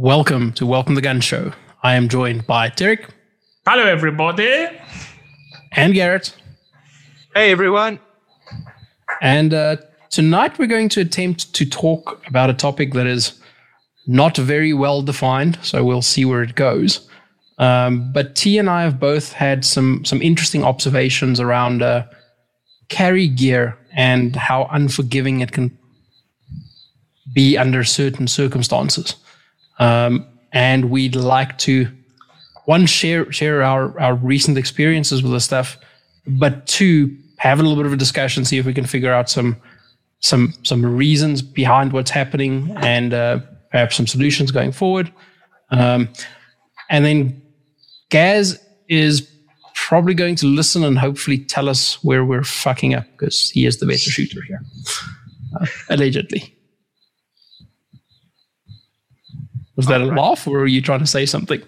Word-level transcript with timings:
Welcome 0.00 0.54
to 0.54 0.64
Welcome 0.64 0.94
the 0.94 1.02
Gun 1.02 1.20
Show. 1.20 1.52
I 1.82 1.94
am 1.94 2.08
joined 2.08 2.46
by 2.46 2.70
Derek 2.70 3.12
Hello, 3.66 3.84
everybody. 3.84 4.66
and 5.72 5.92
Garrett. 5.92 6.34
Hey 7.34 7.52
everyone. 7.52 8.00
And 9.20 9.52
uh, 9.52 9.76
tonight 10.08 10.58
we're 10.58 10.68
going 10.68 10.88
to 10.88 11.02
attempt 11.02 11.52
to 11.52 11.66
talk 11.66 12.26
about 12.26 12.48
a 12.48 12.54
topic 12.54 12.94
that 12.94 13.06
is 13.06 13.38
not 14.06 14.38
very 14.38 14.72
well 14.72 15.02
defined, 15.02 15.58
so 15.60 15.84
we'll 15.84 16.00
see 16.00 16.24
where 16.24 16.42
it 16.42 16.54
goes. 16.54 17.06
Um, 17.58 18.10
but 18.10 18.34
T 18.34 18.56
and 18.56 18.70
I 18.70 18.84
have 18.84 18.98
both 18.98 19.34
had 19.34 19.66
some 19.66 20.02
some 20.06 20.22
interesting 20.22 20.64
observations 20.64 21.38
around 21.40 21.82
uh, 21.82 22.06
carry 22.88 23.28
gear 23.28 23.76
and 23.94 24.34
how 24.34 24.66
unforgiving 24.72 25.40
it 25.40 25.52
can 25.52 25.76
be 27.34 27.58
under 27.58 27.84
certain 27.84 28.28
circumstances. 28.28 29.14
Um, 29.80 30.26
and 30.52 30.90
we'd 30.90 31.16
like 31.16 31.58
to 31.58 31.88
one 32.66 32.86
share 32.86 33.32
share 33.32 33.62
our 33.62 33.98
our 33.98 34.14
recent 34.14 34.56
experiences 34.56 35.22
with 35.22 35.32
the 35.32 35.40
stuff, 35.40 35.76
but 36.26 36.66
two 36.66 37.16
have 37.38 37.58
a 37.58 37.62
little 37.62 37.76
bit 37.76 37.86
of 37.86 37.92
a 37.92 37.96
discussion, 37.96 38.44
see 38.44 38.58
if 38.58 38.66
we 38.66 38.74
can 38.74 38.84
figure 38.84 39.12
out 39.12 39.28
some 39.28 39.56
some 40.20 40.52
some 40.62 40.84
reasons 40.84 41.42
behind 41.42 41.92
what's 41.92 42.10
happening 42.10 42.70
and 42.76 43.14
uh, 43.14 43.40
perhaps 43.70 43.96
some 43.96 44.06
solutions 44.06 44.50
going 44.50 44.72
forward. 44.72 45.10
Um, 45.70 46.08
and 46.90 47.04
then 47.04 47.42
Gaz 48.10 48.60
is 48.88 49.28
probably 49.74 50.14
going 50.14 50.36
to 50.36 50.46
listen 50.46 50.84
and 50.84 50.98
hopefully 50.98 51.38
tell 51.38 51.68
us 51.68 52.02
where 52.04 52.24
we're 52.24 52.44
fucking 52.44 52.94
up 52.94 53.06
because 53.12 53.50
he 53.50 53.64
is 53.64 53.78
the 53.78 53.86
better 53.86 53.98
shooter 53.98 54.42
here, 54.42 54.60
uh, 55.58 55.66
allegedly. 55.88 56.54
Was 59.80 59.86
that 59.86 60.02
a 60.02 60.04
laugh, 60.04 60.46
or 60.46 60.58
were 60.58 60.66
you 60.66 60.82
trying 60.82 60.98
to 61.00 61.06
say 61.06 61.24
something? 61.24 61.62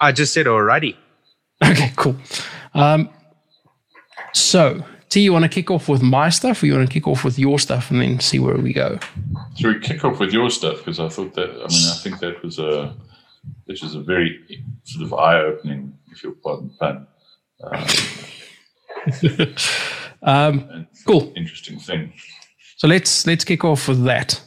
I 0.00 0.10
just 0.10 0.34
said 0.34 0.46
alrighty. 0.46 0.96
Okay, 1.62 1.92
cool. 1.94 2.16
Um, 2.74 3.08
so, 4.32 4.84
T, 5.10 5.20
you 5.20 5.32
want 5.32 5.44
to 5.44 5.48
kick 5.48 5.70
off 5.70 5.88
with 5.88 6.02
my 6.02 6.28
stuff, 6.28 6.60
or 6.62 6.66
you 6.66 6.74
want 6.74 6.88
to 6.88 6.92
kick 6.92 7.06
off 7.06 7.22
with 7.24 7.38
your 7.38 7.58
stuff, 7.60 7.90
and 7.92 8.00
then 8.00 8.18
see 8.18 8.40
where 8.40 8.56
we 8.56 8.72
go? 8.72 8.98
Should 9.56 9.74
we 9.76 9.80
kick 9.80 10.04
off 10.04 10.18
with 10.18 10.32
your 10.32 10.50
stuff? 10.50 10.78
Because 10.78 10.98
I 10.98 11.08
thought 11.08 11.34
that, 11.34 11.50
I 11.50 11.68
mean, 11.68 11.86
I 11.92 11.96
think 12.02 12.18
that 12.18 12.42
was 12.42 12.58
a, 12.58 12.94
this 13.68 13.82
is 13.84 13.94
a 13.94 14.00
very 14.00 14.40
sort 14.84 15.04
of 15.04 15.14
eye 15.14 15.38
opening, 15.40 15.96
if 16.10 16.22
you'll 16.24 16.34
pardon 16.42 16.68
the 16.68 16.74
pun, 16.78 17.06
Um, 20.22 20.68
and 20.70 20.86
Cool. 21.06 21.32
interesting 21.36 21.78
thing. 21.78 22.12
So 22.76 22.88
let's 22.88 23.26
let's 23.26 23.44
kick 23.44 23.64
off 23.64 23.88
with 23.88 24.04
that. 24.04 24.40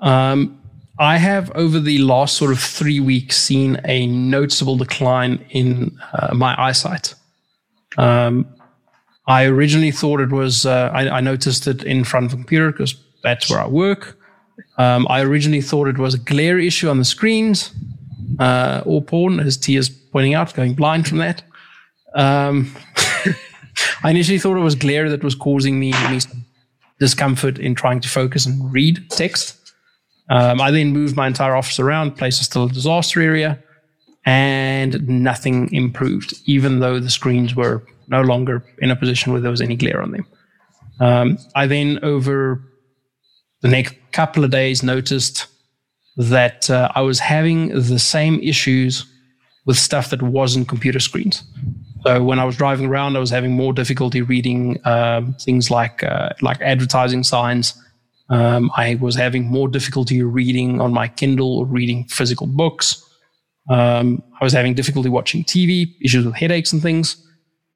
Um, 0.00 0.60
I 0.98 1.18
have 1.18 1.50
over 1.54 1.78
the 1.78 1.98
last 1.98 2.36
sort 2.36 2.50
of 2.50 2.58
three 2.58 3.00
weeks 3.00 3.36
seen 3.36 3.80
a 3.84 4.06
noticeable 4.06 4.76
decline 4.76 5.44
in 5.50 5.96
uh, 6.12 6.34
my 6.34 6.60
eyesight. 6.60 7.14
Um, 7.96 8.46
I 9.26 9.44
originally 9.44 9.90
thought 9.90 10.20
it 10.20 10.30
was. 10.30 10.66
Uh, 10.66 10.90
I, 10.92 11.18
I 11.18 11.20
noticed 11.20 11.66
it 11.66 11.84
in 11.84 12.02
front 12.04 12.26
of 12.26 12.32
a 12.32 12.36
computer 12.36 12.72
because 12.72 12.96
that's 13.22 13.48
where 13.48 13.60
I 13.60 13.68
work. 13.68 14.18
Um, 14.76 15.06
I 15.08 15.22
originally 15.22 15.60
thought 15.60 15.88
it 15.88 15.98
was 15.98 16.14
a 16.14 16.18
glare 16.18 16.58
issue 16.58 16.88
on 16.88 16.98
the 16.98 17.04
screens 17.04 17.72
uh, 18.38 18.82
or 18.84 19.02
porn, 19.02 19.40
as 19.40 19.56
T 19.56 19.76
is 19.76 19.88
pointing 19.88 20.34
out, 20.34 20.54
going 20.54 20.74
blind 20.74 21.06
from 21.06 21.18
that. 21.18 21.42
Um, 22.14 22.74
I 24.02 24.10
initially 24.10 24.38
thought 24.38 24.56
it 24.56 24.60
was 24.60 24.74
glare 24.74 25.08
that 25.10 25.22
was 25.22 25.34
causing 25.34 25.78
me, 25.78 25.92
me 26.10 26.20
discomfort 26.98 27.58
in 27.58 27.74
trying 27.74 28.00
to 28.00 28.08
focus 28.08 28.46
and 28.46 28.72
read 28.72 29.08
text. 29.10 29.57
Um, 30.30 30.60
I 30.60 30.70
then 30.70 30.92
moved 30.92 31.16
my 31.16 31.26
entire 31.26 31.54
office 31.56 31.80
around, 31.80 32.16
place 32.16 32.38
was 32.38 32.46
still 32.46 32.64
a 32.64 32.68
disaster 32.68 33.20
area, 33.20 33.62
and 34.26 35.08
nothing 35.08 35.72
improved, 35.72 36.34
even 36.44 36.80
though 36.80 37.00
the 37.00 37.10
screens 37.10 37.54
were 37.54 37.82
no 38.08 38.20
longer 38.20 38.64
in 38.78 38.90
a 38.90 38.96
position 38.96 39.32
where 39.32 39.40
there 39.40 39.50
was 39.50 39.60
any 39.60 39.76
glare 39.76 40.02
on 40.02 40.10
them. 40.10 40.26
Um, 41.00 41.38
I 41.54 41.66
then, 41.66 41.98
over 42.02 42.62
the 43.62 43.68
next 43.68 43.94
couple 44.12 44.44
of 44.44 44.50
days, 44.50 44.82
noticed 44.82 45.46
that 46.16 46.68
uh, 46.68 46.90
I 46.94 47.00
was 47.02 47.20
having 47.20 47.68
the 47.68 47.98
same 47.98 48.40
issues 48.40 49.06
with 49.64 49.78
stuff 49.78 50.10
that 50.10 50.22
wasn't 50.22 50.68
computer 50.68 50.98
screens. 50.98 51.42
So 52.04 52.22
when 52.22 52.38
I 52.38 52.44
was 52.44 52.56
driving 52.56 52.86
around, 52.86 53.16
I 53.16 53.20
was 53.20 53.30
having 53.30 53.52
more 53.52 53.72
difficulty 53.72 54.22
reading 54.22 54.78
um, 54.84 55.34
things 55.34 55.70
like 55.70 56.02
uh, 56.02 56.30
like 56.42 56.60
advertising 56.60 57.22
signs. 57.24 57.74
Um, 58.30 58.70
I 58.76 58.96
was 58.96 59.14
having 59.16 59.46
more 59.46 59.68
difficulty 59.68 60.22
reading 60.22 60.80
on 60.80 60.92
my 60.92 61.08
Kindle 61.08 61.58
or 61.58 61.66
reading 61.66 62.04
physical 62.08 62.46
books. 62.46 63.04
Um, 63.70 64.22
I 64.40 64.44
was 64.44 64.52
having 64.52 64.74
difficulty 64.74 65.08
watching 65.08 65.44
TV, 65.44 65.94
issues 66.02 66.24
with 66.26 66.34
headaches 66.34 66.72
and 66.72 66.82
things. 66.82 67.16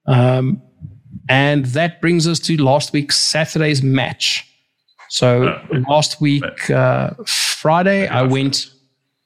Um, 0.07 0.63
and 1.29 1.65
that 1.67 2.01
brings 2.01 2.27
us 2.27 2.39
to 2.41 2.57
last 2.63 2.93
week's 2.93 3.17
Saturday's 3.17 3.83
match. 3.83 4.47
So 5.09 5.45
Uh, 5.49 5.81
last 5.89 6.21
week, 6.21 6.71
uh, 6.71 7.11
Friday, 7.27 8.07
I 8.09 8.23
went. 8.23 8.67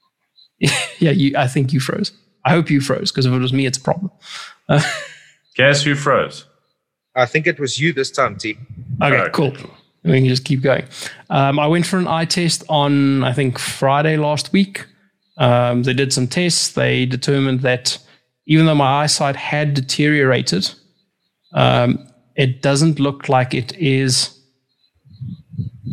yeah, 0.59 1.11
you, 1.11 1.35
I 1.37 1.47
think 1.47 1.73
you 1.73 1.79
froze. 1.79 2.11
I 2.45 2.51
hope 2.51 2.69
you 2.69 2.79
froze 2.81 3.11
because 3.11 3.25
if 3.25 3.33
it 3.33 3.39
was 3.39 3.51
me, 3.53 3.65
it's 3.65 3.77
a 3.77 3.81
problem. 3.81 4.11
Guess 5.55 5.83
who 5.83 5.95
froze? 5.95 6.45
I 7.15 7.25
think 7.25 7.47
it 7.47 7.59
was 7.59 7.79
you 7.79 7.93
this 7.93 8.11
time, 8.11 8.37
T. 8.37 8.57
Okay, 9.01 9.15
Okay. 9.17 9.31
cool. 9.33 9.53
We 10.07 10.19
can 10.19 10.29
just 10.29 10.45
keep 10.45 10.61
going. 10.61 10.85
Um, 11.29 11.59
I 11.59 11.67
went 11.67 11.85
for 11.85 11.97
an 11.97 12.07
eye 12.07 12.25
test 12.25 12.63
on, 12.69 13.23
I 13.23 13.33
think, 13.33 13.59
Friday 13.59 14.17
last 14.17 14.53
week. 14.53 14.85
Um, 15.37 15.83
they 15.83 15.93
did 15.93 16.13
some 16.13 16.27
tests. 16.27 16.69
They 16.69 17.05
determined 17.05 17.61
that 17.61 17.97
even 18.47 18.65
though 18.65 18.75
my 18.75 19.03
eyesight 19.03 19.35
had 19.35 19.73
deteriorated, 19.73 20.73
um, 21.53 22.07
it 22.35 22.61
doesn't 22.61 22.99
look 22.99 23.27
like 23.27 23.53
it 23.53 23.77
is 23.77 24.33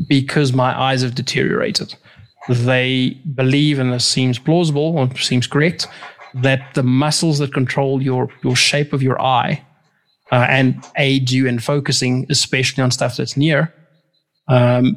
because 0.08 0.53
my 0.53 0.78
eyes 0.78 1.03
have 1.03 1.14
deteriorated. 1.14 1.94
They 2.48 3.20
believe, 3.34 3.78
and 3.78 3.92
this 3.92 4.06
seems 4.06 4.38
plausible 4.38 4.97
or 4.97 5.14
seems 5.16 5.47
correct, 5.47 5.88
that 6.34 6.74
the 6.74 6.82
muscles 6.82 7.38
that 7.38 7.53
control 7.53 8.03
your, 8.03 8.28
your 8.42 8.56
shape 8.56 8.92
of 8.92 9.03
your 9.03 9.20
eye 9.20 9.64
uh, 10.30 10.47
and 10.48 10.84
aid 10.97 11.30
you 11.30 11.47
in 11.47 11.58
focusing, 11.58 12.26
especially 12.28 12.82
on 12.82 12.91
stuff 12.91 13.16
that's 13.16 13.36
near, 13.36 13.72
um, 14.49 14.97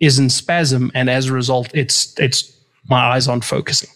is 0.00 0.18
in 0.18 0.28
spasm, 0.28 0.90
and 0.94 1.08
as 1.08 1.26
a 1.26 1.32
result, 1.32 1.70
it's 1.74 2.18
it's 2.18 2.52
my 2.88 3.00
eyes 3.00 3.28
aren't 3.28 3.44
focusing, 3.44 3.90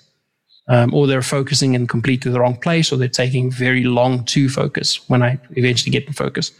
um, 0.68 0.94
or 0.94 1.06
they're 1.06 1.22
focusing 1.22 1.74
in 1.74 1.86
completely 1.86 2.30
the 2.30 2.40
wrong 2.40 2.56
place, 2.56 2.92
or 2.92 2.96
they're 2.96 3.08
taking 3.08 3.50
very 3.50 3.84
long 3.84 4.24
to 4.24 4.48
focus 4.48 5.08
when 5.08 5.22
I 5.22 5.38
eventually 5.56 5.90
get 5.90 6.06
to 6.06 6.12
focus. 6.12 6.52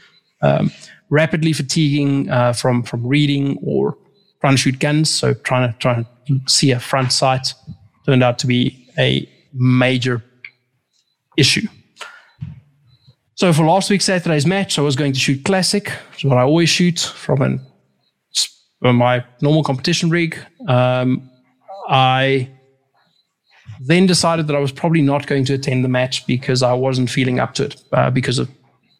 Um, 0.42 0.70
rapidly 1.10 1.52
fatiguing 1.52 2.30
uh, 2.30 2.52
from 2.52 2.82
from 2.82 3.06
reading 3.06 3.58
or 3.62 3.96
trying 4.40 4.54
to 4.54 4.58
shoot 4.58 4.78
guns, 4.78 5.10
so 5.10 5.34
trying 5.34 5.72
to 5.72 5.78
trying 5.78 6.06
to 6.26 6.40
see 6.46 6.70
a 6.70 6.80
front 6.80 7.12
sight 7.12 7.54
turned 8.06 8.22
out 8.22 8.38
to 8.38 8.46
be 8.46 8.88
a 8.98 9.28
major 9.52 10.22
issue. 11.36 11.66
So 13.34 13.52
for 13.52 13.64
last 13.64 13.88
week's 13.88 14.04
Saturday's 14.04 14.44
match, 14.44 14.78
I 14.78 14.82
was 14.82 14.96
going 14.96 15.14
to 15.14 15.18
shoot 15.18 15.44
classic, 15.44 15.88
which 16.10 16.24
is 16.24 16.28
what 16.28 16.38
I 16.38 16.42
always 16.42 16.68
shoot 16.68 17.00
from 17.00 17.40
an 17.40 17.60
from 18.80 18.96
my 18.96 19.24
normal 19.40 19.62
competition 19.62 20.10
rig. 20.10 20.38
Um, 20.66 21.30
I 21.88 22.50
then 23.80 24.06
decided 24.06 24.46
that 24.46 24.56
I 24.56 24.58
was 24.58 24.72
probably 24.72 25.02
not 25.02 25.26
going 25.26 25.44
to 25.46 25.54
attend 25.54 25.84
the 25.84 25.88
match 25.88 26.26
because 26.26 26.62
I 26.62 26.72
wasn't 26.72 27.10
feeling 27.10 27.40
up 27.40 27.54
to 27.54 27.64
it 27.64 27.82
uh, 27.92 28.10
because 28.10 28.38
of 28.38 28.50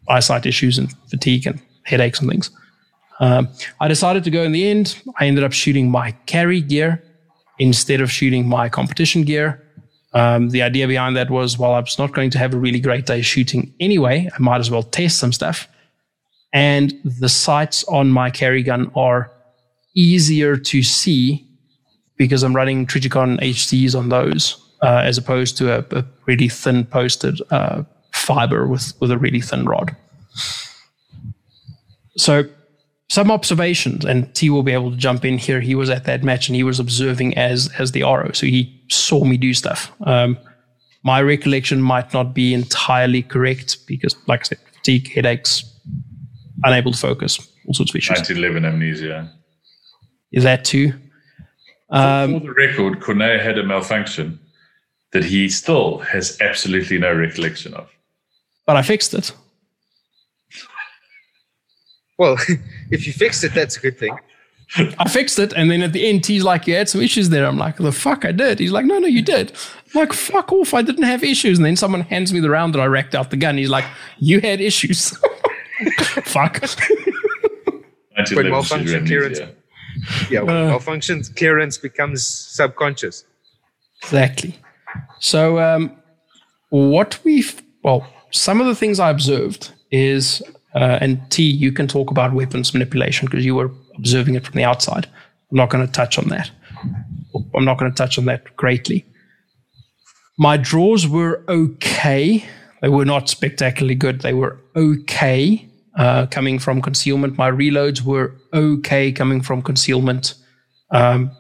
eyesight 0.09 0.47
issues 0.47 0.79
and 0.79 0.93
fatigue 1.09 1.47
and 1.47 1.61
headaches 1.85 2.21
and 2.21 2.31
things. 2.31 2.51
Um, 3.21 3.49
I 3.81 3.89
decided 3.89 4.25
to 4.25 4.31
go 4.31 4.43
in 4.43 4.53
the 4.53 4.67
end. 4.67 5.01
I 5.19 5.27
ended 5.27 5.45
up 5.45 5.53
shooting 5.53 5.91
my 5.91 6.13
carry 6.25 6.63
gear 6.63 7.03
instead 7.59 8.01
of 8.01 8.11
shooting 8.11 8.49
my 8.49 8.71
competition 8.71 9.23
gear. 9.23 9.63
Um, 10.13 10.49
the 10.49 10.63
idea 10.63 10.89
behind 10.89 11.17
that 11.17 11.31
was, 11.31 11.59
well, 11.59 11.75
I 11.75 11.81
was 11.81 11.99
not 11.99 12.13
going 12.13 12.31
to 12.31 12.39
have 12.39 12.55
a 12.55 12.59
really 12.59 12.81
great 12.81 13.07
day 13.07 13.21
shooting 13.21 13.75
anyway. 13.79 14.29
I 14.35 14.39
might 14.43 14.59
as 14.59 14.71
well 14.71 14.83
test 14.83 15.19
some 15.19 15.33
stuff. 15.33 15.69
And 16.53 16.95
the 17.05 17.29
sights 17.29 17.85
on 17.85 18.09
my 18.09 18.31
carry 18.31 18.63
gun 18.63 18.91
are 18.97 19.31
easier 20.01 20.57
to 20.57 20.83
see 20.83 21.47
because 22.17 22.43
I'm 22.43 22.55
running 22.55 22.87
Trijicon 22.87 23.41
HDs 23.41 23.95
on 23.97 24.09
those, 24.09 24.63
uh, 24.83 25.03
as 25.05 25.17
opposed 25.19 25.57
to 25.59 25.73
a, 25.79 25.99
a 25.99 26.05
really 26.27 26.49
thin 26.49 26.85
posted 26.85 27.41
uh, 27.51 27.83
fiber 28.13 28.67
with, 28.67 28.93
with 29.01 29.11
a 29.11 29.19
really 29.19 29.41
thin 29.41 29.65
rod. 29.65 29.97
So, 32.17 32.45
some 33.09 33.31
observations, 33.31 34.05
and 34.05 34.33
T 34.35 34.51
will 34.51 34.63
be 34.63 34.73
able 34.73 34.91
to 34.91 34.97
jump 34.97 35.25
in 35.25 35.39
here. 35.39 35.61
He 35.61 35.75
was 35.75 35.91
at 35.91 36.05
that 36.05 36.23
match 36.23 36.49
and 36.49 36.55
he 36.55 36.63
was 36.63 36.79
observing 36.79 37.37
as 37.37 37.69
as 37.79 37.91
the 37.91 38.03
RO, 38.03 38.31
so 38.33 38.47
he 38.47 38.85
saw 38.89 39.25
me 39.25 39.37
do 39.37 39.53
stuff. 39.53 39.91
Um, 40.03 40.39
my 41.03 41.21
recollection 41.23 41.81
might 41.83 42.13
not 42.13 42.35
be 42.35 42.55
entirely 42.55 43.23
correct 43.23 43.79
because, 43.87 44.15
like 44.29 44.41
I 44.41 44.45
said, 44.45 44.59
fatigue, 44.75 45.11
headaches, 45.13 45.65
unable 46.63 46.93
to 46.93 46.99
focus, 46.99 47.39
all 47.67 47.75
sorts 47.75 47.93
of 47.93 47.97
issues. 47.97 48.19
1911 48.19 48.65
amnesia. 48.65 49.40
Is 50.33 50.45
that 50.45 50.65
too? 50.65 50.93
Um, 51.91 52.41
For 52.41 52.47
the 52.47 52.53
record, 52.53 53.01
Cornet 53.01 53.41
had 53.41 53.59
a 53.59 53.65
malfunction 53.65 54.39
that 55.13 55.25
he 55.25 55.49
still 55.49 55.99
has 55.99 56.41
absolutely 56.41 56.99
no 56.99 57.13
recollection 57.13 57.75
of. 57.75 57.91
but 58.67 58.77
I 58.77 58.83
fixed 58.83 59.13
it. 59.15 59.33
Well, 62.19 62.37
if 62.91 63.07
you 63.07 63.13
fixed 63.13 63.43
it, 63.45 63.55
that's 63.55 63.77
a 63.77 63.81
good 63.81 63.99
thing. 63.99 64.17
I 64.77 65.09
fixed 65.09 65.41
it, 65.41 65.53
and 65.55 65.69
then 65.69 65.83
at 65.83 65.93
the 65.93 66.07
end, 66.09 66.25
he's 66.25 66.45
like, 66.45 66.69
"You 66.69 66.77
had 66.77 66.89
some 66.89 67.01
issues 67.01 67.31
there." 67.31 67.45
I'm 67.45 67.59
like, 67.59 67.77
"The 67.79 67.91
fuck, 67.91 68.25
I 68.25 68.31
did." 68.31 68.61
He's 68.61 68.71
like, 68.71 68.85
"No, 68.85 69.01
no, 69.01 69.09
you 69.09 69.21
did." 69.23 69.51
I'm 69.93 70.01
like, 70.03 70.13
"Fuck 70.13 70.53
off, 70.53 70.75
I 70.75 70.83
didn't 70.83 71.03
have 71.03 71.25
issues." 71.25 71.59
And 71.59 71.67
then 71.67 71.75
someone 71.75 72.03
hands 72.03 72.33
me 72.33 72.39
the 72.39 72.51
round 72.51 72.75
that 72.75 72.81
I 72.81 72.87
racked 72.87 73.17
out 73.17 73.31
the 73.31 73.37
gun. 73.37 73.57
He's 73.59 73.69
like, 73.71 73.85
"You 74.21 74.41
had 74.41 74.61
issues." 74.61 75.11
fuck. 76.23 76.61
1911 76.63 78.51
malfunction 78.53 78.87
should 78.87 79.07
clearance- 79.09 79.41
amnesia. 79.41 79.57
Yeah, 80.31 80.43
when 80.43 80.57
Uh. 80.57 80.67
malfunction 80.69 81.23
clearance 81.37 81.79
becomes 81.79 82.25
subconscious. 82.27 83.25
Exactly. 84.03 84.59
So, 85.19 85.59
um, 85.59 85.93
what 86.71 87.19
we've, 87.25 87.61
well, 87.83 88.07
some 88.31 88.61
of 88.61 88.67
the 88.67 88.75
things 88.75 88.99
I 88.99 89.11
observed 89.11 89.73
is, 89.91 90.43
uh, 90.75 90.99
and 91.01 91.21
T, 91.31 91.43
you 91.43 91.73
can 91.73 91.87
talk 91.89 92.11
about 92.11 92.33
weapons 92.33 92.73
manipulation 92.73 93.27
because 93.27 93.45
you 93.45 93.55
were 93.55 93.71
observing 93.97 94.35
it 94.37 94.45
from 94.47 94.55
the 94.57 94.65
outside. 94.65 95.07
I'm 95.51 95.57
not 95.57 95.71
going 95.71 95.87
to 95.87 95.93
touch 95.93 96.19
on 96.19 96.29
that. 96.29 96.51
I'm 97.55 97.65
not 97.65 97.79
going 97.79 97.91
to 97.91 97.97
touch 97.97 98.19
on 98.19 98.25
that 98.27 98.57
greatly. 98.57 99.05
My 100.39 100.57
draws 100.57 101.07
were 101.07 101.43
okay. 101.49 102.45
They 102.81 102.89
were 102.89 103.05
not 103.05 103.29
spectacularly 103.29 103.95
good. 103.97 104.21
They 104.23 104.33
were 104.33 104.59
okay 104.75 105.69
uh, 105.97 106.27
coming 106.27 106.59
from 106.59 106.81
concealment. 106.81 107.37
My 107.37 107.51
reloads 107.51 108.03
were 108.03 108.35
okay 108.53 109.13
coming 109.13 109.41
from 109.41 109.63
concealment 109.63 110.35
um, 110.91 111.31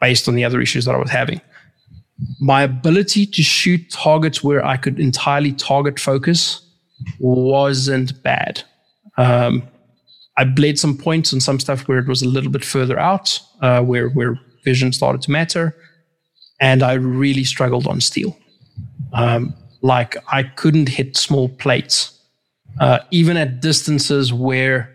based 0.00 0.28
on 0.28 0.34
the 0.34 0.44
other 0.44 0.60
issues 0.60 0.84
that 0.84 0.94
I 0.94 0.98
was 0.98 1.10
having 1.10 1.40
my 2.40 2.62
ability 2.62 3.26
to 3.26 3.42
shoot 3.42 3.90
targets 3.90 4.42
where 4.42 4.64
I 4.64 4.76
could 4.76 4.98
entirely 4.98 5.52
target 5.52 6.00
focus 6.00 6.60
wasn't 7.20 8.22
bad. 8.22 8.62
Um, 9.16 9.62
I 10.36 10.44
bled 10.44 10.78
some 10.78 10.96
points 10.96 11.32
on 11.32 11.40
some 11.40 11.60
stuff 11.60 11.88
where 11.88 11.98
it 11.98 12.08
was 12.08 12.22
a 12.22 12.28
little 12.28 12.50
bit 12.50 12.64
further 12.64 12.98
out, 12.98 13.40
uh, 13.60 13.82
where 13.82 14.08
where 14.10 14.38
vision 14.64 14.92
started 14.92 15.22
to 15.22 15.30
matter, 15.30 15.76
and 16.60 16.82
I 16.82 16.94
really 16.94 17.44
struggled 17.44 17.86
on 17.86 18.00
steel. 18.00 18.36
Um, 19.12 19.54
like 19.80 20.16
I 20.32 20.42
couldn't 20.42 20.88
hit 20.88 21.16
small 21.16 21.48
plates, 21.48 22.17
uh, 22.80 23.00
even 23.10 23.36
at 23.36 23.60
distances 23.60 24.32
where 24.32 24.94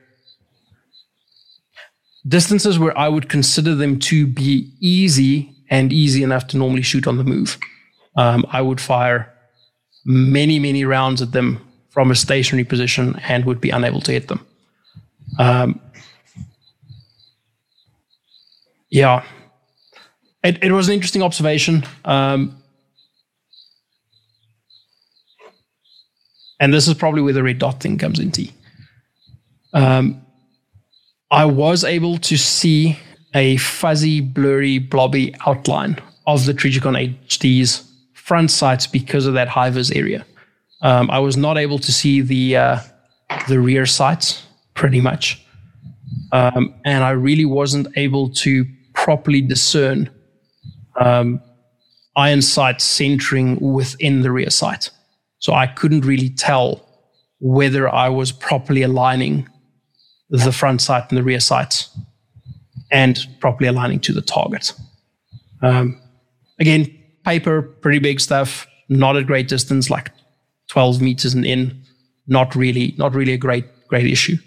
distances 2.27 2.79
where 2.79 2.97
I 2.97 3.09
would 3.09 3.29
consider 3.29 3.75
them 3.75 3.99
to 3.99 4.25
be 4.25 4.71
easy 4.79 5.53
and 5.69 5.91
easy 5.91 6.23
enough 6.23 6.47
to 6.47 6.57
normally 6.57 6.81
shoot 6.81 7.07
on 7.07 7.17
the 7.17 7.23
move. 7.23 7.57
Um, 8.15 8.45
I 8.49 8.61
would 8.61 8.79
fire 8.79 9.33
many, 10.05 10.59
many 10.59 10.85
rounds 10.85 11.21
at 11.21 11.31
them 11.31 11.59
from 11.89 12.11
a 12.11 12.15
stationary 12.15 12.63
position 12.63 13.19
and 13.27 13.45
would 13.45 13.61
be 13.61 13.69
unable 13.69 14.01
to 14.01 14.11
hit 14.11 14.27
them. 14.27 14.45
Um, 15.39 15.79
yeah, 18.89 19.23
it, 20.43 20.63
it 20.63 20.71
was 20.71 20.87
an 20.87 20.93
interesting 20.93 21.23
observation. 21.23 21.83
Um, 22.05 22.62
and 26.59 26.73
this 26.73 26.87
is 26.87 26.93
probably 26.93 27.21
where 27.21 27.33
the 27.33 27.43
red 27.43 27.59
dot 27.59 27.81
thing 27.81 27.97
comes 27.97 28.19
into. 28.19 28.47
Um, 29.73 30.21
I 31.31 31.45
was 31.45 31.83
able 31.83 32.17
to 32.19 32.37
see 32.37 32.97
a 33.33 33.57
fuzzy, 33.57 34.21
blurry, 34.21 34.77
blobby 34.77 35.33
outline 35.47 35.99
of 36.27 36.45
the 36.45 36.53
Trijicon 36.53 37.17
HD's 37.27 37.89
front 38.13 38.51
sights 38.51 38.87
because 38.87 39.25
of 39.25 39.33
that 39.33 39.47
high 39.47 39.69
vis 39.69 39.91
area. 39.91 40.25
Um, 40.81 41.09
I 41.09 41.19
was 41.19 41.35
not 41.35 41.57
able 41.57 41.79
to 41.79 41.91
see 41.91 42.21
the 42.21 42.57
uh, 42.57 42.79
the 43.47 43.59
rear 43.59 43.85
sights 43.85 44.45
pretty 44.73 45.01
much, 45.01 45.43
um, 46.31 46.73
and 46.85 47.03
I 47.03 47.11
really 47.11 47.45
wasn't 47.45 47.87
able 47.95 48.29
to 48.29 48.65
properly 48.93 49.41
discern 49.41 50.09
um, 50.99 51.41
iron 52.15 52.41
sight 52.41 52.81
centering 52.81 53.59
within 53.59 54.21
the 54.21 54.31
rear 54.31 54.49
sight. 54.49 54.89
So 55.43 55.53
I 55.53 55.67
couldn't 55.67 56.05
really 56.05 56.29
tell 56.29 56.87
whether 57.41 57.93
I 57.93 58.07
was 58.07 58.31
properly 58.31 58.81
aligning 58.81 59.49
the 60.29 60.53
front 60.53 60.79
sight 60.79 61.03
and 61.09 61.17
the 61.17 61.23
rear 61.23 61.41
sights 61.41 61.89
and 62.89 63.19
properly 63.41 63.67
aligning 63.67 63.99
to 63.99 64.13
the 64.13 64.21
target. 64.21 64.71
Um, 65.61 66.01
again, 66.61 66.97
paper, 67.25 67.61
pretty 67.61 67.99
big 67.99 68.21
stuff, 68.21 68.65
not 68.87 69.17
at 69.17 69.27
great 69.27 69.49
distance, 69.49 69.89
like 69.89 70.11
12 70.69 71.01
meters 71.01 71.33
and 71.33 71.45
in, 71.45 71.83
not 72.25 72.55
really, 72.55 72.95
not 72.97 73.13
really 73.13 73.33
a 73.33 73.37
great, 73.37 73.65
great 73.89 74.07
issue. 74.07 74.37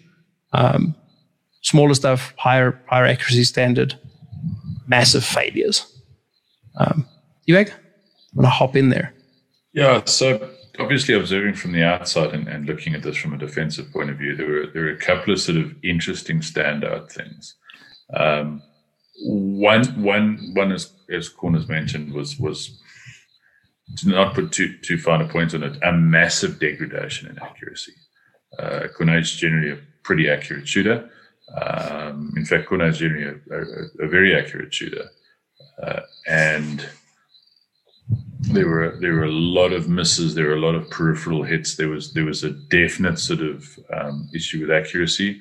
Um, 0.55 0.95
smaller 1.61 1.93
stuff, 1.93 2.33
higher, 2.39 2.81
higher 2.87 3.05
accuracy 3.05 3.45
standard, 3.45 3.99
massive 4.87 5.27
failures. 5.27 5.85
Um, 6.79 7.07
Eweg, 7.47 7.71
I'm 7.71 8.37
gonna 8.37 8.49
hop 8.49 8.77
in 8.77 8.89
there. 8.89 9.13
Yeah, 9.75 10.03
so 10.07 10.56
obviously 10.79 11.15
observing 11.15 11.55
from 11.55 11.73
the 11.73 11.83
outside 11.83 12.35
and, 12.35 12.49
and 12.49 12.67
looking 12.67 12.95
at 12.95 13.03
this 13.03 13.17
from 13.17 13.35
a 13.35 13.39
defensive 13.39 13.93
point 13.93 14.11
of 14.11 14.19
view, 14.19 14.37
there 14.37 14.47
were 14.47 14.67
there 14.73 14.83
were 14.83 14.91
a 14.91 14.97
couple 14.97 15.33
of 15.33 15.41
sort 15.41 15.59
of 15.59 15.75
interesting 15.83 16.41
standout 16.41 17.11
things. 17.11 17.55
Um, 18.15 18.63
one 19.25 19.85
one 20.03 20.53
one 20.55 20.73
as 20.73 20.93
as 21.11 21.29
Corners 21.29 21.69
mentioned 21.69 22.13
was 22.13 22.39
was 22.39 22.81
to 23.99 24.09
not 24.09 24.35
put 24.35 24.53
too 24.53 24.77
too 24.83 24.99
fine 24.99 25.21
a 25.21 25.29
point 25.29 25.55
on 25.55 25.63
it, 25.63 25.79
a 25.83 25.93
massive 25.93 26.59
degradation 26.59 27.29
in 27.29 27.39
accuracy. 27.39 27.93
Uh, 28.59 28.89
Cornet's 28.97 29.35
generally 29.35 29.71
a 29.71 29.79
pretty 30.03 30.29
accurate 30.29 30.67
shooter. 30.69 31.11
Um, 31.61 32.33
in 32.37 32.45
fact, 32.45 32.69
Cornet's 32.69 32.99
generally 32.99 33.39
a, 33.51 33.55
a, 33.55 34.07
a 34.07 34.09
very 34.09 34.37
accurate 34.37 34.75
shooter, 34.75 35.09
uh, 35.83 36.01
and 36.27 36.85
there 38.41 38.69
were 38.69 38.97
there 39.01 39.15
were 39.15 39.25
a 39.25 39.31
lot 39.31 39.73
of 39.73 39.89
misses. 39.89 40.35
There 40.35 40.49
were 40.49 40.57
a 40.57 40.61
lot 40.61 40.75
of 40.75 40.91
peripheral 40.91 41.43
hits. 41.43 41.77
There 41.77 41.89
was 41.89 42.13
there 42.13 42.25
was 42.25 42.45
a 42.45 42.51
definite 42.51 43.19
sort 43.19 43.41
of 43.41 43.79
um, 43.93 44.29
issue 44.35 44.61
with 44.61 44.71
accuracy, 44.71 45.41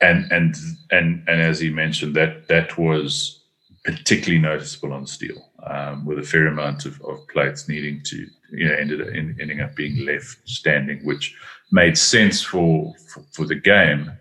and 0.00 0.30
and 0.30 0.54
and 0.90 1.24
and 1.28 1.42
as 1.42 1.60
he 1.60 1.70
mentioned, 1.70 2.14
that 2.14 2.48
that 2.48 2.78
was 2.78 3.42
particularly 3.84 4.40
noticeable 4.40 4.92
on 4.92 5.06
steel, 5.06 5.50
um, 5.66 6.04
with 6.04 6.18
a 6.18 6.22
fair 6.22 6.46
amount 6.46 6.84
of, 6.84 7.00
of 7.02 7.26
plates 7.28 7.68
needing 7.68 8.02
to 8.04 8.26
you 8.52 8.68
know 8.68 8.74
ended 8.74 9.00
in, 9.00 9.36
ending 9.40 9.60
up 9.60 9.74
being 9.74 10.04
left 10.04 10.48
standing, 10.48 11.04
which 11.04 11.34
made 11.72 11.98
sense 11.98 12.42
for, 12.42 12.94
for 13.12 13.24
for 13.32 13.44
the 13.44 13.56
game. 13.56 14.12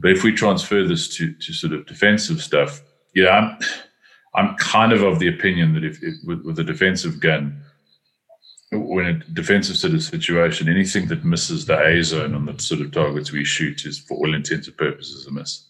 But 0.00 0.12
if 0.12 0.22
we 0.22 0.32
transfer 0.32 0.86
this 0.86 1.08
to 1.16 1.32
to 1.32 1.52
sort 1.52 1.72
of 1.72 1.86
defensive 1.86 2.40
stuff, 2.40 2.82
yeah. 3.14 3.30
I'm, 3.30 3.58
I'm 4.36 4.54
kind 4.56 4.92
of 4.92 5.02
of 5.02 5.18
the 5.18 5.28
opinion 5.28 5.74
that 5.74 5.84
if, 5.84 6.02
if 6.02 6.14
with, 6.24 6.42
with 6.44 6.58
a 6.58 6.64
defensive 6.64 7.20
gun, 7.20 7.60
when 8.72 9.06
a 9.06 9.12
defensive 9.32 9.76
sort 9.76 9.94
of 9.94 10.02
situation, 10.02 10.68
anything 10.68 11.06
that 11.08 11.24
misses 11.24 11.66
the 11.66 11.78
A 11.80 12.02
zone 12.02 12.34
on 12.34 12.46
the 12.46 12.58
sort 12.58 12.80
of 12.80 12.92
targets 12.92 13.32
we 13.32 13.44
shoot 13.44 13.84
is, 13.86 13.98
for 13.98 14.16
all 14.18 14.34
intents 14.34 14.66
and 14.68 14.76
purposes, 14.76 15.26
a 15.26 15.30
miss. 15.32 15.64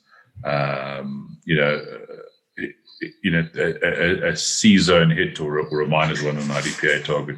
Um, 0.44 1.38
you 1.44 1.56
know, 1.56 1.74
uh, 1.76 2.22
it, 2.56 2.74
it- 3.00 3.14
you 3.22 3.30
know, 3.30 3.46
a, 3.54 4.26
a, 4.28 4.30
a 4.32 4.36
C 4.36 4.78
zone 4.78 5.10
hit 5.10 5.38
or 5.40 5.58
a, 5.58 5.64
or 5.66 5.82
a 5.82 5.86
minus 5.86 6.22
one 6.22 6.36
on 6.36 6.42
an 6.44 6.48
IDPA 6.48 7.04
target 7.04 7.36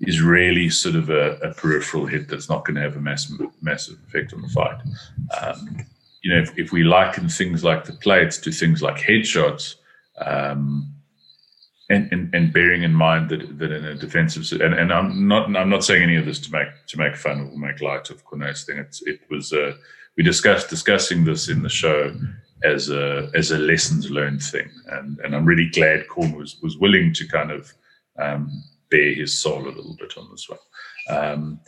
is 0.00 0.22
really 0.22 0.70
sort 0.70 0.94
of 0.96 1.10
a, 1.10 1.32
a 1.42 1.52
peripheral 1.52 2.06
hit 2.06 2.26
that's 2.28 2.48
not 2.48 2.64
going 2.64 2.76
to 2.76 2.80
have 2.80 2.96
a 2.96 3.00
massive, 3.00 3.38
massive 3.60 3.98
effect 4.08 4.32
on 4.32 4.40
the 4.40 4.48
fight. 4.48 4.80
Um, 5.42 5.84
you 6.22 6.34
know, 6.34 6.40
if, 6.40 6.58
if 6.58 6.72
we 6.72 6.82
liken 6.84 7.28
things 7.28 7.62
like 7.62 7.84
the 7.84 7.92
plates 7.92 8.38
to 8.38 8.50
things 8.50 8.80
like 8.82 8.96
headshots, 8.96 9.74
um, 10.24 10.94
and, 11.88 12.10
and 12.12 12.34
and 12.34 12.52
bearing 12.52 12.82
in 12.84 12.94
mind 12.94 13.28
that 13.30 13.58
that 13.58 13.72
in 13.72 13.84
a 13.84 13.94
defensive 13.94 14.60
and, 14.60 14.74
and 14.74 14.92
I'm 14.92 15.26
not 15.26 15.54
I'm 15.56 15.68
not 15.68 15.84
saying 15.84 16.02
any 16.02 16.16
of 16.16 16.24
this 16.24 16.38
to 16.40 16.52
make 16.52 16.68
to 16.88 16.98
make 16.98 17.16
fun 17.16 17.40
or 17.40 17.58
make 17.58 17.80
light 17.80 18.10
of 18.10 18.24
Cornet's 18.24 18.64
thing. 18.64 18.78
It's, 18.78 19.02
it 19.02 19.20
was 19.28 19.52
uh, 19.52 19.72
we 20.16 20.22
discussed 20.22 20.70
discussing 20.70 21.24
this 21.24 21.48
in 21.48 21.62
the 21.62 21.68
show 21.68 22.14
as 22.62 22.90
a 22.90 23.30
as 23.34 23.50
a 23.50 23.58
lessons 23.58 24.10
learned 24.10 24.42
thing, 24.42 24.70
and 24.92 25.18
and 25.20 25.34
I'm 25.34 25.44
really 25.44 25.68
glad 25.70 26.08
Corn 26.08 26.32
was 26.32 26.60
was 26.62 26.78
willing 26.78 27.12
to 27.14 27.26
kind 27.26 27.50
of 27.50 27.72
um, 28.18 28.62
bare 28.90 29.14
his 29.14 29.40
soul 29.40 29.62
a 29.62 29.68
little 29.68 29.96
bit 29.98 30.16
on 30.16 30.28
this 30.30 30.48
one. 30.48 30.58
Um, 31.08 31.60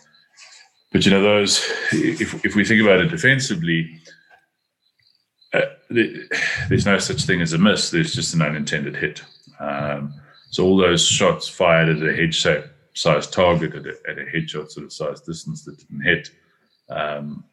but 0.92 1.04
you 1.04 1.10
know 1.10 1.22
those 1.22 1.64
if 1.92 2.44
if 2.44 2.54
we 2.54 2.64
think 2.64 2.82
about 2.82 3.00
it 3.00 3.08
defensively, 3.08 3.90
uh, 5.52 5.60
the- 5.90 6.28
there's 6.68 6.86
no 6.86 6.98
such 6.98 7.22
thing 7.24 7.40
as 7.40 7.52
a 7.52 7.58
miss. 7.58 7.90
There's 7.90 8.14
just 8.14 8.34
an 8.34 8.42
unintended 8.42 8.96
hit. 8.96 9.22
Um, 9.60 10.14
so 10.50 10.64
all 10.64 10.76
those 10.76 11.06
shots 11.06 11.48
fired 11.48 11.88
at 11.88 12.08
a 12.08 12.14
hedge 12.14 12.34
shape 12.34 12.64
size 12.94 13.26
target 13.26 13.74
at 13.74 13.86
a, 13.86 13.94
at 14.08 14.18
a 14.18 14.24
headshot 14.24 14.70
sort 14.70 14.84
of 14.84 14.92
size 14.92 15.20
distance 15.22 15.64
that 15.64 15.78
didn't 15.78 16.02
hit 16.02 16.30
um, 16.90 17.44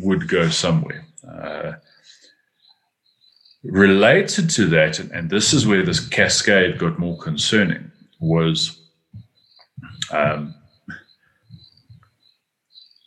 would 0.00 0.28
go 0.28 0.48
somewhere. 0.48 1.04
Uh, 1.28 1.72
related 3.64 4.48
to 4.50 4.66
that, 4.66 4.98
and, 4.98 5.10
and 5.12 5.30
this 5.30 5.52
is 5.52 5.66
where 5.66 5.84
this 5.84 6.00
cascade 6.00 6.78
got 6.78 6.98
more 6.98 7.18
concerning, 7.18 7.90
was 8.18 8.88
um, 10.10 10.54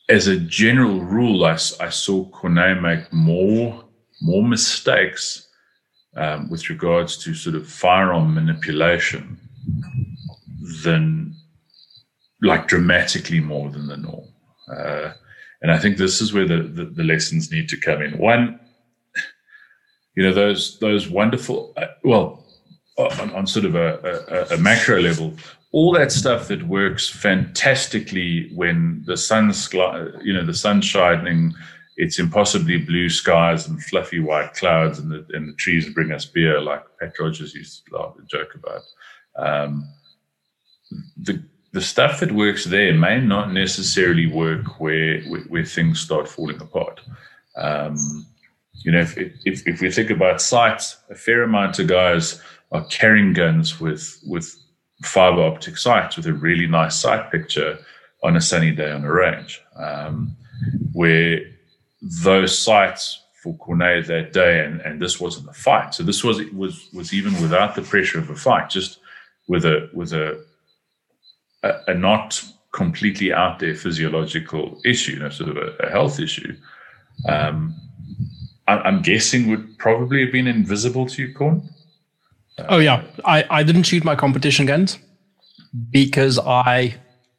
as 0.10 0.28
a 0.28 0.38
general 0.38 1.02
rule, 1.02 1.46
I, 1.46 1.54
I 1.54 1.90
saw 1.90 2.26
Cornet 2.30 2.82
make 2.82 3.12
more 3.12 3.85
more 4.22 4.44
mistakes 4.44 5.48
um, 6.16 6.50
with 6.50 6.70
regards 6.70 7.18
to 7.18 7.34
sort 7.34 7.56
of 7.56 7.68
firearm 7.68 8.34
manipulation 8.34 9.38
than 10.84 11.36
like 12.42 12.68
dramatically 12.68 13.40
more 13.40 13.70
than 13.70 13.88
the 13.88 13.98
norm. 13.98 14.28
Uh, 14.72 15.12
and 15.62 15.72
I 15.72 15.80
think 15.80 15.98
this 15.98 16.22
is 16.22 16.34
where 16.34 16.48
the, 16.48 16.64
the, 16.64 16.86
the, 16.86 17.04
lessons 17.04 17.52
need 17.52 17.70
to 17.70 17.78
come 17.78 18.02
in. 18.02 18.18
One, 18.18 18.60
you 20.16 20.24
know, 20.24 20.34
those 20.34 20.80
those 20.80 21.10
wonderful, 21.10 21.74
uh, 21.78 21.88
well, 22.04 22.46
on, 22.98 23.32
on, 23.32 23.48
sort 23.48 23.66
of 23.66 23.76
a, 23.76 24.48
a, 24.52 24.56
a 24.56 24.58
macro 24.58 25.00
level, 25.02 25.34
all 25.72 25.92
that 25.94 26.12
stuff 26.12 26.48
that 26.48 26.64
works 26.68 27.10
fantastically 27.10 28.50
when 28.56 29.04
the 29.06 29.18
sun's 29.18 29.72
you 29.74 30.34
know 30.34 30.46
the 30.46 30.54
sun's 30.54 30.86
shining 30.86 31.54
it's 31.98 32.20
impossibly 32.20 32.78
blue 32.78 33.10
skies 33.10 33.68
and 33.68 33.84
fluffy 33.84 34.20
white 34.20 34.54
clouds 34.54 35.00
and 35.00 35.12
the, 35.12 35.26
and 35.34 35.50
the 35.50 35.54
trees 35.54 35.94
bring 35.94 36.12
us 36.12 36.26
beer 36.26 36.60
like 36.62 36.84
Pat 37.00 37.14
Rogers 37.20 37.56
used 37.56 37.86
to 37.88 37.98
laugh 37.98 38.16
and 38.18 38.28
joke 38.28 38.56
about. 38.56 38.82
Um, 39.38 39.88
the 41.18 41.44
the 41.72 41.82
stuff 41.82 42.22
that 42.22 42.32
works 42.32 42.64
there 42.66 42.94
may 42.94 43.20
not 43.20 43.52
necessarily 43.52 44.28
work 44.28 44.80
where 44.80 45.22
where, 45.24 45.42
where 45.42 45.66
things 45.66 46.00
start 46.00 46.28
falling 46.28 46.62
apart. 46.62 47.02
Um, 47.58 48.26
you 48.84 48.92
know 48.92 49.02
if, 49.02 49.18
if 49.18 49.68
if 49.68 49.82
we 49.82 49.90
think 49.92 50.10
about 50.10 50.42
sights 50.42 50.98
a 51.10 51.16
fair 51.16 51.44
amount 51.44 51.80
of 51.80 51.88
guys 51.88 52.42
are 52.72 52.86
carrying 52.86 53.34
guns 53.34 53.80
with 53.80 54.20
with 54.26 54.56
fiber 55.04 55.44
optic 55.44 55.78
sights 55.78 56.18
with 56.18 56.28
a 56.28 56.34
really 56.34 56.68
nice 56.68 56.96
sight 57.00 57.32
picture 57.32 57.78
on 58.24 58.36
a 58.36 58.42
sunny 58.42 58.72
day 58.72 58.92
on 58.92 59.04
a 59.04 59.12
range, 59.12 59.62
um, 59.76 60.36
where 60.94 61.42
those 62.24 62.58
sights 62.58 63.22
for 63.42 63.56
Cornet 63.58 64.08
that 64.08 64.34
day, 64.34 64.64
and, 64.64 64.82
and 64.82 65.02
this 65.02 65.20
wasn't 65.20 65.50
a 65.50 65.54
fight. 65.54 65.94
So 65.94 66.04
this 66.04 66.24
was 66.24 66.44
was 66.52 66.90
was 66.94 67.14
even 67.14 67.34
without 67.42 67.76
the 67.76 67.82
pressure 67.82 68.20
of 68.20 68.30
a 68.30 68.36
fight, 68.36 68.70
just 68.70 69.00
with 69.48 69.66
a 69.66 69.90
with 69.94 70.14
a 70.14 70.44
a, 71.64 71.74
a 71.88 71.94
not 71.94 72.44
completely 72.72 73.32
out 73.32 73.60
there 73.60 73.76
physiological 73.76 74.82
issue, 74.84 75.14
you 75.14 75.20
know, 75.20 75.30
sort 75.30 75.50
of 75.50 75.58
a, 75.58 75.76
a 75.86 75.90
health 75.90 76.20
issue. 76.20 76.56
Um, 77.28 77.74
I, 78.68 78.88
am 78.88 79.02
guessing 79.02 79.50
would 79.50 79.78
probably 79.78 80.24
have 80.26 80.34
been 80.34 80.48
invisible 80.48 81.06
to 81.06 81.22
you, 81.22 81.34
Corn 81.34 81.70
oh 82.70 82.80
yeah, 82.80 83.04
I, 83.24 83.46
I 83.50 83.64
didn't 83.64 83.84
shoot 83.84 84.04
my 84.04 84.16
competition 84.16 84.66
guns 84.66 84.98
because 85.92 86.40
I 86.40 86.96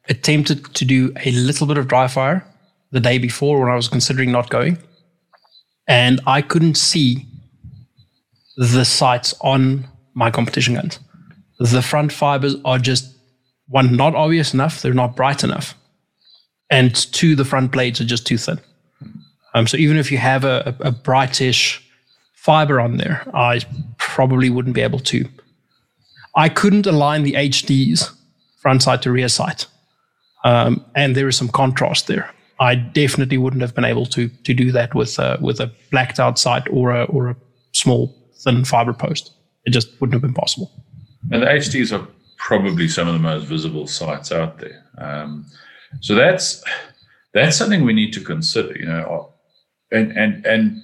attempted 0.09 0.73
to 0.75 0.85
do 0.85 1.13
a 1.23 1.31
little 1.31 1.67
bit 1.67 1.77
of 1.77 1.87
dry 1.87 2.07
fire 2.07 2.45
the 2.91 2.99
day 2.99 3.17
before 3.17 3.59
when 3.59 3.69
I 3.69 3.75
was 3.75 3.87
considering 3.87 4.31
not 4.31 4.49
going, 4.49 4.77
and 5.87 6.19
I 6.25 6.41
couldn't 6.41 6.75
see 6.75 7.25
the 8.55 8.85
sights 8.85 9.33
on 9.41 9.87
my 10.13 10.31
competition 10.31 10.75
guns. 10.75 10.99
The 11.59 11.81
front 11.81 12.11
fibers 12.11 12.55
are 12.65 12.79
just 12.79 13.13
one 13.67 13.95
not 13.95 14.15
obvious 14.15 14.53
enough; 14.53 14.81
they're 14.81 14.93
not 14.93 15.15
bright 15.15 15.43
enough, 15.43 15.75
and 16.69 16.95
two, 16.95 17.35
the 17.35 17.45
front 17.45 17.71
blades 17.71 18.01
are 18.01 18.05
just 18.05 18.27
too 18.27 18.37
thin. 18.37 18.59
Um, 19.53 19.67
so 19.67 19.77
even 19.77 19.97
if 19.97 20.11
you 20.11 20.17
have 20.17 20.43
a, 20.43 20.75
a, 20.81 20.91
brightish 20.91 21.83
fiber 22.33 22.79
on 22.79 22.97
there, 22.97 23.23
I 23.33 23.61
probably 23.97 24.49
wouldn't 24.49 24.75
be 24.75 24.81
able 24.81 24.99
to. 24.99 25.27
I 26.35 26.49
couldn't 26.49 26.85
align 26.85 27.23
the 27.23 27.33
HDs 27.33 28.11
front 28.57 28.83
sight 28.83 29.01
to 29.01 29.11
rear 29.11 29.29
sight. 29.29 29.65
Um, 30.43 30.85
and 30.95 31.15
there 31.15 31.27
is 31.27 31.37
some 31.37 31.47
contrast 31.47 32.07
there. 32.07 32.29
I 32.59 32.75
definitely 32.75 33.37
wouldn't 33.37 33.61
have 33.61 33.75
been 33.75 33.85
able 33.85 34.05
to 34.07 34.29
to 34.29 34.53
do 34.53 34.71
that 34.71 34.95
with 34.95 35.19
a, 35.19 35.37
with 35.41 35.59
a 35.59 35.71
blacked 35.91 36.19
out 36.19 36.39
sight 36.39 36.67
or 36.71 36.91
a 36.91 37.03
or 37.05 37.29
a 37.29 37.35
small 37.71 38.13
thin 38.43 38.65
fiber 38.65 38.93
post. 38.93 39.31
It 39.65 39.71
just 39.71 39.99
wouldn't 39.99 40.13
have 40.13 40.21
been 40.21 40.33
possible. 40.33 40.71
And 41.31 41.43
the 41.43 41.47
HDs 41.47 41.97
are 41.97 42.07
probably 42.37 42.87
some 42.87 43.07
of 43.07 43.13
the 43.13 43.19
most 43.19 43.45
visible 43.45 43.87
sights 43.87 44.31
out 44.31 44.59
there. 44.59 44.83
Um, 44.97 45.45
so 46.01 46.15
that's 46.15 46.63
that's 47.33 47.57
something 47.57 47.83
we 47.83 47.93
need 47.93 48.13
to 48.13 48.21
consider. 48.21 48.77
You 48.77 48.85
know, 48.85 49.33
and 49.91 50.11
and 50.13 50.45
and 50.45 50.81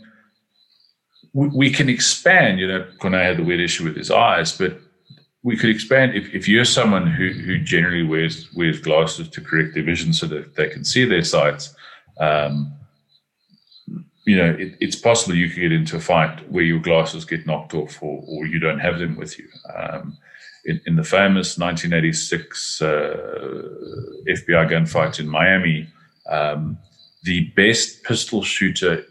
we, 1.33 1.47
we 1.47 1.69
can 1.71 1.89
expand. 1.89 2.59
You 2.59 2.67
know, 2.67 2.87
Cornet 2.99 3.25
had 3.25 3.37
the 3.37 3.43
weird 3.43 3.61
issue 3.61 3.83
with 3.83 3.95
his 3.95 4.11
eyes, 4.11 4.57
but 4.57 4.79
we 5.43 5.57
could 5.57 5.69
expand 5.69 6.15
if, 6.15 6.33
if 6.33 6.47
you're 6.47 6.65
someone 6.65 7.05
who, 7.05 7.29
who 7.29 7.59
generally 7.59 8.03
wears 8.03 8.51
wears 8.53 8.79
glasses 8.79 9.27
to 9.29 9.41
correct 9.41 9.73
their 9.73 9.83
vision 9.83 10.13
so 10.13 10.25
that 10.27 10.55
they 10.55 10.69
can 10.69 10.83
see 10.83 11.05
their 11.05 11.23
sights. 11.23 11.75
Um, 12.19 12.73
you 14.25 14.37
know, 14.37 14.55
it, 14.57 14.77
it's 14.79 14.95
possible 14.95 15.35
you 15.35 15.49
could 15.49 15.59
get 15.59 15.73
into 15.73 15.97
a 15.97 15.99
fight 15.99 16.49
where 16.49 16.63
your 16.63 16.79
glasses 16.79 17.25
get 17.25 17.45
knocked 17.45 17.73
off 17.73 18.01
or, 18.01 18.23
or 18.25 18.45
you 18.45 18.57
don't 18.57 18.79
have 18.79 18.99
them 18.99 19.17
with 19.17 19.37
you. 19.37 19.47
Um, 19.75 20.17
in, 20.65 20.79
in, 20.85 20.95
the 20.95 21.03
famous 21.03 21.57
1986 21.57 22.81
uh, 22.81 22.85
FBI 24.29 24.69
gunfight 24.71 25.19
in 25.19 25.27
Miami, 25.27 25.89
um, 26.29 26.77
the 27.23 27.51
best 27.57 28.03
pistol 28.03 28.43
shooter 28.43 29.05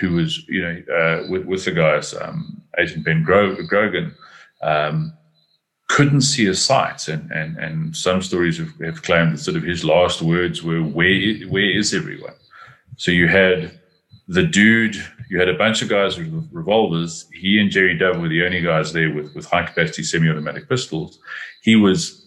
who 0.00 0.14
was, 0.14 0.44
you 0.48 0.60
know, 0.60 0.82
uh, 0.92 1.30
with, 1.30 1.44
with, 1.44 1.64
the 1.64 1.70
guys, 1.70 2.12
um, 2.14 2.60
Agent 2.78 3.04
Ben 3.04 3.22
Gro- 3.22 3.62
Grogan, 3.68 4.12
um, 4.62 5.12
couldn't 5.92 6.22
see 6.22 6.46
his 6.46 6.64
sights. 6.64 7.06
And, 7.06 7.30
and, 7.30 7.58
and 7.58 7.94
some 7.94 8.22
stories 8.22 8.56
have, 8.56 8.72
have, 8.82 9.02
claimed 9.02 9.34
that 9.34 9.38
sort 9.38 9.58
of 9.58 9.62
his 9.62 9.84
last 9.84 10.22
words 10.22 10.62
were, 10.62 10.80
where, 10.82 11.34
where 11.48 11.78
is 11.78 11.92
everyone? 11.92 12.32
So 12.96 13.10
you 13.10 13.28
had 13.28 13.78
the 14.26 14.42
dude, 14.42 14.96
you 15.28 15.38
had 15.38 15.50
a 15.50 15.58
bunch 15.58 15.82
of 15.82 15.90
guys 15.90 16.16
with 16.16 16.48
revolvers. 16.50 17.28
He 17.34 17.60
and 17.60 17.70
Jerry 17.70 17.98
Dove 17.98 18.22
were 18.22 18.30
the 18.30 18.42
only 18.42 18.62
guys 18.62 18.94
there 18.94 19.14
with, 19.14 19.34
with 19.34 19.44
high 19.44 19.66
capacity 19.66 20.02
semi 20.02 20.30
automatic 20.30 20.66
pistols. 20.66 21.18
He 21.60 21.76
was 21.76 22.22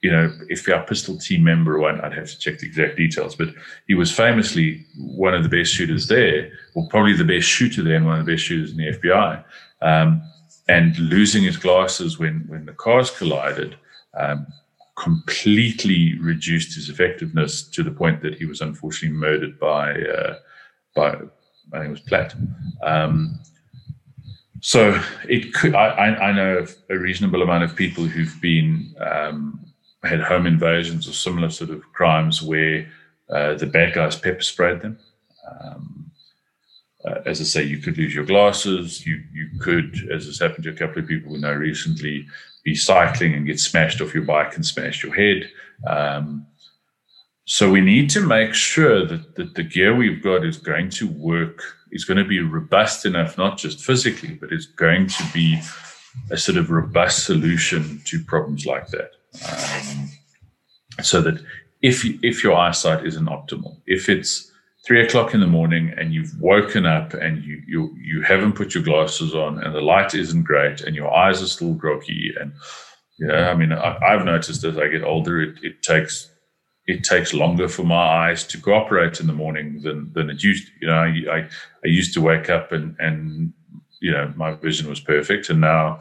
you 0.00 0.10
know, 0.10 0.32
if 0.48 0.68
our 0.68 0.84
pistol 0.84 1.16
team 1.16 1.44
member 1.44 1.78
one, 1.78 2.00
I'd 2.00 2.14
have 2.14 2.28
to 2.28 2.38
check 2.38 2.58
the 2.58 2.66
exact 2.66 2.96
details, 2.96 3.36
but 3.36 3.48
he 3.86 3.94
was 3.94 4.10
famously 4.10 4.84
one 4.98 5.32
of 5.32 5.44
the 5.44 5.48
best 5.48 5.72
shooters 5.72 6.08
there, 6.08 6.50
or 6.74 6.88
probably 6.88 7.12
the 7.12 7.24
best 7.24 7.46
shooter 7.46 7.84
there 7.84 7.94
and 7.94 8.06
one 8.06 8.18
of 8.18 8.26
the 8.26 8.32
best 8.32 8.42
shooters 8.42 8.72
in 8.72 8.78
the 8.78 8.92
FBI. 8.98 9.44
Um, 9.80 10.22
and 10.68 10.96
losing 10.98 11.42
his 11.42 11.56
glasses 11.56 12.18
when, 12.18 12.44
when 12.46 12.64
the 12.66 12.72
cars 12.72 13.10
collided 13.10 13.76
um, 14.18 14.46
completely 14.96 16.18
reduced 16.20 16.74
his 16.74 16.88
effectiveness 16.88 17.62
to 17.62 17.82
the 17.82 17.90
point 17.90 18.22
that 18.22 18.34
he 18.34 18.44
was 18.44 18.60
unfortunately 18.60 19.16
murdered 19.16 19.58
by, 19.58 19.92
uh, 19.92 20.36
by 20.94 21.08
I 21.72 21.78
think 21.78 21.86
it 21.86 21.90
was 21.90 22.00
Platt. 22.00 22.34
Um, 22.82 23.40
so 24.60 25.00
it 25.28 25.52
could, 25.54 25.74
I, 25.74 26.14
I 26.14 26.32
know 26.32 26.64
a 26.90 26.98
reasonable 26.98 27.42
amount 27.42 27.64
of 27.64 27.74
people 27.74 28.04
who've 28.04 28.40
been 28.40 28.94
um, 29.00 29.64
had 30.04 30.20
home 30.20 30.46
invasions 30.46 31.08
or 31.08 31.12
similar 31.12 31.50
sort 31.50 31.70
of 31.70 31.82
crimes 31.92 32.42
where 32.42 32.88
uh, 33.30 33.54
the 33.54 33.66
bad 33.66 33.94
guys 33.94 34.14
pepper 34.14 34.42
sprayed 34.42 34.82
them. 34.82 34.98
Um, 35.50 36.11
uh, 37.04 37.20
as 37.26 37.40
I 37.40 37.44
say, 37.44 37.62
you 37.62 37.78
could 37.78 37.98
lose 37.98 38.14
your 38.14 38.24
glasses. 38.24 39.06
You 39.06 39.22
you 39.32 39.50
could, 39.60 40.08
as 40.12 40.26
has 40.26 40.38
happened 40.38 40.64
to 40.64 40.70
a 40.70 40.74
couple 40.74 41.02
of 41.02 41.08
people 41.08 41.32
we 41.32 41.38
know 41.38 41.52
recently, 41.52 42.26
be 42.64 42.74
cycling 42.74 43.34
and 43.34 43.46
get 43.46 43.58
smashed 43.58 44.00
off 44.00 44.14
your 44.14 44.24
bike 44.24 44.54
and 44.54 44.64
smash 44.64 45.02
your 45.02 45.14
head. 45.14 45.50
Um, 45.86 46.46
so 47.44 47.70
we 47.70 47.80
need 47.80 48.08
to 48.10 48.20
make 48.20 48.54
sure 48.54 49.04
that, 49.04 49.34
that 49.34 49.54
the 49.54 49.64
gear 49.64 49.94
we've 49.96 50.22
got 50.22 50.44
is 50.44 50.58
going 50.58 50.90
to 50.90 51.08
work, 51.08 51.60
is 51.90 52.04
going 52.04 52.18
to 52.18 52.24
be 52.24 52.38
robust 52.38 53.04
enough, 53.04 53.36
not 53.36 53.58
just 53.58 53.84
physically, 53.84 54.34
but 54.34 54.52
it's 54.52 54.66
going 54.66 55.08
to 55.08 55.24
be 55.34 55.60
a 56.30 56.36
sort 56.36 56.56
of 56.56 56.70
robust 56.70 57.24
solution 57.24 58.00
to 58.04 58.22
problems 58.24 58.64
like 58.64 58.88
that. 58.88 59.12
Um, 59.50 60.10
so 61.02 61.20
that 61.22 61.42
if 61.80 62.04
if 62.22 62.44
your 62.44 62.54
eyesight 62.54 63.04
isn't 63.04 63.26
optimal, 63.26 63.80
if 63.86 64.08
it's 64.08 64.51
three 64.86 65.04
o'clock 65.04 65.32
in 65.32 65.40
the 65.40 65.46
morning 65.46 65.94
and 65.96 66.12
you've 66.12 66.32
woken 66.40 66.86
up 66.86 67.14
and 67.14 67.44
you 67.44 67.62
you 67.66 67.96
you 68.00 68.22
haven't 68.22 68.54
put 68.54 68.74
your 68.74 68.82
glasses 68.82 69.34
on 69.34 69.62
and 69.62 69.74
the 69.74 69.80
light 69.80 70.14
isn't 70.14 70.42
great 70.42 70.80
and 70.80 70.96
your 70.96 71.12
eyes 71.14 71.40
are 71.42 71.46
still 71.46 71.74
groggy 71.74 72.32
and 72.40 72.52
yeah 73.18 73.50
I 73.50 73.54
mean, 73.54 73.72
I, 73.72 73.98
have 74.00 74.24
noticed 74.24 74.64
as 74.64 74.76
I 74.78 74.88
get 74.88 75.04
older, 75.04 75.40
it, 75.40 75.56
it 75.62 75.82
takes 75.82 76.28
it 76.86 77.04
takes 77.04 77.32
longer 77.32 77.68
for 77.68 77.84
my 77.84 78.28
eyes 78.28 78.44
to 78.44 78.60
cooperate 78.60 79.20
in 79.20 79.26
the 79.26 79.32
morning 79.32 79.80
than 79.82 80.12
than 80.12 80.30
it 80.30 80.42
used. 80.42 80.68
You 80.80 80.88
know, 80.88 80.94
I, 80.94 81.08
I, 81.30 81.38
I 81.38 81.86
used 81.86 82.14
to 82.14 82.20
wake 82.20 82.50
up 82.50 82.72
and 82.72 82.96
and 82.98 83.52
you 84.00 84.10
know 84.10 84.32
my 84.36 84.52
vision 84.54 84.88
was 84.88 85.00
perfect, 85.00 85.48
and 85.50 85.60
now 85.60 86.00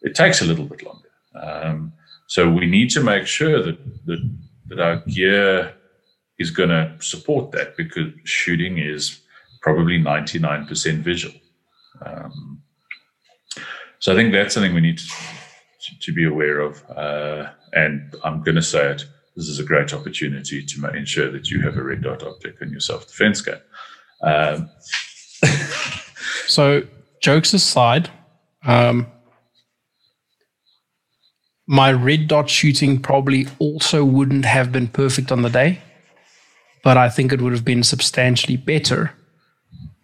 it 0.00 0.14
takes 0.14 0.40
a 0.40 0.46
little 0.46 0.64
bit 0.64 0.82
longer. 0.82 1.08
Um, 1.34 1.92
so 2.28 2.50
we 2.50 2.66
need 2.66 2.90
to 2.90 3.02
make 3.02 3.26
sure 3.26 3.62
that 3.62 4.06
that, 4.06 4.38
that 4.68 4.80
our 4.80 4.96
gear 5.06 5.74
is 6.42 6.50
going 6.50 6.68
to 6.68 6.94
support 7.00 7.52
that 7.52 7.76
because 7.76 8.12
shooting 8.24 8.78
is 8.78 9.20
probably 9.62 9.98
99% 9.98 10.98
visual. 10.98 11.34
Um, 12.04 12.62
So 14.02 14.12
I 14.12 14.16
think 14.16 14.32
that's 14.32 14.52
something 14.52 14.74
we 14.74 14.80
need 14.80 14.98
to, 14.98 15.98
to 16.00 16.12
be 16.12 16.24
aware 16.26 16.58
of. 16.58 16.82
Uh, 16.90 17.50
and 17.72 18.12
I'm 18.24 18.42
going 18.42 18.56
to 18.56 18.62
say 18.62 18.90
it. 18.90 19.04
This 19.36 19.48
is 19.48 19.60
a 19.60 19.64
great 19.64 19.94
opportunity 19.94 20.64
to 20.66 20.86
ensure 20.88 21.30
that 21.30 21.50
you 21.50 21.62
have 21.62 21.76
a 21.76 21.82
red 21.82 22.02
dot 22.02 22.22
optic 22.24 22.56
in 22.60 22.70
your 22.70 22.80
self 22.80 23.06
defense 23.06 23.40
game. 23.40 23.62
Um, 24.22 24.68
so, 26.48 26.82
jokes 27.20 27.54
aside, 27.54 28.10
um, 28.66 29.06
my 31.66 31.92
red 31.92 32.26
dot 32.28 32.50
shooting 32.50 33.00
probably 33.00 33.46
also 33.60 34.04
wouldn't 34.04 34.44
have 34.44 34.72
been 34.72 34.88
perfect 34.88 35.30
on 35.30 35.42
the 35.42 35.50
day, 35.50 35.80
but 36.82 36.96
I 36.96 37.08
think 37.08 37.32
it 37.32 37.40
would 37.40 37.52
have 37.52 37.64
been 37.64 37.82
substantially 37.82 38.56
better 38.56 39.12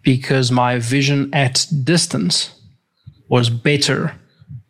because 0.03 0.51
my 0.51 0.79
vision 0.79 1.33
at 1.35 1.67
distance 1.85 2.51
was 3.29 3.51
better 3.51 4.15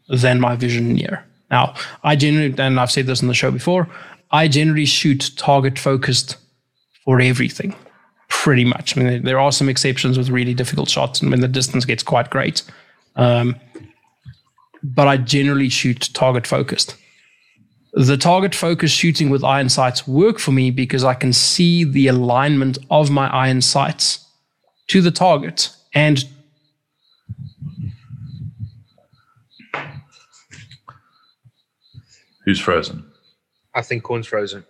than 0.09 0.41
my 0.41 0.57
vision 0.57 0.95
near. 0.95 1.25
Now, 1.51 1.75
I 2.03 2.17
generally, 2.17 2.55
and 2.59 2.81
I've 2.81 2.91
said 2.91 3.07
this 3.07 3.23
in 3.23 3.29
the 3.29 3.35
show 3.35 3.51
before, 3.51 3.89
I 4.31 4.49
generally 4.49 4.85
shoot 4.85 5.31
target 5.37 5.79
focused 5.79 6.37
for 7.05 7.21
everything, 7.21 7.75
pretty 8.29 8.65
much. 8.65 8.97
I 8.97 9.03
mean, 9.03 9.23
there 9.23 9.41
are 9.41 9.53
some 9.53 9.69
exceptions 9.69 10.19
with 10.19 10.29
really 10.29 10.55
difficult 10.55 10.91
shots 10.91 11.21
and 11.21 11.31
when 11.31 11.41
the 11.41 11.49
distance 11.49 11.85
gets 11.85 12.03
quite 12.03 12.31
great. 12.31 12.63
Um, 13.17 13.57
but 14.83 15.09
I 15.09 15.17
generally 15.17 15.69
shoot 15.69 16.11
target 16.13 16.47
focused. 16.47 16.97
The 17.99 18.17
target 18.17 18.55
focused 18.55 18.95
shooting 18.95 19.29
with 19.29 19.43
iron 19.43 19.69
sights 19.69 20.07
work 20.07 20.39
for 20.39 20.53
me 20.53 20.71
because 20.71 21.03
I 21.03 21.15
can 21.15 21.33
see 21.33 21.83
the 21.83 22.07
alignment 22.07 22.79
of 22.93 23.11
my 23.11 23.27
iron 23.27 23.61
sights 23.61 24.25
to 24.87 25.03
the 25.03 25.11
target 25.11 25.71
and 25.93 26.25
Who's 32.45 32.61
frozen? 32.61 33.05
I 33.75 33.83
think 33.83 34.05
corn's 34.05 34.29
frozen. 34.29 34.65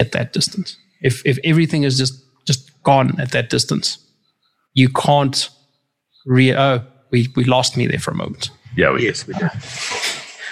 At 0.00 0.12
that 0.12 0.32
distance, 0.32 0.78
if 1.02 1.20
if 1.26 1.38
everything 1.44 1.82
is 1.82 1.98
just 1.98 2.24
just 2.46 2.82
gone 2.84 3.20
at 3.20 3.32
that 3.32 3.50
distance, 3.50 3.98
you 4.72 4.88
can't 4.88 5.50
re. 6.24 6.54
Oh, 6.54 6.82
we 7.10 7.28
we 7.36 7.44
lost 7.44 7.76
me 7.76 7.86
there 7.86 7.98
for 7.98 8.12
a 8.12 8.16
moment. 8.16 8.50
Yeah, 8.76 8.92
we 8.92 9.04
Yes, 9.04 9.26
we 9.26 9.34
did. 9.34 9.50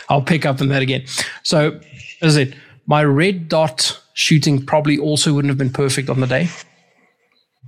I'll 0.08 0.22
pick 0.22 0.46
up 0.46 0.60
on 0.60 0.68
that 0.68 0.82
again. 0.82 1.04
So, 1.42 1.80
as 2.22 2.36
I 2.36 2.44
said, 2.44 2.56
my 2.86 3.04
red 3.04 3.48
dot 3.48 4.00
shooting 4.14 4.64
probably 4.64 4.98
also 4.98 5.34
wouldn't 5.34 5.50
have 5.50 5.58
been 5.58 5.72
perfect 5.72 6.08
on 6.08 6.20
the 6.20 6.26
day, 6.26 6.48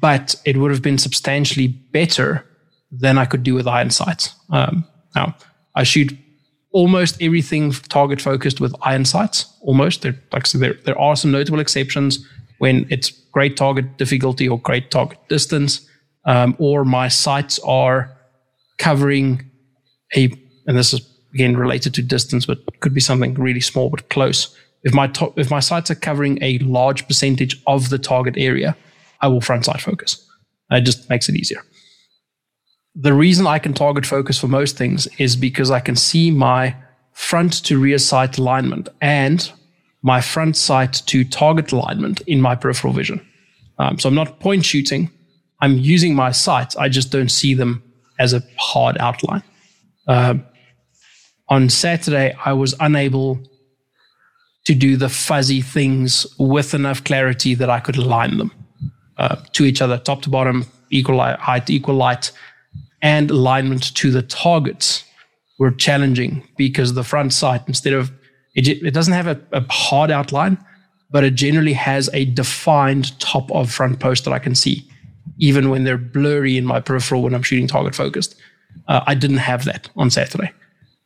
but 0.00 0.36
it 0.44 0.56
would 0.56 0.70
have 0.70 0.82
been 0.82 0.98
substantially 0.98 1.66
better 1.66 2.44
than 2.90 3.18
I 3.18 3.24
could 3.24 3.42
do 3.42 3.54
with 3.54 3.66
iron 3.66 3.90
sights. 3.90 4.34
Um, 4.50 4.86
now, 5.14 5.36
I 5.74 5.82
shoot 5.82 6.16
almost 6.70 7.20
everything 7.20 7.72
target 7.72 8.20
focused 8.20 8.60
with 8.60 8.74
iron 8.82 9.04
sights. 9.04 9.52
Almost, 9.62 10.02
there, 10.02 10.16
like 10.32 10.44
I 10.44 10.48
said, 10.48 10.60
there, 10.60 10.74
there 10.84 10.98
are 10.98 11.16
some 11.16 11.30
notable 11.30 11.60
exceptions 11.60 12.26
when 12.58 12.86
it's 12.90 13.10
great 13.10 13.56
target 13.56 13.98
difficulty 13.98 14.48
or 14.48 14.58
great 14.58 14.90
target 14.90 15.18
distance, 15.28 15.88
um, 16.24 16.56
or 16.58 16.84
my 16.84 17.08
sights 17.08 17.58
are 17.60 18.16
covering 18.78 19.50
a, 20.16 20.30
and 20.66 20.76
this 20.76 20.92
is 20.94 21.00
again 21.38 21.56
related 21.56 21.94
to 21.94 22.02
distance, 22.02 22.46
but 22.46 22.58
could 22.80 22.94
be 22.94 23.00
something 23.00 23.34
really 23.34 23.60
small 23.60 23.90
but 23.90 24.08
close. 24.08 24.56
If 24.82 24.92
my 24.94 25.06
to- 25.08 25.32
if 25.36 25.50
my 25.50 25.60
sights 25.60 25.90
are 25.90 26.00
covering 26.08 26.38
a 26.42 26.58
large 26.58 27.06
percentage 27.06 27.54
of 27.66 27.90
the 27.90 27.98
target 27.98 28.34
area, 28.36 28.76
I 29.20 29.28
will 29.28 29.40
front 29.40 29.64
sight 29.64 29.80
focus. 29.80 30.24
It 30.70 30.84
just 30.84 31.08
makes 31.08 31.28
it 31.28 31.36
easier. 31.36 31.62
The 32.94 33.14
reason 33.14 33.46
I 33.46 33.58
can 33.58 33.74
target 33.74 34.06
focus 34.06 34.38
for 34.38 34.48
most 34.48 34.76
things 34.76 35.06
is 35.18 35.36
because 35.36 35.70
I 35.70 35.80
can 35.80 35.96
see 35.96 36.30
my 36.30 36.74
front 37.12 37.64
to 37.64 37.78
rear 37.78 37.98
sight 37.98 38.38
alignment 38.38 38.88
and 39.00 39.52
my 40.02 40.20
front 40.20 40.56
sight 40.56 41.02
to 41.06 41.24
target 41.24 41.72
alignment 41.72 42.20
in 42.26 42.40
my 42.40 42.54
peripheral 42.54 42.92
vision. 42.92 43.20
Um, 43.78 43.98
so 43.98 44.08
I'm 44.08 44.14
not 44.14 44.40
point 44.40 44.64
shooting. 44.64 45.10
I'm 45.60 45.78
using 45.78 46.14
my 46.14 46.32
sights. 46.32 46.76
I 46.76 46.88
just 46.88 47.12
don't 47.12 47.30
see 47.30 47.54
them 47.54 47.82
as 48.18 48.34
a 48.34 48.42
hard 48.56 48.96
outline. 48.98 49.42
Um, 50.06 50.44
on 51.48 51.68
Saturday, 51.68 52.36
I 52.44 52.52
was 52.52 52.74
unable 52.80 53.40
to 54.64 54.74
do 54.74 54.96
the 54.96 55.08
fuzzy 55.08 55.62
things 55.62 56.26
with 56.38 56.74
enough 56.74 57.02
clarity 57.04 57.54
that 57.54 57.70
I 57.70 57.80
could 57.80 57.96
align 57.96 58.36
them 58.36 58.52
uh, 59.16 59.36
to 59.52 59.64
each 59.64 59.80
other, 59.80 59.98
top 59.98 60.22
to 60.22 60.30
bottom, 60.30 60.66
equal 60.90 61.16
light, 61.16 61.38
height, 61.38 61.70
equal 61.70 61.94
light, 61.94 62.32
and 63.00 63.30
alignment 63.30 63.94
to 63.94 64.10
the 64.10 64.22
targets 64.22 65.04
were 65.58 65.70
challenging 65.70 66.46
because 66.56 66.94
the 66.94 67.04
front 67.04 67.32
sight, 67.32 67.62
instead 67.66 67.92
of 67.92 68.12
it, 68.54 68.68
it 68.68 68.92
doesn't 68.92 69.14
have 69.14 69.26
a, 69.26 69.40
a 69.52 69.64
hard 69.72 70.10
outline, 70.10 70.58
but 71.10 71.24
it 71.24 71.34
generally 71.34 71.72
has 71.72 72.10
a 72.12 72.26
defined 72.26 73.18
top 73.20 73.50
of 73.52 73.70
front 73.70 74.00
post 74.00 74.24
that 74.24 74.32
I 74.32 74.38
can 74.38 74.54
see, 74.54 74.88
even 75.38 75.70
when 75.70 75.84
they're 75.84 75.98
blurry 75.98 76.56
in 76.56 76.64
my 76.64 76.80
peripheral 76.80 77.22
when 77.22 77.34
I'm 77.34 77.42
shooting 77.42 77.66
target 77.66 77.94
focused. 77.94 78.34
Uh, 78.86 79.00
I 79.06 79.14
didn't 79.14 79.38
have 79.38 79.64
that 79.64 79.88
on 79.96 80.10
Saturday. 80.10 80.52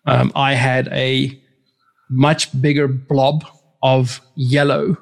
Um, 0.06 0.32
I 0.34 0.54
had 0.54 0.88
a 0.88 1.38
much 2.10 2.60
bigger 2.60 2.88
blob 2.88 3.44
of 3.82 4.20
yellow 4.34 4.96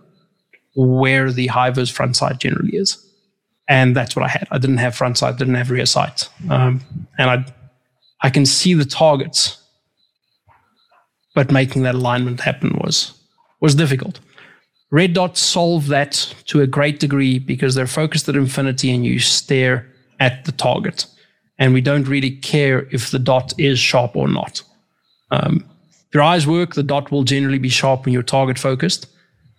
where 0.74 1.32
the 1.32 1.48
Hivers 1.48 1.90
front 1.90 2.16
sight 2.16 2.38
generally 2.38 2.76
is. 2.76 3.06
And 3.68 3.94
that's 3.94 4.16
what 4.16 4.24
I 4.24 4.28
had. 4.28 4.48
I 4.50 4.58
didn't 4.58 4.78
have 4.78 4.94
front 4.94 5.18
sight, 5.18 5.36
didn't 5.36 5.54
have 5.54 5.70
rear 5.70 5.86
sight. 5.86 6.28
Um, 6.48 6.80
and 7.18 7.30
I, 7.30 7.44
I 8.22 8.30
can 8.30 8.44
see 8.44 8.74
the 8.74 8.84
targets, 8.84 9.62
but 11.34 11.52
making 11.52 11.82
that 11.82 11.94
alignment 11.94 12.40
happen 12.40 12.78
was, 12.82 13.12
was 13.60 13.74
difficult. 13.74 14.20
Red 14.90 15.12
dots 15.12 15.40
solve 15.40 15.86
that 15.86 16.34
to 16.46 16.60
a 16.62 16.66
great 16.66 16.98
degree 16.98 17.38
because 17.38 17.76
they're 17.76 17.86
focused 17.86 18.28
at 18.28 18.34
infinity 18.34 18.92
and 18.92 19.04
you 19.04 19.20
stare 19.20 19.86
at 20.18 20.44
the 20.46 20.52
target. 20.52 21.06
And 21.58 21.72
we 21.72 21.80
don't 21.80 22.08
really 22.08 22.32
care 22.32 22.88
if 22.90 23.10
the 23.10 23.18
dot 23.20 23.52
is 23.56 23.78
sharp 23.78 24.16
or 24.16 24.26
not. 24.26 24.62
Um, 25.30 25.64
if 26.08 26.14
your 26.14 26.22
eyes 26.22 26.46
work, 26.46 26.74
the 26.74 26.82
dot 26.82 27.10
will 27.10 27.22
generally 27.22 27.58
be 27.58 27.68
sharp 27.68 28.04
when 28.04 28.12
you're 28.12 28.22
target 28.22 28.58
focused, 28.58 29.06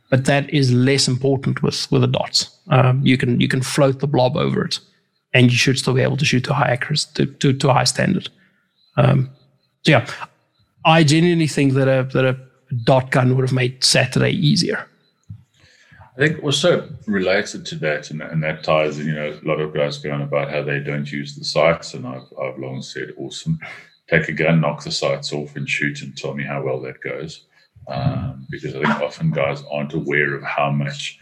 but 0.09 0.25
that 0.25 0.49
is 0.49 0.73
less 0.73 1.07
important 1.07 1.63
with 1.63 1.89
with 1.91 2.01
the 2.01 2.07
dots. 2.07 2.57
Um, 2.69 3.05
you 3.05 3.17
can 3.17 3.39
you 3.39 3.47
can 3.47 3.61
float 3.61 3.99
the 3.99 4.07
blob 4.07 4.35
over 4.35 4.65
it, 4.65 4.79
and 5.33 5.51
you 5.51 5.57
should 5.57 5.77
still 5.77 5.93
be 5.93 6.01
able 6.01 6.17
to 6.17 6.25
shoot 6.25 6.43
to 6.45 6.53
high 6.53 6.71
accuracy 6.71 7.09
to, 7.15 7.25
to, 7.25 7.53
to 7.53 7.73
high 7.73 7.85
standard. 7.85 8.29
Um, 8.97 9.29
so 9.83 9.91
yeah, 9.91 10.07
I 10.85 11.03
genuinely 11.03 11.47
think 11.47 11.73
that 11.73 11.87
a 11.87 12.03
that 12.13 12.25
a 12.25 12.37
dot 12.83 13.11
gun 13.11 13.35
would 13.35 13.43
have 13.43 13.53
made 13.53 13.83
Saturday 13.83 14.31
easier. 14.31 14.85
I 16.17 16.27
think 16.27 16.43
also 16.43 16.89
related 17.07 17.65
to 17.67 17.75
that, 17.75 18.11
and, 18.11 18.21
and 18.21 18.43
that 18.43 18.63
ties, 18.63 18.99
you 18.99 19.13
know, 19.13 19.39
a 19.41 19.47
lot 19.47 19.61
of 19.61 19.73
guys 19.73 19.97
go 19.97 20.11
on 20.11 20.21
about 20.21 20.51
how 20.51 20.61
they 20.61 20.79
don't 20.79 21.09
use 21.09 21.35
the 21.35 21.45
sights, 21.45 21.93
and 21.93 22.05
I've, 22.05 22.27
I've 22.39 22.59
long 22.59 22.81
said, 22.81 23.13
awesome, 23.17 23.59
take 24.11 24.27
a 24.27 24.33
gun, 24.33 24.61
knock 24.61 24.83
the 24.83 24.91
sights 24.91 25.31
off, 25.33 25.55
and 25.55 25.67
shoot, 25.67 26.01
and 26.01 26.15
tell 26.15 26.33
me 26.33 26.43
how 26.43 26.61
well 26.61 26.79
that 26.81 27.01
goes. 27.01 27.45
Um, 27.87 28.45
because 28.51 28.75
I 28.75 28.83
think 28.83 29.01
often 29.01 29.31
guys 29.31 29.63
aren't 29.71 29.93
aware 29.93 30.35
of 30.35 30.43
how 30.43 30.69
much 30.69 31.17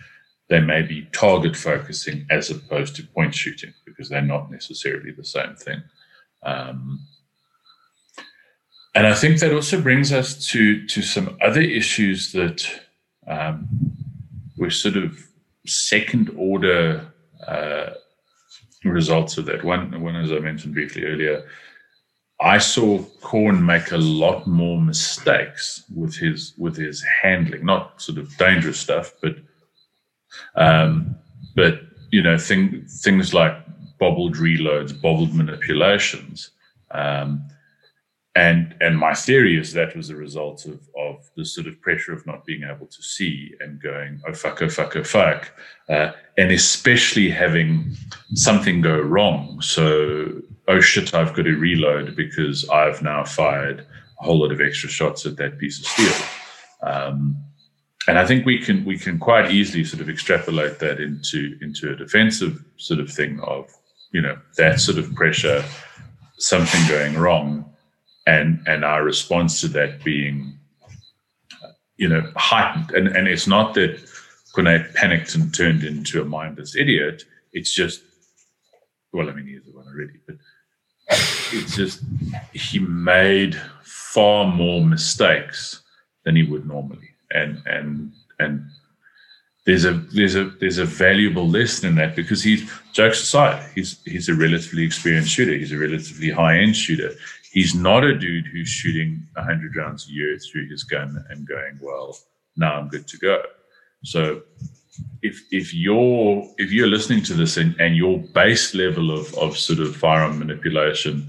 they 0.50 0.60
may 0.60 0.82
be 0.82 1.08
target 1.14 1.56
focusing 1.56 2.26
as 2.30 2.50
opposed 2.50 2.96
to 2.96 3.04
point 3.04 3.34
shooting, 3.34 3.74
because 3.86 4.10
they're 4.10 4.22
not 4.22 4.52
necessarily 4.52 5.12
the 5.12 5.24
same 5.24 5.56
thing. 5.56 5.82
Um, 6.44 7.00
and 8.96 9.06
I 9.06 9.14
think 9.14 9.40
that 9.40 9.54
also 9.54 9.80
brings 9.80 10.12
us 10.12 10.48
to 10.48 10.86
to 10.88 11.02
some 11.02 11.38
other 11.42 11.62
issues 11.62 12.32
that 12.32 12.68
um, 13.28 13.68
were 14.58 14.72
sort 14.72 14.98
of 14.98 15.18
second 15.66 16.32
order 16.36 17.14
uh, 17.48 17.92
results 18.84 19.38
of 19.38 19.46
that. 19.46 19.64
One, 19.64 20.02
one, 20.02 20.16
as 20.16 20.32
I 20.32 20.40
mentioned 20.40 20.74
briefly 20.74 21.06
earlier, 21.06 21.48
I 22.42 22.58
saw 22.58 23.04
Corn 23.22 23.66
make 23.66 23.92
a 23.92 23.98
lot 23.98 24.48
more 24.48 24.80
mistakes 24.82 25.84
with 25.94 26.16
his 26.16 26.54
with 26.58 26.78
his 26.78 27.04
handling, 27.22 27.66
not 27.66 28.02
sort 28.02 28.18
of 28.18 28.36
dangerous 28.38 28.80
stuff, 28.80 29.14
but 29.22 29.36
um, 30.56 31.16
but 31.56 31.82
you 32.12 32.22
know 32.22 32.38
thing, 32.38 32.86
things 32.88 33.34
like 33.34 33.54
bobbled 34.00 34.36
reloads, 34.36 35.00
bobbled 35.00 35.34
manipulations. 35.34 36.52
Um, 36.92 37.46
and 38.36 38.76
and 38.80 38.98
my 38.98 39.14
theory 39.14 39.60
is 39.60 39.74
that 39.74 39.96
was 39.96 40.10
a 40.10 40.16
result 40.16 40.66
of 40.66 40.80
of 40.98 41.30
the 41.36 41.44
sort 41.44 41.68
of 41.68 41.82
pressure 41.82 42.14
of 42.14 42.26
not 42.26 42.46
being 42.46 42.64
able 42.64 42.86
to 42.86 43.04
see 43.04 43.54
and 43.60 43.82
going 43.82 44.22
oh 44.28 44.34
fuck 44.34 44.62
oh 44.62 44.70
fuck 44.70 44.96
oh 44.96 45.04
fuck, 45.04 45.52
uh, 45.90 46.12
and 46.38 46.52
especially 46.52 47.30
having 47.30 47.98
something 48.34 48.80
go 48.80 48.98
wrong. 48.98 49.62
So 49.62 50.42
oh 50.70 50.80
shit, 50.80 51.14
I've 51.14 51.34
got 51.34 51.44
to 51.44 51.58
reload 51.58 52.16
because 52.16 52.68
I've 52.70 53.02
now 53.02 53.26
fired 53.26 53.86
a 54.20 54.24
whole 54.24 54.40
lot 54.40 54.52
of 54.52 54.62
extra 54.62 54.90
shots 54.90 55.26
at 55.26 55.36
that 55.38 55.58
piece 55.58 55.80
of 55.80 55.86
steel. 55.86 56.28
Um, 56.84 57.36
and 58.08 58.18
I 58.18 58.26
think 58.26 58.46
we 58.46 58.60
can 58.60 58.86
we 58.86 58.98
can 58.98 59.20
quite 59.20 59.52
easily 59.52 59.84
sort 59.84 60.02
of 60.02 60.10
extrapolate 60.10 60.80
that 60.80 61.00
into 61.00 61.58
into 61.62 61.92
a 61.92 61.96
defensive 61.96 62.64
sort 62.78 63.00
of 63.00 63.12
thing 63.12 63.40
of 63.42 63.70
you 64.12 64.22
know 64.22 64.38
that 64.58 64.80
sort 64.80 64.98
of 64.98 65.14
pressure 65.16 65.64
something 66.40 66.82
going 66.88 67.18
wrong, 67.18 67.70
and 68.26 68.62
and 68.66 68.84
our 68.84 69.04
response 69.04 69.62
to 69.62 69.68
that 69.70 70.04
being, 70.04 70.58
you 71.98 72.08
know, 72.08 72.24
heightened. 72.36 72.92
And 72.92 73.08
and 73.16 73.28
it's 73.28 73.48
not 73.48 73.74
that 73.76 74.00
Kone 74.56 74.94
panicked 74.96 75.36
and 75.36 75.54
turned 75.54 75.84
into 75.84 76.22
a 76.22 76.26
mindless 76.26 76.76
idiot. 76.76 77.24
It's 77.54 77.74
just, 77.74 78.02
well, 79.12 79.30
I 79.30 79.34
mean, 79.34 79.48
he's 79.48 79.64
the 79.66 79.76
one 79.78 79.88
already, 79.88 80.20
but 80.26 80.36
it's 81.10 81.76
just 81.76 82.02
he 82.54 82.80
made 82.80 83.60
far 83.84 84.46
more 84.46 84.86
mistakes 84.86 85.82
than 86.24 86.36
he 86.36 86.44
would 86.44 86.68
normally, 86.68 87.10
and 87.32 87.62
and 87.66 88.12
and 88.40 88.66
there's 89.66 89.86
a 89.86 89.94
there's 89.94 90.36
a 90.36 90.46
there's 90.60 90.78
a 90.78 90.86
valuable 90.86 91.48
lesson 91.48 91.90
in 91.90 91.96
that 91.96 92.16
because 92.16 92.44
he's 92.44 92.72
jokes 92.94 93.22
aside, 93.22 93.70
he's 93.76 94.02
he's 94.04 94.30
a 94.30 94.36
relatively 94.36 94.84
experienced 94.84 95.32
shooter. 95.32 95.54
He's 95.54 95.72
a 95.72 95.78
relatively 95.78 96.30
high 96.30 96.58
end 96.58 96.76
shooter. 96.76 97.12
He's 97.52 97.74
not 97.74 98.04
a 98.04 98.18
dude 98.18 98.46
who's 98.48 98.70
shooting 98.70 99.28
hundred 99.36 99.76
rounds 99.76 100.08
a 100.08 100.12
year 100.12 100.38
through 100.38 100.70
his 100.70 100.84
gun 100.84 101.24
and 101.30 101.48
going, 101.48 101.80
well, 101.82 102.18
now 102.56 102.76
I'm 102.76 102.90
good 102.90 103.08
to 103.08 103.18
go. 103.18 103.42
So 104.04 104.42
if 105.22 105.42
if 105.52 105.74
you're 105.74 106.44
if 106.58 106.72
you're 106.72 106.88
listening 106.88 107.24
to 107.24 107.34
this 107.34 107.58
and, 107.58 107.76
and 107.80 107.96
your 107.96 108.20
base 108.20 108.74
level 108.74 109.12
of 109.12 109.34
of 109.36 109.58
sort 109.58 109.80
of 109.80 109.96
firearm 109.96 110.40
manipulation 110.40 111.28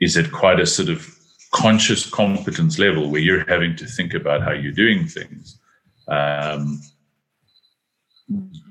is 0.00 0.16
at 0.16 0.32
quite 0.32 0.60
a 0.60 0.66
sort 0.66 0.88
of 0.88 1.18
conscious 1.52 2.08
competence 2.08 2.78
level 2.78 3.10
where 3.10 3.20
you're 3.20 3.48
having 3.48 3.76
to 3.76 3.86
think 3.86 4.14
about 4.14 4.42
how 4.42 4.52
you're 4.52 4.72
doing 4.72 5.06
things, 5.06 5.58
um, 6.08 6.80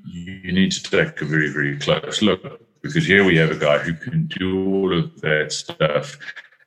you 0.06 0.52
need 0.52 0.72
to 0.72 0.84
take 0.84 1.22
a 1.22 1.26
very 1.26 1.50
very 1.50 1.78
close 1.78 2.22
look 2.22 2.62
because 2.82 3.06
here 3.06 3.24
we 3.24 3.38
have 3.38 3.52
a 3.52 3.56
guy 3.56 3.78
who 3.78 3.94
can 3.94 4.28
do 4.28 4.74
all 4.74 4.98
of 4.98 5.22
that 5.22 5.52
stuff. 5.52 6.18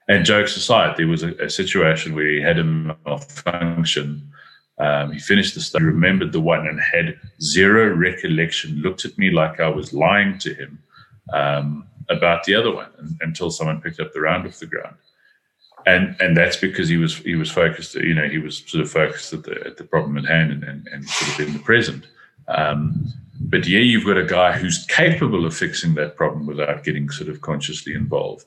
And 0.08 0.24
jokes 0.24 0.56
aside, 0.56 0.96
there 0.96 1.08
was 1.08 1.22
a, 1.22 1.32
a 1.37 1.50
situation 1.50 2.14
where 2.14 2.28
he 2.28 2.40
had 2.40 2.58
a 2.58 2.64
malfunction 2.64 4.30
um, 4.78 5.12
he 5.12 5.18
finished 5.18 5.54
the 5.54 5.60
study, 5.60 5.84
remembered 5.84 6.32
the 6.32 6.40
one, 6.40 6.66
and 6.66 6.80
had 6.80 7.18
zero 7.40 7.94
recollection. 7.94 8.82
Looked 8.82 9.04
at 9.04 9.16
me 9.16 9.30
like 9.30 9.60
I 9.60 9.68
was 9.68 9.92
lying 9.92 10.38
to 10.38 10.52
him 10.52 10.82
um, 11.32 11.87
about 12.08 12.44
the 12.44 12.54
other 12.54 12.74
one 12.74 13.16
until 13.20 13.50
someone 13.50 13.80
picked 13.80 14.00
up 14.00 14.12
the 14.12 14.20
round 14.20 14.46
off 14.46 14.58
the 14.58 14.66
ground. 14.66 14.96
And 15.87 16.16
and 16.18 16.37
that's 16.37 16.56
because 16.56 16.88
he 16.88 16.96
was 16.96 17.18
he 17.18 17.34
was 17.34 17.50
focused. 17.50 17.94
You 17.94 18.14
know, 18.14 18.28
he 18.28 18.38
was 18.38 18.64
sort 18.66 18.82
of 18.82 18.90
focused 18.90 19.32
at 19.32 19.44
the 19.44 19.64
at 19.66 19.76
the 19.76 19.84
problem 19.84 20.16
at 20.16 20.24
hand 20.24 20.50
and, 20.50 20.64
and, 20.64 20.87
and 20.88 21.08
sort 21.08 21.38
of 21.38 21.46
in 21.46 21.52
the 21.52 21.58
present. 21.60 22.06
Um, 22.48 23.12
but 23.40 23.66
yeah, 23.66 23.80
you've 23.80 24.06
got 24.06 24.16
a 24.16 24.24
guy 24.24 24.52
who's 24.52 24.87
capable 24.87 25.44
of 25.44 25.54
fixing 25.54 25.94
that 25.94 26.16
problem 26.16 26.46
without 26.46 26.84
getting 26.84 27.10
sort 27.10 27.28
of 27.28 27.42
consciously 27.42 27.94
involved. 27.94 28.46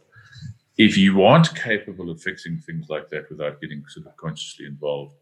If 0.78 0.98
you 0.98 1.24
aren't 1.24 1.56
capable 1.56 2.10
of 2.10 2.22
fixing 2.22 2.58
things 2.58 2.88
like 2.90 3.10
that 3.10 3.30
without 3.30 3.62
getting 3.62 3.86
sort 3.88 4.08
of 4.08 4.16
consciously 4.18 4.66
involved, 4.66 5.16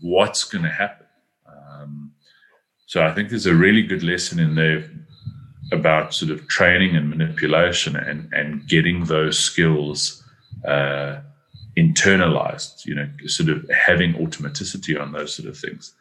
what's 0.00 0.44
going 0.44 0.64
to 0.64 0.70
happen. 0.70 1.06
Um, 1.46 2.12
so 2.86 3.02
I 3.02 3.12
think 3.12 3.28
there's 3.28 3.46
a 3.46 3.54
really 3.54 3.82
good 3.82 4.02
lesson 4.02 4.38
in 4.38 4.54
there 4.54 4.88
about 5.72 6.14
sort 6.14 6.30
of 6.30 6.48
training 6.48 6.96
and 6.96 7.10
manipulation 7.10 7.96
and, 7.96 8.32
and 8.32 8.66
getting 8.66 9.04
those 9.04 9.38
skills 9.38 10.22
uh, 10.66 11.20
internalized, 11.76 12.86
you 12.86 12.94
know, 12.94 13.08
sort 13.26 13.48
of 13.50 13.68
having 13.70 14.14
automaticity 14.14 15.00
on 15.00 15.12
those 15.12 15.34
sort 15.34 15.48
of 15.48 15.56
things. 15.56 15.94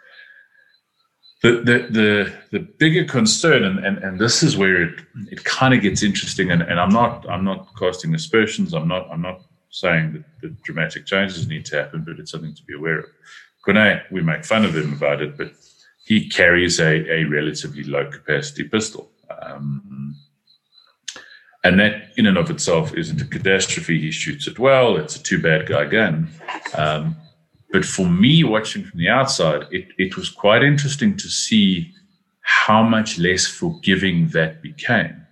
The, 1.44 1.52
the, 1.52 1.88
the, 1.92 2.34
the 2.52 2.60
bigger 2.60 3.06
concern, 3.06 3.64
and, 3.64 3.86
and, 3.86 3.98
and 4.00 4.20
this 4.20 4.42
is 4.42 4.58
where 4.58 4.82
it, 4.82 5.02
it 5.30 5.44
kind 5.44 5.74
of 5.74 5.82
gets 5.82 6.02
interesting, 6.02 6.50
and, 6.50 6.64
and 6.64 6.80
I'm 6.80 6.90
not 6.90 7.30
I'm 7.30 7.44
not 7.44 7.68
casting 7.78 8.16
aspersions. 8.16 8.74
I'm 8.74 8.88
not 8.88 9.08
I'm 9.12 9.22
not 9.22 9.42
saying 9.70 10.14
that, 10.14 10.24
that 10.42 10.64
dramatic 10.64 11.06
changes 11.06 11.48
need 11.48 11.64
to 11.66 11.76
happen, 11.76 12.04
but 12.04 12.18
it's 12.18 12.32
something 12.32 12.56
to 12.56 12.64
be 12.64 12.74
aware 12.74 13.00
of. 13.00 13.06
Kone, 13.68 14.02
we 14.12 14.22
make 14.22 14.46
fun 14.46 14.66
of 14.66 14.76
him 14.76 14.94
about 14.94 15.22
it, 15.22 15.38
but 15.38 15.52
he 16.06 16.30
carries 16.30 16.80
a, 16.80 17.12
a 17.12 17.26
relatively 17.26 17.84
low 17.84 18.10
capacity 18.10 18.64
pistol. 18.64 19.12
Um, 19.42 20.16
and 21.64 21.80
that 21.80 22.14
in 22.16 22.28
and 22.28 22.38
of 22.38 22.50
itself 22.50 22.96
isn't 22.96 23.22
a 23.22 23.26
catastrophe. 23.26 24.00
He 24.00 24.12
shoots 24.12 24.48
it 24.48 24.58
well. 24.58 24.96
It's 24.96 25.18
a 25.18 25.24
two 25.24 25.42
bad 25.42 25.68
guy 25.68 25.86
gun. 25.86 26.30
Um, 26.76 27.18
but 27.72 27.84
for 27.84 28.06
me, 28.08 28.44
watching 28.46 28.86
from 28.86 29.00
the 29.00 29.10
outside, 29.10 29.68
it, 29.72 29.90
it 29.98 30.16
was 30.16 30.30
quite 30.30 30.64
interesting 30.64 31.18
to 31.18 31.28
see 31.28 31.94
how 32.40 32.82
much 32.82 33.20
less 33.20 33.46
forgiving 33.46 34.30
that 34.30 34.62
became. 34.62 35.26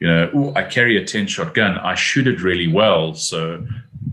You 0.00 0.06
know, 0.06 0.52
I 0.56 0.62
carry 0.62 0.96
a 0.96 1.04
10 1.04 1.26
shot 1.26 1.52
gun. 1.54 1.76
I 1.76 1.94
shoot 1.94 2.26
it 2.26 2.40
really 2.40 2.68
well. 2.68 3.12
So 3.14 3.66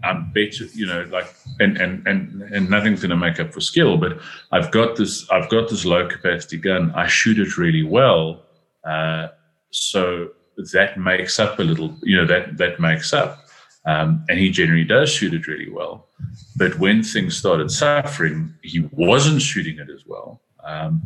I'm 0.05 0.31
better, 0.31 0.65
you 0.73 0.85
know, 0.85 1.07
like, 1.11 1.33
and, 1.59 1.77
and, 1.77 2.05
and, 2.07 2.41
and 2.53 2.69
nothing's 2.69 3.01
going 3.01 3.09
to 3.09 3.17
make 3.17 3.39
up 3.39 3.53
for 3.53 3.61
skill, 3.61 3.97
but 3.97 4.19
I've 4.51 4.71
got 4.71 4.95
this, 4.95 5.29
I've 5.31 5.49
got 5.49 5.69
this 5.69 5.83
low 5.83 6.07
capacity 6.07 6.57
gun. 6.57 6.91
I 6.95 7.07
shoot 7.07 7.39
it 7.39 7.57
really 7.57 7.83
well. 7.83 8.43
Uh, 8.83 9.29
so 9.71 10.29
that 10.73 10.99
makes 10.99 11.39
up 11.39 11.59
a 11.59 11.63
little, 11.63 11.97
you 12.03 12.15
know, 12.17 12.25
that, 12.25 12.57
that 12.57 12.79
makes 12.79 13.13
up. 13.13 13.45
Um, 13.85 14.25
and 14.29 14.39
he 14.39 14.49
generally 14.49 14.83
does 14.83 15.09
shoot 15.09 15.33
it 15.33 15.47
really 15.47 15.69
well. 15.69 16.07
But 16.55 16.79
when 16.79 17.03
things 17.03 17.37
started 17.37 17.69
suffering, 17.71 18.53
he 18.61 18.87
wasn't 18.91 19.41
shooting 19.41 19.79
it 19.79 19.89
as 19.89 20.05
well. 20.05 20.41
Um, 20.63 21.01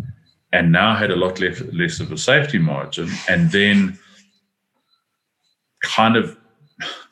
and 0.51 0.71
now 0.71 0.95
had 0.95 1.11
a 1.11 1.15
lot 1.15 1.39
less, 1.39 1.61
less 1.73 1.99
of 1.99 2.11
a 2.11 2.17
safety 2.17 2.57
margin. 2.57 3.09
And 3.27 3.51
then 3.51 3.97
kind 5.81 6.15
of 6.15 6.37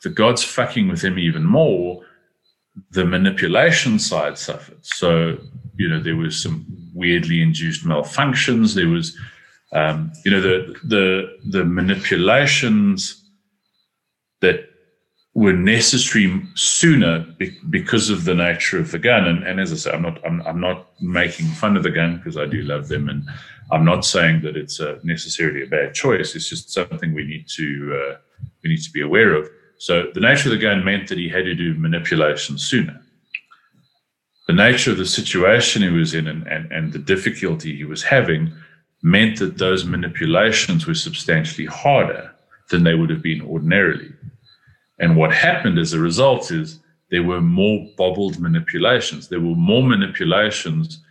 the 0.02 0.10
gods 0.10 0.44
fucking 0.44 0.88
with 0.88 1.02
him 1.02 1.18
even 1.18 1.44
more, 1.44 2.02
the 2.90 3.04
manipulation 3.04 3.98
side 3.98 4.38
suffered. 4.38 4.84
So, 4.84 5.38
you 5.76 5.88
know, 5.88 6.00
there 6.00 6.16
was 6.16 6.40
some 6.40 6.66
weirdly 6.94 7.42
induced 7.42 7.84
malfunctions. 7.84 8.74
There 8.74 8.88
was, 8.88 9.16
um, 9.72 10.12
you 10.24 10.30
know, 10.30 10.40
the 10.40 10.74
the 10.84 11.38
the 11.50 11.64
manipulations 11.64 13.24
that 14.40 14.68
were 15.34 15.52
necessary 15.52 16.42
sooner 16.54 17.20
be- 17.38 17.56
because 17.70 18.10
of 18.10 18.24
the 18.24 18.34
nature 18.34 18.78
of 18.78 18.90
the 18.90 18.98
gun. 18.98 19.26
And, 19.26 19.44
and 19.44 19.60
as 19.60 19.72
I 19.72 19.76
say, 19.76 19.92
I'm 19.92 20.02
not 20.02 20.24
I'm, 20.24 20.40
I'm 20.42 20.60
not 20.60 20.88
making 21.00 21.46
fun 21.46 21.76
of 21.76 21.82
the 21.82 21.90
gun 21.90 22.16
because 22.16 22.36
I 22.36 22.46
do 22.46 22.62
love 22.62 22.88
them, 22.88 23.08
and 23.08 23.24
I'm 23.70 23.84
not 23.84 24.04
saying 24.04 24.42
that 24.42 24.56
it's 24.56 24.80
a, 24.80 24.98
necessarily 25.02 25.62
a 25.62 25.66
bad 25.66 25.94
choice. 25.94 26.34
It's 26.34 26.48
just 26.48 26.70
something 26.70 27.14
we 27.14 27.24
need 27.24 27.46
to 27.56 28.00
uh, 28.00 28.16
we 28.62 28.70
need 28.70 28.82
to 28.82 28.90
be 28.90 29.02
aware 29.02 29.34
of. 29.34 29.48
So 29.78 30.10
the 30.12 30.20
nature 30.20 30.48
of 30.48 30.58
the 30.58 30.62
gun 30.62 30.84
meant 30.84 31.08
that 31.08 31.18
he 31.18 31.28
had 31.28 31.44
to 31.44 31.54
do 31.54 31.74
manipulation 31.74 32.58
sooner. 32.58 33.00
The 34.46 34.54
nature 34.54 34.90
of 34.90 34.98
the 34.98 35.06
situation 35.06 35.82
he 35.82 35.90
was 35.90 36.14
in 36.14 36.26
and, 36.26 36.46
and, 36.46 36.70
and 36.72 36.92
the 36.92 36.98
difficulty 36.98 37.76
he 37.76 37.84
was 37.84 38.02
having 38.02 38.52
meant 39.02 39.38
that 39.38 39.58
those 39.58 39.84
manipulations 39.84 40.86
were 40.86 40.94
substantially 40.94 41.66
harder 41.66 42.34
than 42.70 42.82
they 42.82 42.94
would 42.94 43.10
have 43.10 43.22
been 43.22 43.42
ordinarily. 43.42 44.12
And 44.98 45.16
what 45.16 45.32
happened 45.32 45.78
as 45.78 45.92
a 45.92 45.98
result 46.00 46.50
is 46.50 46.80
there 47.10 47.22
were 47.22 47.40
more 47.40 47.86
bobbled 47.96 48.40
manipulations. 48.40 49.28
There 49.28 49.40
were 49.40 49.54
more 49.54 49.82
manipulations 49.82 51.02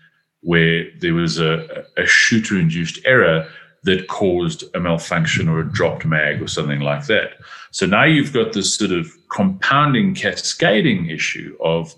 where 0.41 0.85
there 0.99 1.13
was 1.13 1.39
a, 1.39 1.85
a 1.95 2.05
shooter 2.05 2.57
induced 2.57 2.99
error 3.05 3.47
that 3.87 4.07
caused 4.09 4.63
a 4.75 4.79
malfunction 4.79 5.47
or 5.47 5.61
a 5.61 5.71
dropped 5.71 6.05
mag 6.05 6.41
or 6.41 6.47
something 6.47 6.81
like 6.81 7.05
that. 7.05 7.35
So 7.71 7.85
now 7.85 8.03
you've 8.03 8.33
got 8.33 8.51
this 8.51 8.75
sort 8.77 8.91
of 8.91 9.07
compounding, 9.29 10.13
cascading 10.13 11.09
issue 11.09 11.57
of 11.61 11.95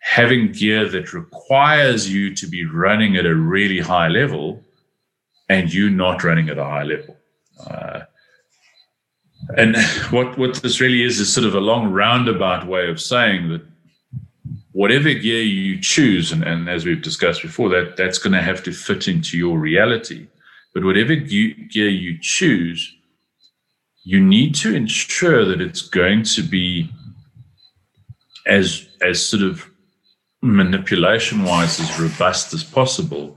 having 0.00 0.52
gear 0.52 0.86
that 0.88 1.14
requires 1.14 2.12
you 2.12 2.34
to 2.34 2.46
be 2.46 2.64
running 2.64 3.16
at 3.16 3.24
a 3.24 3.34
really 3.34 3.80
high 3.80 4.08
level 4.08 4.62
and 5.48 5.72
you 5.72 5.88
not 5.88 6.22
running 6.22 6.50
at 6.50 6.58
a 6.58 6.64
high 6.64 6.84
level. 6.84 7.16
Uh, 7.66 8.00
and 9.56 9.76
what, 10.10 10.36
what 10.36 10.56
this 10.56 10.78
really 10.78 11.02
is 11.02 11.18
is 11.18 11.32
sort 11.32 11.46
of 11.46 11.54
a 11.54 11.60
long 11.60 11.90
roundabout 11.90 12.66
way 12.66 12.90
of 12.90 13.00
saying 13.00 13.48
that 13.48 13.62
whatever 14.72 15.14
gear 15.14 15.42
you 15.42 15.80
choose, 15.80 16.32
and, 16.32 16.44
and 16.44 16.68
as 16.68 16.84
we've 16.84 17.02
discussed 17.02 17.40
before, 17.40 17.70
that 17.70 17.96
that's 17.96 18.18
going 18.18 18.34
to 18.34 18.42
have 18.42 18.62
to 18.62 18.72
fit 18.72 19.08
into 19.08 19.38
your 19.38 19.58
reality. 19.58 20.26
But 20.78 20.86
whatever 20.86 21.16
gear 21.16 21.88
you 21.88 22.18
choose, 22.20 22.94
you 24.04 24.24
need 24.24 24.54
to 24.54 24.72
ensure 24.72 25.44
that 25.44 25.60
it's 25.60 25.82
going 25.82 26.22
to 26.22 26.42
be 26.42 26.88
as 28.46 28.86
as 29.02 29.26
sort 29.26 29.42
of 29.42 29.68
manipulation 30.40 31.42
wise 31.42 31.80
as 31.80 31.98
robust 31.98 32.54
as 32.54 32.62
possible 32.62 33.36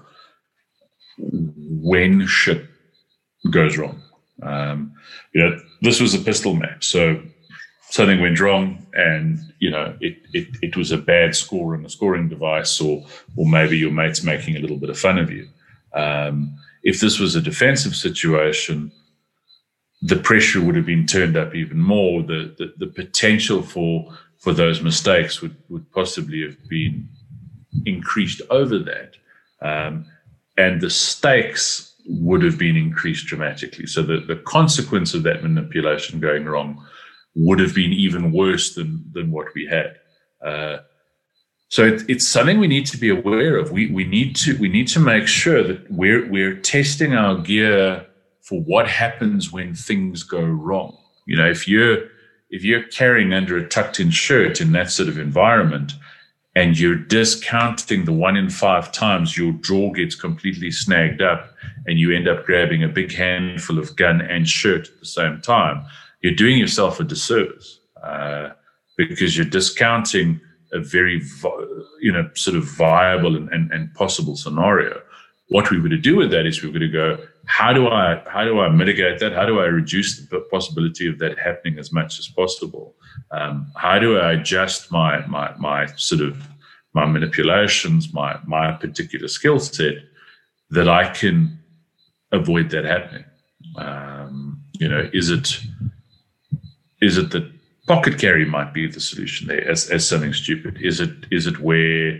when 1.18 2.28
shit 2.28 2.64
goes 3.50 3.76
wrong. 3.76 4.04
Um, 4.44 4.94
you 5.34 5.42
know, 5.42 5.60
this 5.82 6.00
was 6.00 6.14
a 6.14 6.20
pistol 6.20 6.54
match, 6.54 6.86
so 6.86 7.24
something 7.90 8.22
went 8.22 8.40
wrong, 8.40 8.86
and 8.94 9.40
you 9.58 9.72
know, 9.72 9.98
it, 10.00 10.18
it 10.32 10.48
it 10.62 10.78
was 10.78 10.92
a 10.92 10.98
bad 11.00 11.36
score 11.36 11.74
on 11.74 11.82
the 11.82 11.90
scoring 11.90 12.30
device, 12.30 12.80
or 12.80 13.04
or 13.36 13.48
maybe 13.50 13.80
your 13.80 13.90
mate's 13.92 14.24
making 14.24 14.58
a 14.58 14.60
little 14.60 14.78
bit 14.78 14.92
of 14.92 15.00
fun 15.00 15.18
of 15.18 15.32
you. 15.32 15.48
Um, 15.92 16.56
if 16.84 17.00
this 17.00 17.20
was 17.20 17.36
a 17.36 17.42
defensive 17.42 17.96
situation, 17.96 18.92
the 20.02 20.16
pressure 20.16 20.62
would 20.62 20.76
have 20.76 20.86
been 20.86 21.06
turned 21.06 21.38
up 21.38 21.54
even 21.54 21.80
more. 21.80 22.24
The, 22.24 22.56
the, 22.58 22.74
the 22.86 22.92
potential 22.92 23.62
for 23.62 24.18
for 24.42 24.54
those 24.54 24.82
mistakes 24.82 25.40
would, 25.42 25.56
would 25.70 25.90
possibly 25.92 26.42
have 26.42 26.58
been 26.68 27.08
increased 27.86 28.42
over 28.50 28.80
that. 28.80 29.16
Um, 29.62 30.06
and 30.58 30.82
the 30.82 30.90
stakes 30.90 31.94
would 32.08 32.42
have 32.42 32.58
been 32.58 32.76
increased 32.76 33.28
dramatically. 33.28 33.86
So 33.86 34.02
the, 34.02 34.20
the 34.20 34.38
consequence 34.38 35.14
of 35.14 35.22
that 35.24 35.44
manipulation 35.44 36.20
going 36.20 36.46
wrong 36.46 36.84
would 37.36 37.60
have 37.60 37.76
been 37.76 37.94
even 37.94 38.32
worse 38.32 38.74
than, 38.74 39.06
than 39.14 39.32
what 39.32 39.48
we 39.54 39.68
had. 39.68 40.00
Uh, 40.44 40.80
so 41.72 41.86
it, 41.86 42.04
it's 42.10 42.28
something 42.28 42.60
we 42.60 42.68
need 42.68 42.86
to 42.88 42.98
be 42.98 43.08
aware 43.08 43.56
of. 43.56 43.72
We, 43.72 43.90
we 43.90 44.04
need 44.04 44.36
to 44.38 44.58
we 44.58 44.68
need 44.68 44.90
to 44.90 45.00
make 45.00 45.26
sure 45.26 45.64
that 45.64 45.90
we're 45.90 46.30
we're 46.30 46.56
testing 46.56 47.14
our 47.14 47.38
gear 47.38 48.06
for 48.42 48.60
what 48.62 48.90
happens 48.90 49.54
when 49.54 49.74
things 49.74 50.22
go 50.24 50.42
wrong. 50.42 50.98
You 51.26 51.38
know, 51.38 51.50
if 51.50 51.70
you're 51.70 52.10
if 52.50 52.66
you're 52.66 52.84
carrying 52.84 53.32
under 53.32 53.56
a 53.56 53.66
tucked 53.66 54.02
in 54.02 54.12
shirt 54.12 54.60
in 54.60 54.74
that 54.74 54.92
sort 54.92 55.08
of 55.08 55.18
environment 55.18 55.94
and 56.58 56.78
you're 56.78 56.98
discounting 56.98 58.04
the 58.04 58.12
one 58.12 58.36
in 58.36 58.50
five 58.50 58.92
times 58.92 59.38
your 59.38 59.54
draw 59.54 59.94
gets 59.94 60.16
completely 60.16 60.72
snagged 60.72 61.22
up 61.22 61.56
and 61.88 61.98
you 61.98 62.14
end 62.14 62.28
up 62.28 62.46
grabbing 62.46 62.84
a 62.84 62.90
big 62.90 63.14
handful 63.14 63.80
of 63.80 63.96
gun 63.96 64.20
and 64.20 64.50
shirt 64.50 64.90
at 64.90 65.00
the 65.00 65.06
same 65.06 65.40
time, 65.40 65.86
you're 66.20 66.36
doing 66.36 66.58
yourself 66.58 67.00
a 67.00 67.06
disservice 67.06 67.80
uh, 68.04 68.50
because 68.98 69.38
you're 69.38 69.46
discounting 69.46 70.42
a 70.74 70.80
very, 70.80 71.22
you 72.00 72.12
know, 72.12 72.30
sort 72.34 72.58
of 72.58 72.64
viable 72.64 73.36
and, 73.36 73.50
and, 73.50 73.72
and 73.72 73.94
possible 73.94 74.36
scenario. 74.36 75.02
What 75.50 75.70
we 75.70 75.80
were 75.82 75.90
to 75.90 75.98
do 75.98 76.16
with 76.16 76.32
that 76.32 76.46
is 76.46 76.64
we 76.64 76.72
were 76.72 76.80
to 76.80 76.88
go, 76.88 77.18
how 77.46 77.74
do 77.74 77.88
I 77.88 78.22
how 78.28 78.46
do 78.46 78.62
I 78.62 78.70
mitigate 78.70 79.20
that? 79.20 79.34
How 79.34 79.46
do 79.46 79.60
I 79.60 79.66
reduce 79.66 80.26
the 80.28 80.40
possibility 80.52 81.08
of 81.08 81.20
that 81.20 81.38
happening 81.38 81.78
as 81.80 81.92
much 81.92 82.20
as 82.20 82.28
possible? 82.28 82.96
Um, 83.32 83.72
how 83.76 84.00
do 84.00 84.18
I 84.18 84.34
adjust 84.34 84.92
my 84.92 85.26
my 85.28 85.54
my 85.58 85.88
sort 85.98 86.22
of 86.22 86.48
my 86.94 87.06
manipulations, 87.06 88.14
my 88.14 88.40
my 88.46 88.72
particular 88.72 89.28
skill 89.28 89.60
set 89.60 89.96
that 90.70 90.88
I 90.88 91.10
can 91.10 91.60
avoid 92.32 92.70
that 92.70 92.86
happening? 92.86 93.26
Um, 93.76 94.64
you 94.74 94.88
know, 94.88 95.10
is 95.12 95.30
it 95.30 95.60
is 97.02 97.18
it 97.18 97.32
that 97.32 97.52
pocket 97.92 98.20
carry 98.20 98.46
might 98.46 98.74
be 98.74 98.88
the 98.88 99.00
solution 99.00 99.48
there 99.48 99.68
as, 99.70 99.90
as 99.90 100.08
something 100.08 100.34
stupid? 100.34 100.80
Is 100.82 101.00
it 101.00 101.12
is 101.32 101.48
it 101.48 101.60
where 101.60 102.20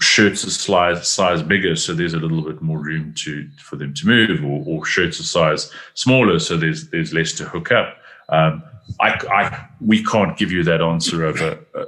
shirts 0.00 0.44
are 0.46 0.50
size, 0.50 1.06
size 1.08 1.42
bigger, 1.42 1.76
so 1.76 1.92
there's 1.92 2.14
a 2.14 2.18
little 2.18 2.42
bit 2.42 2.60
more 2.62 2.78
room 2.78 3.14
to 3.18 3.48
for 3.58 3.76
them 3.76 3.94
to 3.94 4.06
move, 4.06 4.44
or, 4.44 4.64
or 4.66 4.84
shirts 4.84 5.20
are 5.20 5.24
size 5.24 5.72
smaller, 5.94 6.38
so 6.38 6.56
there's 6.56 6.90
there's 6.90 7.12
less 7.12 7.32
to 7.34 7.44
hook 7.44 7.70
up. 7.70 7.96
Um, 8.28 8.62
I, 8.98 9.10
I, 9.30 9.68
we 9.80 10.02
can't 10.04 10.36
give 10.36 10.50
you 10.50 10.64
that 10.64 10.80
answer 10.80 11.24
over 11.24 11.58
uh, 11.74 11.84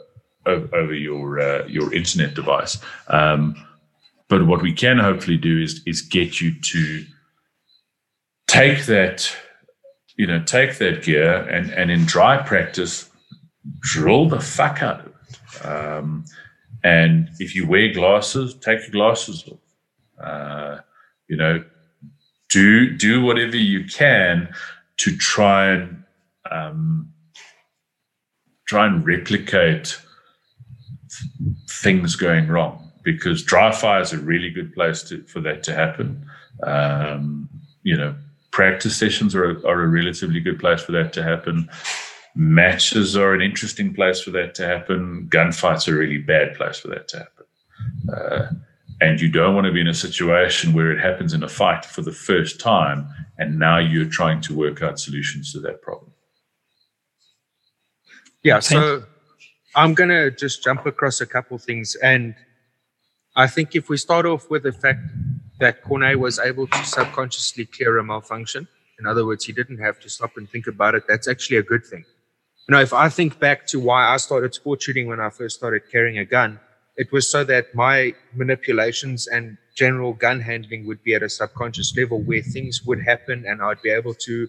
over 0.46 0.94
your 0.94 1.40
uh, 1.40 1.66
your 1.66 1.92
internet 1.92 2.34
device. 2.34 2.78
Um, 3.08 3.56
but 4.28 4.46
what 4.46 4.62
we 4.62 4.72
can 4.72 4.98
hopefully 4.98 5.36
do 5.36 5.60
is 5.60 5.82
is 5.86 6.02
get 6.02 6.40
you 6.40 6.60
to 6.60 7.04
take 8.46 8.86
that, 8.86 9.34
you 10.16 10.26
know, 10.26 10.42
take 10.42 10.78
that 10.78 11.02
gear 11.02 11.34
and 11.48 11.70
and 11.70 11.90
in 11.90 12.04
dry 12.04 12.36
practice, 12.36 13.10
drill 13.80 14.28
the 14.28 14.40
fuck 14.40 14.82
out 14.82 15.00
of 15.00 15.06
it. 15.06 15.66
Um, 15.66 16.24
and 16.84 17.30
if 17.38 17.54
you 17.54 17.66
wear 17.66 17.92
glasses, 17.92 18.54
take 18.54 18.80
your 18.80 18.90
glasses 18.90 19.44
off. 19.48 20.24
Uh, 20.24 20.78
you 21.28 21.36
know, 21.36 21.64
do 22.50 22.90
do 22.90 23.22
whatever 23.22 23.56
you 23.56 23.84
can 23.84 24.48
to 24.98 25.16
try 25.16 25.70
and 25.70 26.04
um, 26.50 27.12
try 28.66 28.86
and 28.86 29.06
replicate 29.06 29.98
things 31.68 32.16
going 32.16 32.48
wrong 32.48 32.92
because 33.02 33.42
dry 33.42 33.72
fire 33.72 34.00
is 34.00 34.12
a 34.12 34.18
really 34.18 34.50
good 34.50 34.72
place 34.72 35.02
to, 35.02 35.22
for 35.24 35.40
that 35.40 35.62
to 35.64 35.74
happen. 35.74 36.24
Um, 36.62 37.48
you 37.82 37.96
know, 37.96 38.14
practice 38.52 38.96
sessions 38.96 39.34
are 39.34 39.50
a, 39.50 39.66
are 39.66 39.82
a 39.82 39.88
relatively 39.88 40.38
good 40.38 40.60
place 40.60 40.80
for 40.82 40.92
that 40.92 41.12
to 41.14 41.22
happen 41.22 41.68
matches 42.34 43.16
are 43.16 43.34
an 43.34 43.42
interesting 43.42 43.94
place 43.94 44.20
for 44.20 44.30
that 44.30 44.54
to 44.56 44.66
happen. 44.66 45.26
Gunfights 45.30 45.88
are 45.88 45.94
a 45.94 45.98
really 45.98 46.18
bad 46.18 46.54
place 46.54 46.78
for 46.78 46.88
that 46.88 47.08
to 47.08 47.18
happen. 47.18 47.46
Uh, 48.12 48.46
and 49.00 49.20
you 49.20 49.28
don't 49.28 49.54
want 49.54 49.66
to 49.66 49.72
be 49.72 49.80
in 49.80 49.88
a 49.88 49.94
situation 49.94 50.72
where 50.72 50.92
it 50.92 51.00
happens 51.00 51.32
in 51.34 51.42
a 51.42 51.48
fight 51.48 51.84
for 51.84 52.02
the 52.02 52.12
first 52.12 52.60
time, 52.60 53.08
and 53.38 53.58
now 53.58 53.78
you're 53.78 54.08
trying 54.08 54.40
to 54.42 54.54
work 54.56 54.82
out 54.82 54.98
solutions 54.98 55.52
to 55.52 55.60
that 55.60 55.82
problem. 55.82 56.12
Yeah, 58.44 58.60
so 58.60 59.04
I'm 59.74 59.94
going 59.94 60.10
to 60.10 60.30
just 60.30 60.62
jump 60.62 60.86
across 60.86 61.20
a 61.20 61.26
couple 61.26 61.58
things. 61.58 61.96
And 61.96 62.34
I 63.34 63.46
think 63.46 63.74
if 63.74 63.88
we 63.88 63.96
start 63.96 64.26
off 64.26 64.50
with 64.50 64.62
the 64.62 64.72
fact 64.72 65.00
that 65.60 65.82
Corne 65.82 66.18
was 66.18 66.38
able 66.38 66.66
to 66.66 66.84
subconsciously 66.84 67.66
clear 67.66 67.98
a 67.98 68.04
malfunction, 68.04 68.68
in 68.98 69.06
other 69.06 69.26
words, 69.26 69.44
he 69.44 69.52
didn't 69.52 69.78
have 69.78 69.98
to 70.00 70.08
stop 70.08 70.36
and 70.36 70.48
think 70.48 70.66
about 70.66 70.94
it, 70.94 71.04
that's 71.08 71.28
actually 71.28 71.56
a 71.56 71.62
good 71.62 71.84
thing. 71.84 72.04
You 72.68 72.74
know, 72.74 72.80
if 72.80 72.92
I 72.92 73.08
think 73.08 73.40
back 73.40 73.66
to 73.68 73.80
why 73.80 74.06
I 74.06 74.16
started 74.18 74.54
sport 74.54 74.82
shooting 74.82 75.08
when 75.08 75.20
I 75.20 75.30
first 75.30 75.56
started 75.56 75.82
carrying 75.90 76.18
a 76.18 76.24
gun, 76.24 76.60
it 76.96 77.10
was 77.10 77.30
so 77.30 77.42
that 77.44 77.74
my 77.74 78.14
manipulations 78.34 79.26
and 79.26 79.56
general 79.74 80.12
gun 80.12 80.40
handling 80.40 80.86
would 80.86 81.02
be 81.02 81.14
at 81.14 81.22
a 81.22 81.28
subconscious 81.28 81.96
level 81.96 82.20
where 82.20 82.42
things 82.42 82.82
would 82.84 83.02
happen 83.02 83.44
and 83.46 83.62
I'd 83.62 83.82
be 83.82 83.90
able 83.90 84.14
to 84.14 84.48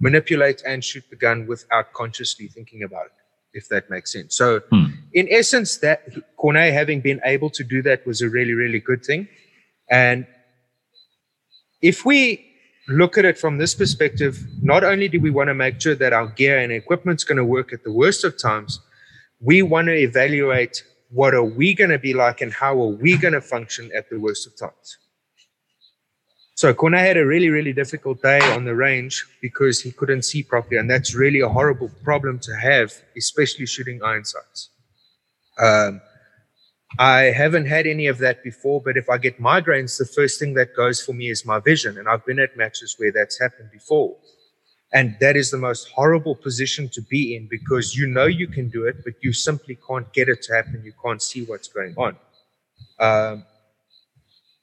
manipulate 0.00 0.62
and 0.66 0.82
shoot 0.82 1.04
the 1.08 1.16
gun 1.16 1.46
without 1.46 1.92
consciously 1.92 2.48
thinking 2.48 2.82
about 2.82 3.06
it, 3.06 3.12
if 3.54 3.68
that 3.68 3.88
makes 3.88 4.12
sense. 4.12 4.36
So, 4.36 4.60
hmm. 4.70 4.86
in 5.12 5.28
essence, 5.30 5.78
that 5.78 6.02
Corne 6.36 6.56
having 6.56 7.00
been 7.00 7.20
able 7.24 7.48
to 7.50 7.64
do 7.64 7.80
that 7.82 8.06
was 8.06 8.20
a 8.20 8.28
really, 8.28 8.54
really 8.54 8.80
good 8.80 9.04
thing. 9.04 9.28
And 9.90 10.26
if 11.82 12.04
we 12.04 12.44
look 12.88 13.16
at 13.16 13.24
it 13.24 13.38
from 13.38 13.58
this 13.58 13.74
perspective, 13.74 14.44
not 14.62 14.84
only 14.84 15.08
do 15.08 15.20
we 15.20 15.30
want 15.30 15.48
to 15.48 15.54
make 15.54 15.80
sure 15.80 15.94
that 15.94 16.12
our 16.12 16.26
gear 16.28 16.58
and 16.58 16.72
equipment's 16.72 17.24
going 17.24 17.38
to 17.38 17.44
work 17.44 17.72
at 17.72 17.82
the 17.84 17.92
worst 17.92 18.24
of 18.24 18.40
times, 18.40 18.80
we 19.40 19.62
want 19.62 19.86
to 19.86 19.94
evaluate 19.94 20.82
what 21.10 21.34
are 21.34 21.44
we 21.44 21.74
going 21.74 21.90
to 21.90 21.98
be 21.98 22.12
like 22.12 22.40
and 22.40 22.52
how 22.52 22.72
are 22.80 22.88
we 22.88 23.16
going 23.16 23.34
to 23.34 23.40
function 23.40 23.90
at 23.96 24.10
the 24.10 24.18
worst 24.18 24.46
of 24.46 24.56
times. 24.58 24.98
So 26.56 26.72
Corne 26.72 26.92
had 26.92 27.16
a 27.16 27.26
really, 27.26 27.48
really 27.48 27.72
difficult 27.72 28.22
day 28.22 28.38
on 28.52 28.64
the 28.64 28.74
range 28.74 29.24
because 29.42 29.80
he 29.80 29.90
couldn't 29.90 30.22
see 30.22 30.42
properly. 30.42 30.76
And 30.76 30.88
that's 30.88 31.14
really 31.14 31.40
a 31.40 31.48
horrible 31.48 31.90
problem 32.04 32.38
to 32.40 32.56
have, 32.56 32.92
especially 33.16 33.66
shooting 33.66 34.02
iron 34.02 34.24
sights. 34.24 34.70
Um, 35.60 36.00
I 36.98 37.22
haven't 37.22 37.66
had 37.66 37.86
any 37.86 38.06
of 38.06 38.18
that 38.18 38.44
before, 38.44 38.80
but 38.80 38.96
if 38.96 39.10
I 39.10 39.18
get 39.18 39.40
migraines, 39.40 39.98
the 39.98 40.06
first 40.06 40.38
thing 40.38 40.54
that 40.54 40.76
goes 40.76 41.00
for 41.00 41.12
me 41.12 41.28
is 41.28 41.44
my 41.44 41.58
vision. 41.58 41.98
And 41.98 42.08
I've 42.08 42.24
been 42.24 42.38
at 42.38 42.56
matches 42.56 42.94
where 42.98 43.10
that's 43.10 43.40
happened 43.40 43.70
before. 43.72 44.16
And 44.92 45.16
that 45.20 45.36
is 45.36 45.50
the 45.50 45.58
most 45.58 45.88
horrible 45.88 46.36
position 46.36 46.88
to 46.90 47.02
be 47.02 47.34
in 47.34 47.48
because 47.50 47.96
you 47.96 48.06
know 48.06 48.26
you 48.26 48.46
can 48.46 48.68
do 48.68 48.86
it, 48.86 49.02
but 49.04 49.14
you 49.22 49.32
simply 49.32 49.76
can't 49.88 50.10
get 50.12 50.28
it 50.28 50.42
to 50.42 50.54
happen. 50.54 50.82
You 50.84 50.92
can't 51.04 51.20
see 51.20 51.44
what's 51.44 51.66
going 51.66 51.94
on. 51.96 52.16
Um, 53.00 53.44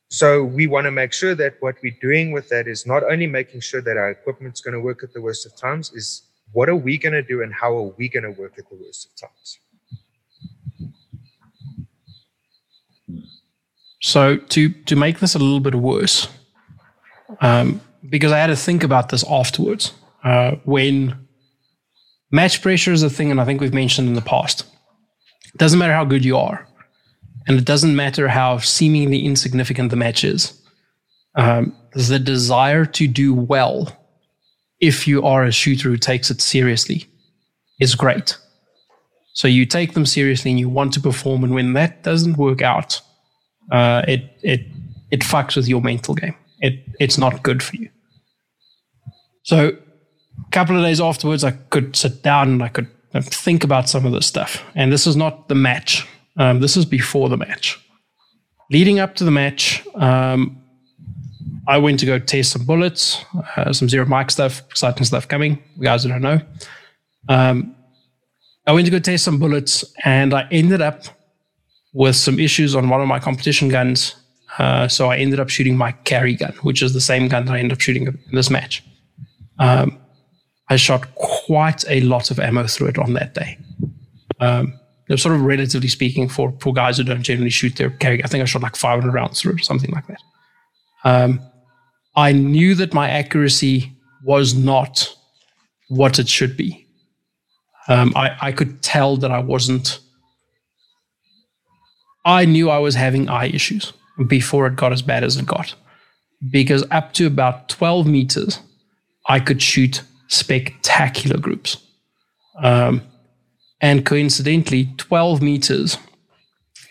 so 0.08 0.44
we 0.44 0.68
want 0.68 0.86
to 0.86 0.92
make 0.92 1.12
sure 1.12 1.36
that 1.36 1.56
what 1.60 1.76
we're 1.84 1.98
doing 2.02 2.32
with 2.32 2.48
that 2.48 2.68
is 2.68 2.86
not 2.86 3.04
only 3.04 3.28
making 3.28 3.60
sure 3.60 3.82
that 3.82 3.98
our 3.98 4.12
equipment's 4.12 4.62
going 4.62 4.74
to 4.74 4.80
work 4.80 5.04
at 5.04 5.12
the 5.12 5.22
worst 5.22 5.46
of 5.46 5.56
times, 5.58 5.92
is 5.92 6.24
what 6.54 6.70
are 6.70 6.76
we 6.78 6.98
going 6.98 7.14
to 7.14 7.22
do 7.22 7.42
and 7.44 7.54
how 7.54 7.76
are 7.76 7.94
we 7.98 8.08
going 8.08 8.24
to 8.24 8.32
work 8.32 8.54
at 8.58 8.70
the 8.70 8.76
worst 8.76 9.08
of 9.08 9.16
times? 9.28 9.60
So 14.12 14.36
to 14.36 14.70
to 14.88 14.96
make 14.98 15.20
this 15.20 15.36
a 15.36 15.40
little 15.40 15.62
bit 15.62 15.76
worse, 15.76 16.28
um, 17.40 17.80
because 18.10 18.34
I 18.34 18.40
had 18.40 18.48
to 18.48 18.58
think 18.58 18.84
about 18.84 19.08
this 19.08 19.24
afterwards. 19.24 19.94
Uh, 20.22 20.58
when 20.66 21.28
match 22.30 22.62
pressure 22.62 22.92
is 22.92 23.04
a 23.04 23.10
thing, 23.10 23.32
and 23.32 23.40
I 23.40 23.46
think 23.46 23.62
we've 23.62 23.74
mentioned 23.74 24.10
in 24.10 24.16
the 24.16 24.22
past, 24.22 24.66
it 25.54 25.58
doesn't 25.58 25.80
matter 25.80 25.94
how 25.94 26.04
good 26.04 26.26
you 26.26 26.36
are, 26.36 26.68
and 27.48 27.58
it 27.58 27.64
doesn't 27.64 27.96
matter 27.96 28.28
how 28.28 28.58
seemingly 28.58 29.26
insignificant 29.26 29.92
the 29.92 29.96
match 29.96 30.26
is. 30.26 30.62
Um, 31.36 31.74
the 31.94 32.20
desire 32.20 32.84
to 32.84 33.08
do 33.08 33.34
well, 33.34 33.98
if 34.82 35.08
you 35.08 35.26
are 35.26 35.46
a 35.46 35.54
shooter 35.54 35.88
who 35.88 35.98
takes 35.98 36.30
it 36.30 36.42
seriously, 36.42 37.06
is 37.80 37.96
great. 37.96 38.38
So 39.32 39.48
you 39.48 39.66
take 39.66 39.94
them 39.94 40.06
seriously 40.06 40.52
and 40.52 40.60
you 40.60 40.68
want 40.68 40.92
to 40.96 41.00
perform, 41.00 41.46
and 41.46 41.56
when 41.56 41.72
that 41.74 42.04
doesn't 42.04 42.36
work 42.36 42.62
out 42.62 43.02
uh, 43.70 44.04
it 44.08 44.38
it 44.42 44.62
it 45.12 45.22
fucks 45.22 45.56
with 45.56 45.68
your 45.68 45.82
mental 45.82 46.16
game. 46.16 46.36
It 46.60 46.84
it's 47.00 47.18
not 47.18 47.44
good 47.44 47.62
for 47.62 47.76
you. 47.76 47.90
So 49.44 49.70
a 49.70 50.52
couple 50.52 50.78
of 50.78 50.84
days 50.84 51.02
afterwards, 51.02 51.44
I 51.44 51.52
could 51.52 51.96
sit 51.96 52.24
down 52.24 52.50
and 52.50 52.64
I 52.64 52.70
could 52.70 52.88
think 53.20 53.64
about 53.64 53.90
some 53.90 54.06
of 54.06 54.14
this 54.14 54.26
stuff. 54.26 54.64
And 54.76 54.92
this 54.92 55.06
is 55.06 55.16
not 55.16 55.48
the 55.50 55.56
match. 55.56 56.08
Um, 56.38 56.60
this 56.60 56.78
is 56.78 56.86
before 56.86 57.30
the 57.30 57.38
match. 57.38 57.80
Leading 58.72 59.00
up 59.00 59.16
to 59.16 59.26
the 59.26 59.32
match, 59.32 59.86
um, 59.96 60.62
I 61.68 61.78
went 61.78 62.00
to 62.00 62.06
go 62.06 62.20
test 62.20 62.52
some 62.52 62.66
bullets, 62.66 63.24
uh, 63.58 63.74
some 63.74 63.90
zero 63.90 64.06
mic 64.06 64.32
stuff, 64.32 64.62
exciting 64.70 65.04
stuff 65.04 65.28
coming. 65.28 65.62
You 65.76 65.84
guys 65.84 66.06
don't 66.06 66.22
know. 66.22 66.40
Um, 67.28 67.76
I 68.66 68.72
went 68.72 68.86
to 68.86 68.92
go 68.92 69.00
test 69.00 69.26
some 69.26 69.40
bullets, 69.40 69.84
and 70.06 70.34
I 70.34 70.48
ended 70.52 70.82
up 70.82 71.04
with 71.94 72.16
some 72.16 72.40
issues 72.40 72.76
on 72.76 72.90
one 72.90 73.02
of 73.02 73.08
my 73.08 73.20
competition 73.20 73.70
guns. 73.70 74.16
Uh, 74.58 74.88
so 74.88 75.10
I 75.10 75.18
ended 75.18 75.40
up 75.40 75.50
shooting 75.50 75.78
my 75.78 75.92
carry 75.92 76.36
gun, 76.36 76.54
which 76.62 76.82
is 76.82 76.94
the 76.94 77.02
same 77.02 77.28
gun 77.28 77.46
that 77.46 77.54
I 77.54 77.60
ended 77.60 77.74
up 77.74 77.82
shooting 77.82 78.08
in 78.08 78.18
this 78.32 78.50
match. 78.50 78.84
Um, 79.60 79.98
I 80.70 80.76
shot 80.76 81.14
quite 81.16 81.84
a 81.90 82.02
lot 82.02 82.32
of 82.32 82.40
ammo 82.40 82.66
through 82.68 82.88
it 82.88 82.98
on 82.98 83.14
that 83.14 83.34
day. 83.34 83.58
Um, 84.40 84.80
sort 85.18 85.36
of 85.36 85.42
relatively 85.42 85.90
speaking 85.90 86.30
for, 86.30 86.54
for 86.60 86.74
guys 86.74 86.98
who 86.98 87.04
don't 87.04 87.24
generally 87.24 87.50
shoot 87.50 87.76
their 87.76 87.90
carry. 87.90 88.24
I 88.24 88.28
think 88.28 88.42
I 88.42 88.46
shot 88.46 88.62
like 88.62 88.76
500 88.76 89.14
rounds 89.14 89.42
through 89.42 89.54
it 89.54 89.56
or 89.56 89.64
something 89.64 89.92
like 89.92 90.08
that. 90.08 90.22
Um, 91.04 91.42
I 92.16 92.32
knew 92.32 92.76
that 92.76 92.94
my 92.94 93.10
accuracy 93.10 93.92
was 94.24 94.54
not 94.54 95.14
what 95.90 96.20
it 96.20 96.30
should 96.30 96.56
be. 96.56 96.88
Um, 97.88 98.14
I, 98.16 98.38
I 98.42 98.52
could 98.52 98.82
tell 98.82 99.18
that 99.18 99.32
I 99.32 99.40
wasn't. 99.40 100.00
I 102.26 102.46
knew 102.46 102.70
I 102.70 102.80
was 102.80 102.96
having 102.96 103.30
eye 103.30 103.48
issues 103.48 103.94
before 104.28 104.68
it 104.68 104.76
got 104.76 104.94
as 104.94 105.02
bad 105.02 105.24
as 105.24 105.38
it 105.38 105.46
got. 105.46 105.74
Because 106.50 106.84
up 106.92 107.14
to 107.14 107.28
about 107.28 107.70
12 107.70 108.08
meters, 108.08 108.60
I 109.28 109.40
could 109.40 109.62
shoot 109.62 110.02
spectacular 110.28 111.38
groups. 111.38 111.78
Um, 112.62 113.02
and 113.80 114.06
coincidentally, 114.06 114.94
12 114.98 115.42
meters 115.42 115.98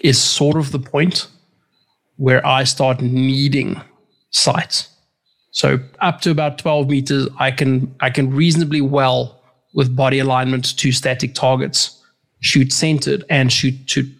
is 0.02 0.20
sort 0.20 0.56
of 0.56 0.72
the 0.72 0.78
point 0.78 1.28
where 2.16 2.44
I 2.46 2.64
start 2.64 3.00
needing 3.00 3.80
sights. 4.30 4.88
So 5.52 5.78
up 6.00 6.20
to 6.22 6.30
about 6.30 6.58
12 6.58 6.88
meters, 6.88 7.28
I 7.38 7.50
can 7.50 7.94
I 8.00 8.10
can 8.10 8.30
reasonably 8.30 8.80
well 8.80 9.42
with 9.74 9.94
body 9.94 10.18
alignment 10.18 10.76
to 10.78 10.92
static 10.92 11.34
targets 11.34 12.00
shoot 12.40 12.72
centered 12.72 13.24
and 13.28 13.52
shoot 13.52 13.86
to 13.88 14.10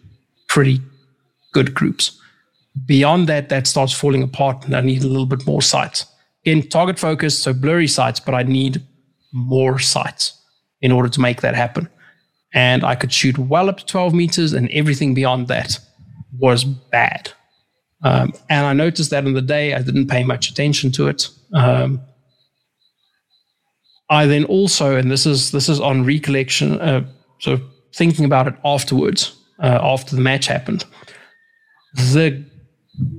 pretty 0.49 0.81
good 1.53 1.75
groups. 1.75 2.19
Beyond 2.87 3.29
that, 3.29 3.49
that 3.49 3.67
starts 3.67 3.93
falling 3.93 4.23
apart, 4.23 4.65
and 4.65 4.77
I 4.77 4.81
need 4.81 5.03
a 5.03 5.09
little 5.09 5.27
bit 5.27 5.47
more 5.47 5.63
sights. 5.63 6.07
In 6.45 6.69
target 6.69 6.99
focus, 6.99 7.39
so 7.39 7.53
blurry 7.53 7.89
sights, 7.89 8.21
but 8.21 8.35
I 8.35 8.43
need 8.43 8.83
more 9.33 9.79
sights 9.79 10.41
in 10.81 10.93
order 10.93 11.09
to 11.09 11.21
make 11.21 11.43
that 11.43 11.55
happen. 11.55 11.89
And 12.53 12.85
I 12.85 12.95
could 12.95 13.13
shoot 13.13 13.39
well 13.39 13.69
up 13.69 13.79
to 13.79 13.87
12 13.87 14.15
meters, 14.15 14.53
and 14.53 14.71
everything 14.71 15.15
beyond 15.15 15.49
that 15.49 15.79
was 16.39 16.65
bad. 16.65 17.33
Um, 18.03 18.33
and 18.49 18.67
I 18.67 18.73
noticed 18.73 19.11
that 19.11 19.27
in 19.27 19.35
the 19.35 19.43
day, 19.43 19.75
I 19.75 19.83
didn't 19.83 20.09
pay 20.09 20.25
much 20.25 20.51
attention 20.51 20.91
to 20.93 21.09
it. 21.09 21.29
Um, 21.53 22.01
I 24.09 24.27
then 24.27 24.45
also, 24.45 24.97
and 24.97 25.11
this 25.11 25.27
is 25.27 25.53
this 25.53 25.69
is 25.69 25.81
on 25.81 26.05
recollection, 26.05 26.81
uh, 26.81 27.05
so 27.39 27.61
thinking 27.95 28.25
about 28.25 28.49
it 28.49 28.55
afterwards, 28.65 29.37
uh, 29.63 29.79
after 29.83 30.17
the 30.17 30.23
match 30.23 30.47
happened. 30.47 30.85
The 31.95 32.45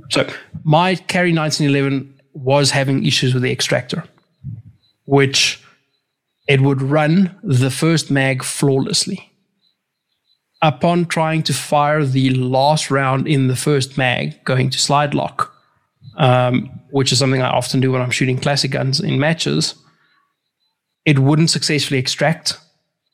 so 0.10 0.28
my 0.64 0.96
carry 0.96 1.34
1911 1.34 2.22
was 2.34 2.72
having 2.72 3.06
issues 3.06 3.34
with 3.34 3.44
the 3.44 3.52
extractor, 3.52 4.04
which 5.06 5.62
it 6.48 6.62
would 6.62 6.82
run 6.82 7.36
the 7.44 7.72
first 7.72 8.12
mag 8.12 8.44
flawlessly 8.44 9.32
upon 10.62 11.06
trying 11.06 11.44
to 11.44 11.54
fire 11.54 12.06
the 12.06 12.30
last 12.32 12.92
round 12.92 13.28
in 13.28 13.48
the 13.48 13.56
first 13.56 13.98
mag, 13.98 14.44
going 14.44 14.70
to 14.70 14.78
slide 14.78 15.14
lock, 15.14 15.54
um, 16.18 16.68
which 16.92 17.12
is 17.12 17.20
something 17.20 17.42
I 17.42 17.50
often 17.50 17.80
do 17.80 17.92
when 17.92 18.02
I'm 18.02 18.12
shooting 18.12 18.38
classic 18.38 18.72
guns 18.72 19.00
in 19.00 19.20
matches, 19.20 19.76
it 21.06 21.20
wouldn't 21.20 21.50
successfully 21.50 22.00
extract. 22.00 22.60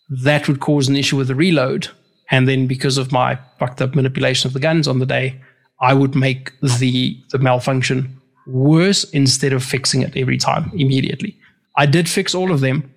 That 0.10 0.48
would 0.48 0.60
cause 0.60 0.90
an 0.90 0.98
issue 0.98 1.18
with 1.18 1.28
the 1.28 1.36
reload. 1.36 1.88
And 2.30 2.48
then 2.48 2.68
because 2.68 2.98
of 2.98 3.14
my 3.14 3.40
fucked 3.60 3.82
up 3.82 3.96
manipulation 3.96 4.48
of 4.48 4.54
the 4.54 4.60
guns 4.60 4.88
on 4.88 5.00
the 5.00 5.06
day, 5.06 5.42
I 5.80 5.94
would 5.94 6.16
make 6.16 6.52
the, 6.62 7.18
the 7.32 7.40
malfunction 7.40 8.20
worse 8.48 9.04
instead 9.12 9.54
of 9.54 9.64
fixing 9.64 10.02
it 10.02 10.16
every 10.16 10.38
time 10.38 10.72
immediately. 10.74 11.38
I 11.76 11.86
did 11.86 12.10
fix 12.10 12.34
all 12.34 12.52
of 12.52 12.62
them, 12.62 12.92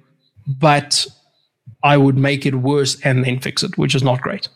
but 0.46 1.06
I 1.82 1.96
would 1.96 2.16
make 2.16 2.46
it 2.46 2.54
worse 2.56 3.00
and 3.02 3.24
then 3.24 3.40
fix 3.40 3.62
it, 3.62 3.76
which 3.76 3.94
is 3.94 4.02
not 4.02 4.20
great. 4.20 4.48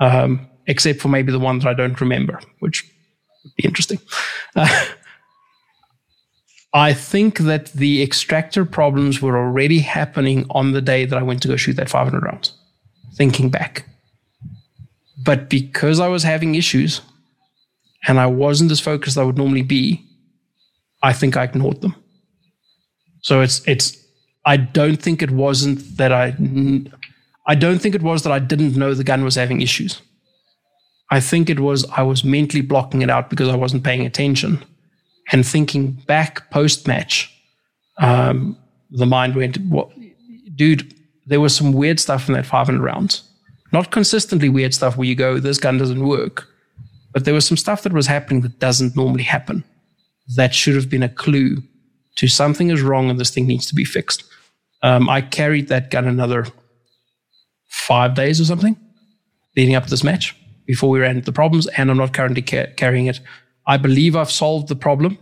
Um, 0.00 0.48
except 0.66 1.00
for 1.00 1.08
maybe 1.08 1.32
the 1.32 1.38
one 1.38 1.58
that 1.58 1.68
I 1.68 1.74
don't 1.74 2.00
remember, 2.00 2.40
which 2.60 2.84
would 3.44 3.54
be 3.56 3.64
interesting. 3.64 3.98
Uh, 4.56 4.86
I 6.74 6.94
think 6.94 7.38
that 7.38 7.66
the 7.72 8.02
extractor 8.02 8.64
problems 8.64 9.20
were 9.20 9.36
already 9.36 9.80
happening 9.80 10.46
on 10.50 10.72
the 10.72 10.80
day 10.80 11.04
that 11.04 11.18
I 11.18 11.22
went 11.22 11.42
to 11.42 11.48
go 11.48 11.56
shoot 11.56 11.74
that 11.74 11.90
500 11.90 12.22
rounds, 12.22 12.54
thinking 13.14 13.50
back. 13.50 13.84
But 15.22 15.50
because 15.50 16.00
I 16.00 16.08
was 16.08 16.22
having 16.22 16.54
issues 16.54 17.02
and 18.06 18.18
I 18.18 18.26
wasn't 18.26 18.70
as 18.70 18.80
focused 18.80 19.16
as 19.16 19.18
I 19.18 19.24
would 19.24 19.38
normally 19.38 19.62
be, 19.62 20.04
I 21.02 21.12
think 21.12 21.36
I 21.36 21.44
ignored 21.44 21.80
them. 21.80 21.94
So 23.22 23.40
it's 23.40 23.66
it's 23.66 23.96
I 24.44 24.56
don't 24.56 25.00
think 25.00 25.22
it 25.22 25.30
wasn't 25.30 25.96
that 25.96 26.12
I. 26.12 26.34
I 27.46 27.54
don't 27.56 27.80
think 27.80 27.94
it 27.94 28.02
was 28.02 28.22
that 28.22 28.32
I 28.32 28.38
didn't 28.38 28.76
know 28.76 28.94
the 28.94 29.04
gun 29.04 29.24
was 29.24 29.34
having 29.34 29.60
issues. 29.60 30.00
I 31.10 31.20
think 31.20 31.50
it 31.50 31.60
was 31.60 31.84
I 31.90 32.02
was 32.02 32.24
mentally 32.24 32.62
blocking 32.62 33.02
it 33.02 33.10
out 33.10 33.30
because 33.30 33.48
I 33.48 33.56
wasn't 33.56 33.84
paying 33.84 34.06
attention. 34.06 34.64
And 35.30 35.46
thinking 35.46 35.92
back 36.06 36.50
post 36.50 36.88
match, 36.88 37.32
um, 37.98 38.56
the 38.90 39.06
mind 39.06 39.36
went, 39.36 39.56
"What, 39.58 39.90
dude? 40.54 40.94
There 41.26 41.40
was 41.40 41.54
some 41.54 41.72
weird 41.72 42.00
stuff 42.00 42.28
in 42.28 42.34
that 42.34 42.46
500 42.46 42.82
rounds. 42.82 43.22
Not 43.72 43.92
consistently 43.92 44.48
weird 44.48 44.74
stuff 44.74 44.96
where 44.96 45.06
you 45.06 45.14
go, 45.14 45.38
this 45.38 45.58
gun 45.58 45.78
doesn't 45.78 46.04
work, 46.04 46.48
but 47.12 47.24
there 47.24 47.34
was 47.34 47.46
some 47.46 47.56
stuff 47.56 47.82
that 47.82 47.92
was 47.92 48.06
happening 48.06 48.40
that 48.42 48.58
doesn't 48.58 48.96
normally 48.96 49.24
happen. 49.24 49.64
That 50.36 50.54
should 50.54 50.74
have 50.74 50.88
been 50.88 51.02
a 51.02 51.08
clue 51.08 51.58
to 52.16 52.28
something 52.28 52.70
is 52.70 52.82
wrong 52.82 53.10
and 53.10 53.18
this 53.18 53.30
thing 53.30 53.46
needs 53.46 53.66
to 53.66 53.74
be 53.74 53.84
fixed. 53.84 54.24
Um, 54.82 55.08
I 55.08 55.20
carried 55.20 55.68
that 55.68 55.90
gun 55.90 56.06
another 56.06 56.46
five 57.68 58.14
days 58.14 58.40
or 58.40 58.44
something 58.44 58.76
leading 59.56 59.74
up 59.74 59.84
to 59.84 59.90
this 59.90 60.04
match 60.04 60.36
before 60.66 60.90
we 60.90 61.00
ran 61.00 61.16
into 61.16 61.26
the 61.26 61.32
problems, 61.32 61.66
and 61.68 61.90
I'm 61.90 61.96
not 61.96 62.14
currently 62.14 62.42
ca- 62.42 62.72
carrying 62.76 63.06
it. 63.06 63.20
I 63.66 63.76
believe 63.76 64.16
I've 64.16 64.30
solved 64.30 64.68
the 64.68 64.76
problem, 64.76 65.18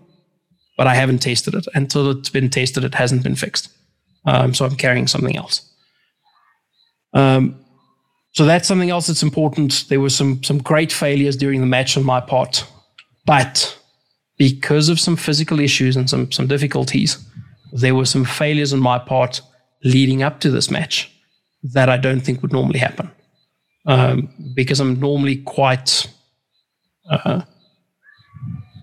but 0.77 0.87
I 0.87 0.95
haven't 0.95 1.21
tested 1.21 1.55
it. 1.55 1.67
Until 1.75 2.11
it's 2.11 2.31
been 2.31 2.51
tested, 2.51 2.85
it 2.85 2.95
hasn't 2.95 3.23
been 3.23 3.37
fixed. 3.37 3.69
Um, 4.27 4.55
so 4.55 4.65
I'm 4.65 4.77
carrying 4.77 5.07
something 5.07 5.37
else. 5.37 5.63
Um, 7.13 7.65
so 8.33 8.45
that's 8.45 8.69
something 8.69 8.91
else 8.91 9.09
that's 9.09 9.23
important. 9.23 9.87
There 9.89 10.01
were 10.01 10.11
some 10.11 10.43
some 10.43 10.59
great 10.59 10.93
failures 10.93 11.37
during 11.37 11.61
the 11.61 11.67
match 11.67 11.97
on 11.97 12.05
my 12.05 12.21
part, 12.21 12.67
but 13.27 13.77
because 14.39 14.89
of 14.89 15.01
some 15.01 15.17
physical 15.17 15.59
issues 15.59 15.97
and 15.97 16.09
some 16.09 16.31
some 16.31 16.47
difficulties, 16.47 17.19
there 17.73 17.95
were 17.95 18.07
some 18.07 18.25
failures 18.25 18.73
on 18.73 18.81
my 18.81 18.99
part 18.99 19.41
leading 19.83 20.23
up 20.23 20.41
to 20.41 20.51
this 20.51 20.71
match 20.71 21.11
that 21.63 21.89
I 21.89 21.97
don't 21.97 22.21
think 22.21 22.43
would 22.43 22.53
normally 22.53 22.79
happen. 22.79 23.11
Um, 23.87 24.29
because 24.55 24.79
I'm 24.81 25.01
normally 25.01 25.39
quite. 25.39 26.07
Uh, 27.09 27.43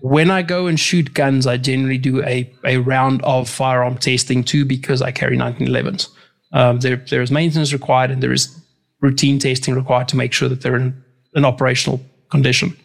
when 0.00 0.30
I 0.30 0.42
go 0.42 0.66
and 0.66 0.78
shoot 0.78 1.14
guns, 1.14 1.46
I 1.46 1.56
generally 1.56 1.98
do 1.98 2.22
a, 2.22 2.52
a 2.64 2.76
round 2.78 3.22
of 3.22 3.48
firearm 3.48 3.96
testing 3.98 4.44
too 4.44 4.64
because 4.64 5.02
I 5.02 5.10
carry 5.10 5.36
1911s. 5.36 6.08
Um, 6.52 6.80
there, 6.80 6.96
there 6.96 7.22
is 7.22 7.30
maintenance 7.30 7.72
required 7.72 8.10
and 8.10 8.22
there 8.22 8.32
is 8.32 8.57
routine 9.00 9.38
testing 9.38 9.74
required 9.74 10.08
to 10.08 10.16
make 10.16 10.32
sure 10.32 10.48
that 10.48 10.60
they're 10.62 10.76
in 10.76 11.02
an 11.34 11.44
operational 11.44 12.00
condition. 12.30 12.76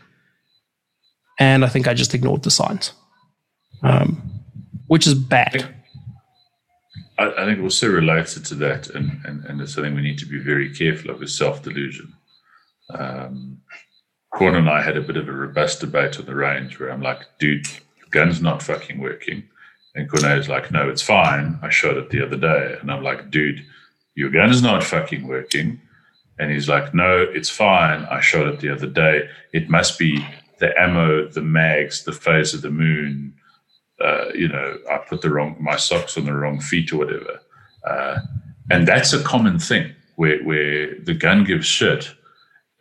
And 1.39 1.65
I 1.65 1.67
think 1.67 1.87
I 1.87 1.93
just 1.93 2.13
ignored 2.13 2.43
the 2.43 2.51
signs, 2.51 2.93
um, 3.81 4.21
which 4.87 5.07
is 5.07 5.15
bad. 5.15 5.75
I, 7.17 7.31
I 7.31 7.45
think 7.45 7.61
also 7.61 7.87
related 7.89 8.45
to 8.45 8.55
that, 8.55 8.89
and, 8.89 9.19
and, 9.25 9.43
and 9.45 9.61
it's 9.61 9.73
something 9.73 9.95
we 9.95 10.01
need 10.01 10.19
to 10.19 10.25
be 10.25 10.39
very 10.39 10.73
careful 10.73 11.11
of, 11.11 11.23
is 11.23 11.37
self 11.37 11.63
delusion. 11.63 12.13
Um, 12.93 13.61
Corn 14.33 14.55
and 14.55 14.69
I 14.69 14.81
had 14.81 14.97
a 14.97 15.01
bit 15.01 15.17
of 15.17 15.27
a 15.27 15.31
robust 15.31 15.79
debate 15.79 16.19
on 16.19 16.25
the 16.25 16.35
range 16.35 16.79
where 16.79 16.91
I'm 16.91 17.01
like, 17.01 17.21
dude, 17.39 17.67
your 17.67 18.07
gun's 18.11 18.41
not 18.41 18.63
fucking 18.63 18.99
working. 18.99 19.43
And 19.95 20.09
is 20.11 20.49
like, 20.49 20.71
no, 20.71 20.89
it's 20.89 21.03
fine. 21.03 21.59
I 21.61 21.69
shot 21.69 21.97
it 21.97 22.09
the 22.09 22.25
other 22.25 22.37
day. 22.37 22.77
And 22.81 22.91
I'm 22.91 23.03
like, 23.03 23.29
dude, 23.29 23.63
your 24.15 24.31
gun 24.31 24.49
is 24.49 24.63
not 24.63 24.83
fucking 24.83 25.27
working. 25.27 25.79
And 26.39 26.51
he's 26.51 26.67
like, 26.67 26.93
no, 26.93 27.21
it's 27.21 27.49
fine. 27.49 28.05
I 28.05 28.19
shot 28.19 28.47
it 28.47 28.59
the 28.59 28.69
other 28.69 28.87
day. 28.87 29.29
It 29.53 29.69
must 29.69 29.99
be 29.99 30.25
the 30.59 30.79
ammo, 30.79 31.27
the 31.27 31.41
mags, 31.41 32.03
the 32.03 32.11
phase 32.11 32.53
of 32.53 32.61
the 32.61 32.71
moon, 32.71 33.35
uh, 34.03 34.29
you 34.33 34.47
know, 34.47 34.77
I 34.91 34.97
put 34.97 35.21
the 35.21 35.29
wrong 35.29 35.55
my 35.59 35.77
socks 35.77 36.17
on 36.17 36.25
the 36.25 36.33
wrong 36.33 36.59
feet 36.59 36.91
or 36.91 36.97
whatever. 36.97 37.39
Uh, 37.87 38.19
and 38.71 38.87
that's 38.87 39.13
a 39.13 39.23
common 39.23 39.59
thing 39.59 39.93
where 40.15 40.43
where 40.43 40.99
the 40.99 41.13
gun 41.13 41.43
gives 41.43 41.65
shit, 41.65 42.11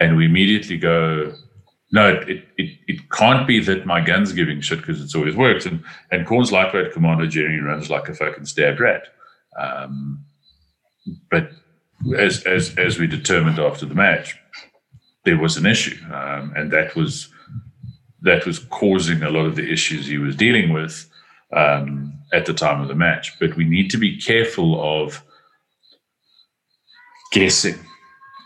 and 0.00 0.16
we 0.16 0.26
immediately 0.26 0.78
go, 0.78 1.32
no, 1.92 2.09
it, 2.09 2.44
it, 2.57 2.78
it 2.88 3.11
can't 3.11 3.46
be 3.46 3.61
that 3.61 3.86
my 3.86 4.00
gun's 4.00 4.32
giving 4.32 4.61
shit 4.61 4.78
because 4.80 5.03
it's 5.03 5.14
always 5.14 5.36
worked. 5.36 5.66
And, 5.66 5.84
and 6.11 6.26
Corn's 6.26 6.50
lightweight 6.50 6.92
commander 6.92 7.26
generally 7.26 7.61
runs 7.61 7.90
like 7.90 8.09
a 8.09 8.14
fucking 8.14 8.46
stabbed 8.46 8.80
rat. 8.80 9.03
Um, 9.59 10.24
but 11.30 11.50
as, 12.18 12.44
as, 12.44 12.76
as 12.78 12.98
we 12.98 13.07
determined 13.07 13.59
after 13.59 13.86
the 13.86 13.94
match, 13.94 14.36
there 15.24 15.38
was 15.38 15.57
an 15.57 15.66
issue. 15.66 15.96
Um, 16.12 16.53
and 16.57 16.70
that 16.72 16.94
was, 16.96 17.28
that 18.22 18.46
was 18.46 18.59
causing 18.59 19.22
a 19.22 19.30
lot 19.30 19.46
of 19.46 19.57
the 19.57 19.70
issues 19.70 20.07
he 20.07 20.18
was 20.18 20.36
dealing 20.36 20.72
with 20.72 21.09
um, 21.53 22.18
at 22.32 22.46
the 22.46 22.55
time 22.55 22.80
of 22.80 22.88
the 22.88 22.94
match. 22.94 23.38
But 23.38 23.57
we 23.57 23.64
need 23.64 23.90
to 23.90 23.98
be 23.98 24.20
careful 24.20 25.03
of 25.03 25.22
guessing. 27.32 27.78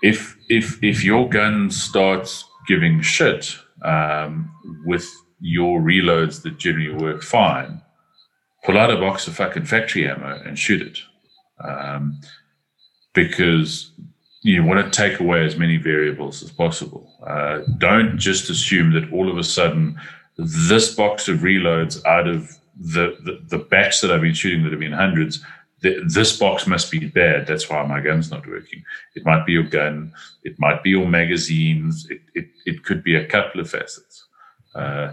If, 0.02 0.36
if, 0.48 0.82
if 0.82 1.02
your 1.02 1.28
gun 1.28 1.70
starts 1.70 2.44
giving 2.68 3.00
shit 3.00 3.56
um, 3.82 4.50
with 4.84 5.06
your 5.40 5.80
reloads 5.80 6.42
that 6.42 6.58
generally 6.58 6.94
work 6.94 7.22
fine, 7.22 7.82
pull 8.64 8.78
out 8.78 8.90
a 8.90 8.96
box 8.96 9.26
of 9.26 9.34
fucking 9.34 9.64
factory 9.64 10.08
ammo 10.08 10.42
and 10.44 10.58
shoot 10.58 10.82
it. 10.82 10.98
Um, 11.62 12.20
because 13.16 13.90
you 14.42 14.62
want 14.62 14.84
to 14.84 14.96
take 14.96 15.18
away 15.18 15.44
as 15.44 15.56
many 15.56 15.76
variables 15.76 16.44
as 16.44 16.52
possible. 16.52 17.12
Uh, 17.26 17.62
don't 17.78 18.16
just 18.16 18.48
assume 18.48 18.92
that 18.92 19.12
all 19.12 19.28
of 19.28 19.36
a 19.36 19.42
sudden 19.42 20.00
this 20.36 20.94
box 20.94 21.26
of 21.26 21.40
reloads 21.40 22.04
out 22.04 22.28
of 22.28 22.56
the, 22.78 23.16
the, 23.24 23.40
the 23.48 23.64
batch 23.64 24.00
that 24.02 24.12
I've 24.12 24.20
been 24.20 24.34
shooting 24.34 24.62
that 24.62 24.70
have 24.70 24.78
been 24.78 24.92
hundreds 24.92 25.42
this 25.80 26.36
box 26.36 26.66
must 26.66 26.90
be 26.90 27.06
bad. 27.06 27.46
That's 27.46 27.68
why 27.68 27.84
my 27.86 28.00
gun's 28.00 28.30
not 28.30 28.46
working. 28.46 28.82
It 29.14 29.24
might 29.24 29.44
be 29.46 29.52
your 29.52 29.64
gun. 29.64 30.12
It 30.42 30.58
might 30.58 30.82
be 30.82 30.90
your 30.90 31.06
magazines. 31.06 32.06
It, 32.10 32.20
it, 32.34 32.48
it 32.64 32.84
could 32.84 33.02
be 33.02 33.16
a 33.16 33.26
couple 33.26 33.60
of 33.60 33.70
facets. 33.70 34.26
Uh, 34.74 35.12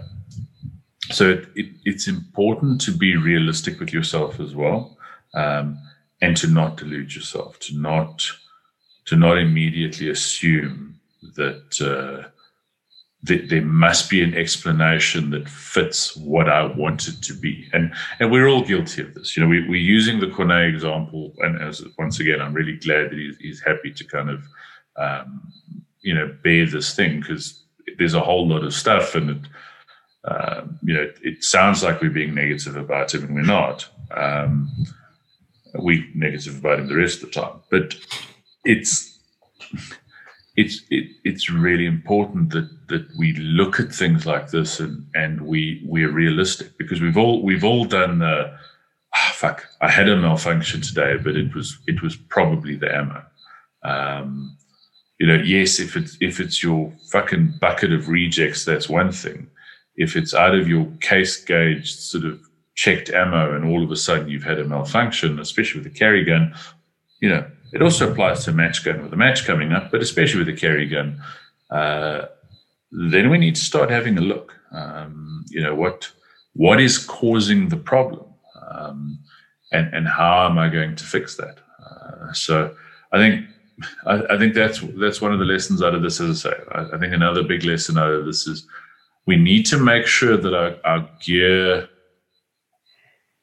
so 1.10 1.30
it, 1.30 1.48
it, 1.54 1.66
it's 1.84 2.08
important 2.08 2.80
to 2.82 2.92
be 2.92 3.16
realistic 3.16 3.78
with 3.78 3.92
yourself 3.92 4.40
as 4.40 4.54
well, 4.54 4.96
um, 5.34 5.78
and 6.24 6.36
to 6.38 6.46
not 6.46 6.78
delude 6.78 7.14
yourself, 7.14 7.58
to 7.60 7.76
not 7.76 8.26
to 9.06 9.16
not 9.16 9.36
immediately 9.36 10.08
assume 10.08 10.98
that 11.36 11.80
uh, 11.80 12.28
there 13.22 13.62
must 13.62 14.10
be 14.10 14.22
an 14.22 14.34
explanation 14.34 15.30
that 15.30 15.48
fits 15.48 16.16
what 16.16 16.48
I 16.48 16.64
want 16.64 17.08
it 17.08 17.22
to 17.22 17.34
be. 17.34 17.68
And 17.72 17.92
and 18.18 18.30
we're 18.30 18.48
all 18.48 18.64
guilty 18.64 19.02
of 19.02 19.14
this. 19.14 19.36
You 19.36 19.42
know, 19.42 19.48
we, 19.48 19.68
we're 19.68 19.90
using 19.98 20.20
the 20.20 20.30
Cornet 20.30 20.74
example, 20.74 21.34
and 21.38 21.60
as 21.60 21.84
once 21.98 22.20
again, 22.20 22.40
I'm 22.40 22.54
really 22.54 22.78
glad 22.78 23.10
that 23.10 23.18
he's, 23.18 23.36
he's 23.38 23.62
happy 23.62 23.92
to 23.92 24.04
kind 24.04 24.30
of, 24.30 24.40
um, 24.96 25.52
you 26.00 26.14
know, 26.14 26.34
bear 26.42 26.66
this 26.66 26.94
thing 26.94 27.20
because 27.20 27.64
there's 27.98 28.14
a 28.14 28.20
whole 28.28 28.46
lot 28.48 28.64
of 28.64 28.74
stuff, 28.74 29.14
and 29.14 29.30
it, 29.30 29.42
uh, 30.24 30.62
you 30.82 30.94
know, 30.94 31.06
it 31.22 31.44
sounds 31.44 31.82
like 31.82 32.00
we're 32.00 32.10
being 32.10 32.34
negative 32.34 32.76
about 32.76 33.14
him, 33.14 33.24
and 33.24 33.34
we're 33.34 33.42
not. 33.42 33.88
Um, 34.10 34.70
we 35.82 36.10
negative 36.14 36.58
about 36.58 36.80
him 36.80 36.88
the 36.88 36.96
rest 36.96 37.22
of 37.22 37.32
the 37.32 37.40
time, 37.40 37.60
but 37.70 37.94
it's 38.64 39.18
it's 40.56 40.82
it, 40.90 41.10
it's 41.24 41.50
really 41.50 41.86
important 41.86 42.50
that 42.50 42.68
that 42.88 43.06
we 43.18 43.32
look 43.34 43.80
at 43.80 43.92
things 43.92 44.24
like 44.24 44.50
this 44.50 44.80
and 44.80 45.06
and 45.14 45.40
we 45.40 45.82
we're 45.84 46.10
realistic 46.10 46.76
because 46.78 47.00
we've 47.00 47.16
all 47.16 47.42
we've 47.42 47.64
all 47.64 47.84
done 47.84 48.20
the 48.20 48.56
oh, 49.16 49.30
fuck 49.32 49.66
I 49.80 49.90
had 49.90 50.08
a 50.08 50.16
malfunction 50.16 50.80
today 50.80 51.16
but 51.16 51.36
it 51.36 51.54
was 51.54 51.78
it 51.86 52.02
was 52.02 52.16
probably 52.16 52.76
the 52.76 52.94
ammo. 52.94 53.22
Um, 53.82 54.56
you 55.18 55.26
know 55.26 55.42
yes 55.42 55.80
if 55.80 55.96
it's 55.96 56.16
if 56.20 56.40
it's 56.40 56.62
your 56.62 56.92
fucking 57.10 57.54
bucket 57.60 57.92
of 57.92 58.08
rejects 58.08 58.64
that's 58.64 58.88
one 58.88 59.12
thing. 59.12 59.48
If 59.96 60.16
it's 60.16 60.34
out 60.34 60.54
of 60.54 60.68
your 60.68 60.86
case 61.00 61.42
gauge 61.44 61.94
sort 61.94 62.24
of 62.24 62.40
checked 62.74 63.10
ammo 63.10 63.54
and 63.54 63.64
all 63.64 63.82
of 63.82 63.90
a 63.90 63.96
sudden 63.96 64.28
you've 64.28 64.44
had 64.44 64.58
a 64.58 64.64
malfunction 64.64 65.38
especially 65.38 65.80
with 65.80 65.92
a 65.92 65.96
carry 65.96 66.24
gun 66.24 66.54
you 67.20 67.28
know 67.28 67.44
it 67.74 67.82
also 67.82 68.10
applies 68.10 68.44
to 68.44 68.52
a 68.52 68.54
match 68.54 68.84
gun 68.84 69.02
with 69.02 69.12
a 69.12 69.16
match 69.16 69.44
coming 69.44 69.72
up, 69.72 69.90
but 69.90 70.00
especially 70.00 70.38
with 70.38 70.48
a 70.48 70.58
carry 70.58 70.86
gun. 70.86 71.20
Uh, 71.70 72.26
then 72.92 73.30
we 73.30 73.36
need 73.36 73.56
to 73.56 73.60
start 73.60 73.90
having 73.90 74.16
a 74.16 74.20
look. 74.20 74.54
Um, 74.70 75.44
you 75.48 75.60
know 75.60 75.74
what 75.74 76.10
what 76.52 76.80
is 76.80 76.98
causing 76.98 77.68
the 77.68 77.76
problem, 77.76 78.26
um, 78.70 79.18
and 79.72 79.92
and 79.92 80.06
how 80.06 80.46
am 80.46 80.56
I 80.56 80.68
going 80.68 80.94
to 80.94 81.04
fix 81.04 81.36
that? 81.36 81.58
Uh, 81.84 82.32
so 82.32 82.76
I 83.12 83.18
think 83.18 83.44
I, 84.06 84.22
I, 84.30 84.38
think 84.38 84.54
that's 84.54 84.80
that's 84.96 85.20
one 85.20 85.32
of 85.32 85.40
the 85.40 85.44
lessons 85.44 85.82
out 85.82 85.96
of 85.96 86.02
this. 86.02 86.20
As 86.20 86.46
I 86.46 86.50
say, 86.50 86.56
I, 86.72 86.94
I, 86.94 86.98
think 86.98 87.12
another 87.12 87.42
big 87.42 87.64
lesson 87.64 87.98
out 87.98 88.12
of 88.12 88.24
this 88.24 88.46
is 88.46 88.68
we 89.26 89.36
need 89.36 89.66
to 89.66 89.78
make 89.78 90.06
sure 90.06 90.36
that 90.36 90.54
our, 90.54 90.76
our 90.84 91.08
gear 91.20 91.88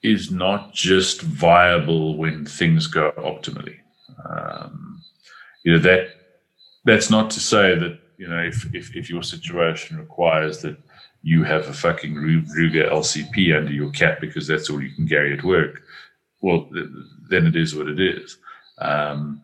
is 0.04 0.32
not 0.32 0.74
just 0.74 1.22
viable 1.22 2.18
when 2.18 2.46
things 2.46 2.88
go 2.88 3.12
optimally. 3.18 3.78
Um, 4.30 5.02
you 5.64 5.74
know 5.74 5.80
that 5.80 6.10
that's 6.86 7.10
not 7.10 7.30
to 7.32 7.40
say 7.40 7.78
that 7.78 8.00
you 8.18 8.28
know 8.28 8.40
if, 8.40 8.74
if 8.74 8.96
if 8.96 9.10
your 9.10 9.24
situation 9.24 9.98
requires 9.98 10.62
that 10.62 10.78
you 11.24 11.44
have 11.44 11.68
a 11.68 11.74
fucking 11.74 12.16
Ruger 12.16 12.92
LCP 12.92 13.56
under 13.56 13.72
your 13.72 13.92
cap 13.92 14.20
because 14.20 14.48
that's 14.48 14.70
all 14.70 14.82
you 14.82 14.92
can 14.96 15.08
carry 15.08 15.38
at 15.38 15.44
work. 15.44 15.84
Well, 16.42 16.68
then 17.30 17.46
it 17.46 17.56
is 17.56 17.76
what 17.76 17.88
it 17.88 18.00
is. 18.00 18.38
Um, 18.80 19.42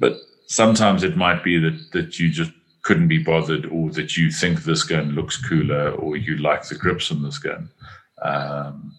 but 0.00 0.16
sometimes 0.48 1.04
it 1.04 1.16
might 1.16 1.44
be 1.44 1.58
that 1.58 1.92
that 1.92 2.18
you 2.18 2.30
just 2.30 2.50
couldn't 2.82 3.08
be 3.08 3.22
bothered, 3.22 3.66
or 3.66 3.90
that 3.90 4.16
you 4.16 4.30
think 4.30 4.62
this 4.62 4.82
gun 4.82 5.12
looks 5.12 5.36
cooler, 5.36 5.92
or 5.92 6.16
you 6.16 6.36
like 6.38 6.68
the 6.68 6.74
grips 6.74 7.10
on 7.10 7.22
this 7.22 7.38
gun. 7.38 7.70
Um, 8.22 8.94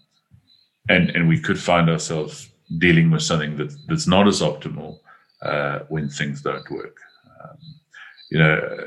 and 0.88 1.10
and 1.10 1.28
we 1.28 1.40
could 1.40 1.58
find 1.58 1.88
ourselves 1.90 2.48
dealing 2.78 3.10
with 3.10 3.22
something 3.22 3.56
that, 3.56 3.74
that's 3.88 4.06
not 4.06 4.26
as 4.26 4.40
optimal 4.40 4.98
uh, 5.42 5.80
when 5.88 6.08
things 6.08 6.42
don't 6.42 6.68
work. 6.70 6.96
Um, 7.42 7.58
you 8.30 8.38
know, 8.38 8.78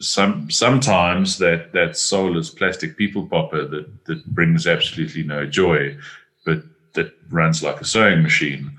some 0.00 0.50
sometimes 0.50 1.38
that 1.38 1.72
that 1.72 1.96
soulless 1.96 2.50
plastic 2.50 2.96
people 2.96 3.26
popper 3.26 3.66
that 3.66 4.04
that 4.06 4.26
brings 4.26 4.66
absolutely 4.66 5.22
no 5.22 5.46
joy, 5.46 5.96
but 6.44 6.62
that 6.94 7.12
runs 7.30 7.62
like 7.62 7.80
a 7.80 7.84
sewing 7.84 8.22
machine, 8.22 8.78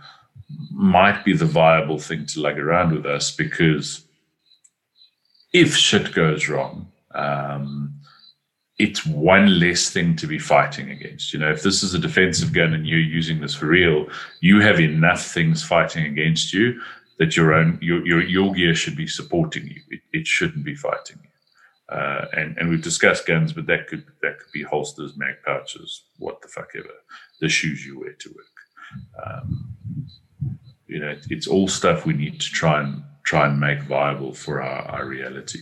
might 0.71 1.23
be 1.25 1.35
the 1.35 1.45
viable 1.45 1.99
thing 1.99 2.25
to 2.27 2.41
lug 2.41 2.57
around 2.57 2.93
with 2.93 3.05
us 3.05 3.31
because 3.31 4.03
if 5.53 5.75
shit 5.75 6.13
goes 6.13 6.49
wrong, 6.49 6.91
um, 7.13 7.94
it's 8.77 9.05
one 9.05 9.59
less 9.59 9.89
thing 9.89 10.15
to 10.17 10.27
be 10.27 10.37
fighting 10.37 10.89
against. 10.89 11.33
You 11.33 11.39
know, 11.39 11.51
if 11.51 11.63
this 11.63 11.81
is 11.81 11.93
a 11.93 11.99
defensive 11.99 12.51
gun 12.51 12.73
and 12.73 12.85
you're 12.85 12.99
using 12.99 13.39
this 13.39 13.53
for 13.55 13.67
real, 13.67 14.07
you 14.41 14.59
have 14.59 14.79
enough 14.79 15.25
things 15.25 15.63
fighting 15.63 16.05
against 16.05 16.53
you 16.53 16.81
that 17.17 17.37
your 17.37 17.53
own 17.53 17.79
your 17.81 18.05
your, 18.05 18.21
your 18.21 18.53
gear 18.53 18.75
should 18.75 18.97
be 18.97 19.07
supporting 19.07 19.67
you. 19.67 19.81
It, 19.89 20.01
it 20.11 20.27
shouldn't 20.27 20.65
be 20.65 20.75
fighting 20.75 21.19
you. 21.23 21.95
Uh, 21.95 22.25
and 22.33 22.57
and 22.57 22.69
we've 22.69 22.81
discussed 22.81 23.25
guns, 23.25 23.53
but 23.53 23.67
that 23.67 23.87
could 23.87 24.03
that 24.21 24.39
could 24.39 24.51
be 24.51 24.63
holsters, 24.63 25.15
mag 25.15 25.35
pouches, 25.45 26.03
what 26.17 26.41
the 26.41 26.47
fuck 26.47 26.71
ever, 26.75 26.89
the 27.39 27.47
shoes 27.47 27.85
you 27.85 27.99
wear 27.99 28.13
to 28.13 28.29
work. 28.29 29.25
Um, 29.25 29.75
you 30.87 30.99
know, 30.99 31.09
it, 31.09 31.25
it's 31.29 31.47
all 31.47 31.67
stuff 31.67 32.05
we 32.05 32.13
need 32.13 32.41
to 32.41 32.51
try 32.51 32.81
and 32.81 33.03
try 33.23 33.47
and 33.47 33.59
make 33.59 33.83
viable 33.83 34.33
for 34.33 34.61
our, 34.61 34.81
our 34.83 35.07
reality. 35.07 35.59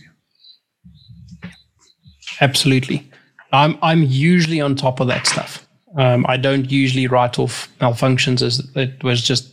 Absolutely, 2.40 3.08
I'm 3.52 3.78
I'm 3.82 4.02
usually 4.02 4.60
on 4.60 4.74
top 4.74 5.00
of 5.00 5.06
that 5.08 5.26
stuff. 5.26 5.66
Um, 5.96 6.26
I 6.28 6.36
don't 6.36 6.70
usually 6.70 7.06
write 7.06 7.38
off 7.38 7.68
malfunctions 7.80 8.42
as 8.42 8.68
it 8.74 9.02
was 9.04 9.22
just 9.22 9.48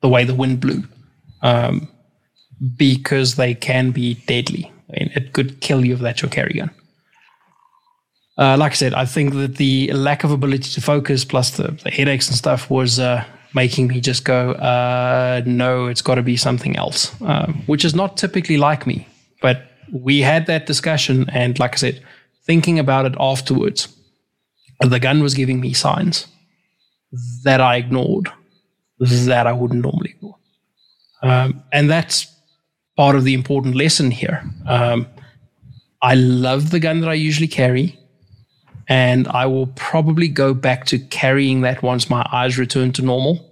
the 0.00 0.08
way 0.08 0.24
the 0.24 0.34
wind 0.34 0.60
blew 0.60 0.82
um, 1.42 1.88
because 2.76 3.36
they 3.36 3.54
can 3.54 3.92
be 3.92 4.14
deadly. 4.26 4.70
I 4.90 4.98
mean, 4.98 5.12
it 5.14 5.32
could 5.32 5.60
kill 5.60 5.84
you 5.84 5.94
if 5.94 6.00
that's 6.00 6.22
your 6.22 6.30
carry 6.30 6.54
gun. 6.54 6.70
Uh, 8.36 8.56
like 8.56 8.72
I 8.72 8.74
said, 8.74 8.94
I 8.94 9.04
think 9.04 9.34
that 9.34 9.56
the 9.56 9.92
lack 9.92 10.24
of 10.24 10.30
ability 10.30 10.70
to 10.72 10.80
focus 10.80 11.24
plus 11.24 11.50
the, 11.50 11.72
the 11.84 11.90
headaches 11.90 12.28
and 12.28 12.36
stuff 12.36 12.70
was 12.70 12.98
uh, 12.98 13.24
making 13.54 13.88
me 13.88 14.00
just 14.00 14.24
go, 14.24 14.52
uh, 14.52 15.42
no, 15.44 15.86
it's 15.86 16.02
got 16.02 16.14
to 16.14 16.22
be 16.22 16.36
something 16.36 16.74
else, 16.76 17.14
um, 17.22 17.62
which 17.66 17.84
is 17.84 17.94
not 17.94 18.16
typically 18.16 18.56
like 18.56 18.86
me. 18.86 19.06
But 19.42 19.69
we 19.92 20.20
had 20.20 20.46
that 20.46 20.66
discussion, 20.66 21.28
and 21.30 21.58
like 21.58 21.74
I 21.74 21.76
said, 21.76 22.02
thinking 22.44 22.78
about 22.78 23.06
it 23.06 23.14
afterwards, 23.18 23.88
the 24.80 25.00
gun 25.00 25.22
was 25.22 25.34
giving 25.34 25.60
me 25.60 25.72
signs 25.72 26.26
that 27.44 27.60
I 27.60 27.76
ignored 27.76 28.28
that 28.98 29.46
I 29.46 29.52
wouldn't 29.52 29.82
normally 29.82 30.10
ignore. 30.10 30.36
Um, 31.22 31.62
and 31.72 31.90
that's 31.90 32.26
part 32.96 33.16
of 33.16 33.24
the 33.24 33.34
important 33.34 33.74
lesson 33.74 34.10
here. 34.10 34.42
Um, 34.66 35.06
I 36.02 36.14
love 36.14 36.70
the 36.70 36.80
gun 36.80 37.00
that 37.00 37.08
I 37.08 37.14
usually 37.14 37.48
carry, 37.48 37.98
and 38.88 39.28
I 39.28 39.46
will 39.46 39.68
probably 39.68 40.28
go 40.28 40.54
back 40.54 40.86
to 40.86 40.98
carrying 40.98 41.60
that 41.62 41.82
once 41.82 42.08
my 42.08 42.26
eyes 42.32 42.58
return 42.58 42.92
to 42.92 43.02
normal. 43.02 43.46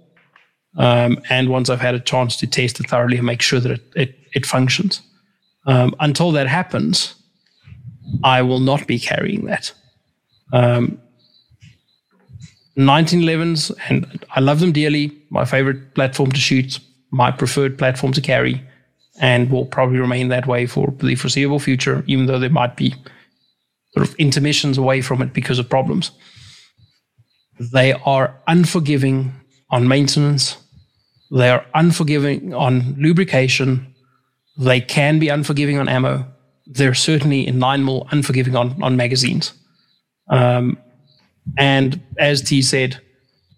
Um, 0.77 1.19
and 1.29 1.49
once 1.49 1.69
I've 1.69 1.81
had 1.81 1.95
a 1.95 1.99
chance 1.99 2.37
to 2.37 2.47
test 2.47 2.79
it 2.79 2.89
thoroughly 2.89 3.17
and 3.17 3.25
make 3.25 3.41
sure 3.41 3.59
that 3.59 3.71
it, 3.71 3.83
it, 3.95 4.15
it 4.33 4.45
functions. 4.45 5.01
Um, 5.69 5.95
until 5.99 6.31
that 6.31 6.47
happens, 6.47 7.13
I 8.23 8.41
will 8.41 8.59
not 8.59 8.87
be 8.87 8.97
carrying 8.97 9.45
that. 9.45 9.71
Um, 10.51 10.99
1911s, 12.75 13.71
and 13.87 14.25
I 14.31 14.39
love 14.39 14.61
them 14.61 14.71
dearly. 14.71 15.15
My 15.29 15.45
favorite 15.45 15.93
platform 15.93 16.31
to 16.31 16.39
shoot, 16.39 16.79
my 17.11 17.29
preferred 17.29 17.77
platform 17.77 18.13
to 18.13 18.21
carry, 18.21 18.63
and 19.21 19.51
will 19.51 19.67
probably 19.67 19.99
remain 19.99 20.29
that 20.29 20.47
way 20.47 20.65
for 20.65 20.91
the 21.03 21.13
foreseeable 21.13 21.59
future, 21.59 22.03
even 22.07 22.25
though 22.25 22.39
there 22.39 22.49
might 22.49 22.75
be 22.75 22.95
sort 23.93 24.07
of 24.07 24.15
intermissions 24.15 24.79
away 24.79 25.01
from 25.01 25.21
it 25.21 25.33
because 25.33 25.59
of 25.59 25.69
problems. 25.69 26.09
They 27.59 27.93
are 27.93 28.33
unforgiving 28.47 29.33
on 29.69 29.87
maintenance. 29.87 30.57
They 31.29 31.51
are 31.51 31.63
unforgiving 31.75 32.55
on 32.55 32.95
lubrication. 32.97 33.93
They 34.59 34.81
can 34.81 35.19
be 35.19 35.29
unforgiving 35.29 35.77
on 35.79 35.87
ammo. 35.87 36.25
They're 36.67 36.93
certainly 36.93 37.47
in 37.47 37.57
9 37.57 37.83
mil 37.83 38.07
unforgiving 38.11 38.55
on, 38.55 38.81
on 38.83 38.97
magazines. 38.97 39.53
Um, 40.29 40.77
and 41.57 42.01
as 42.17 42.41
T 42.41 42.61
said, 42.61 43.01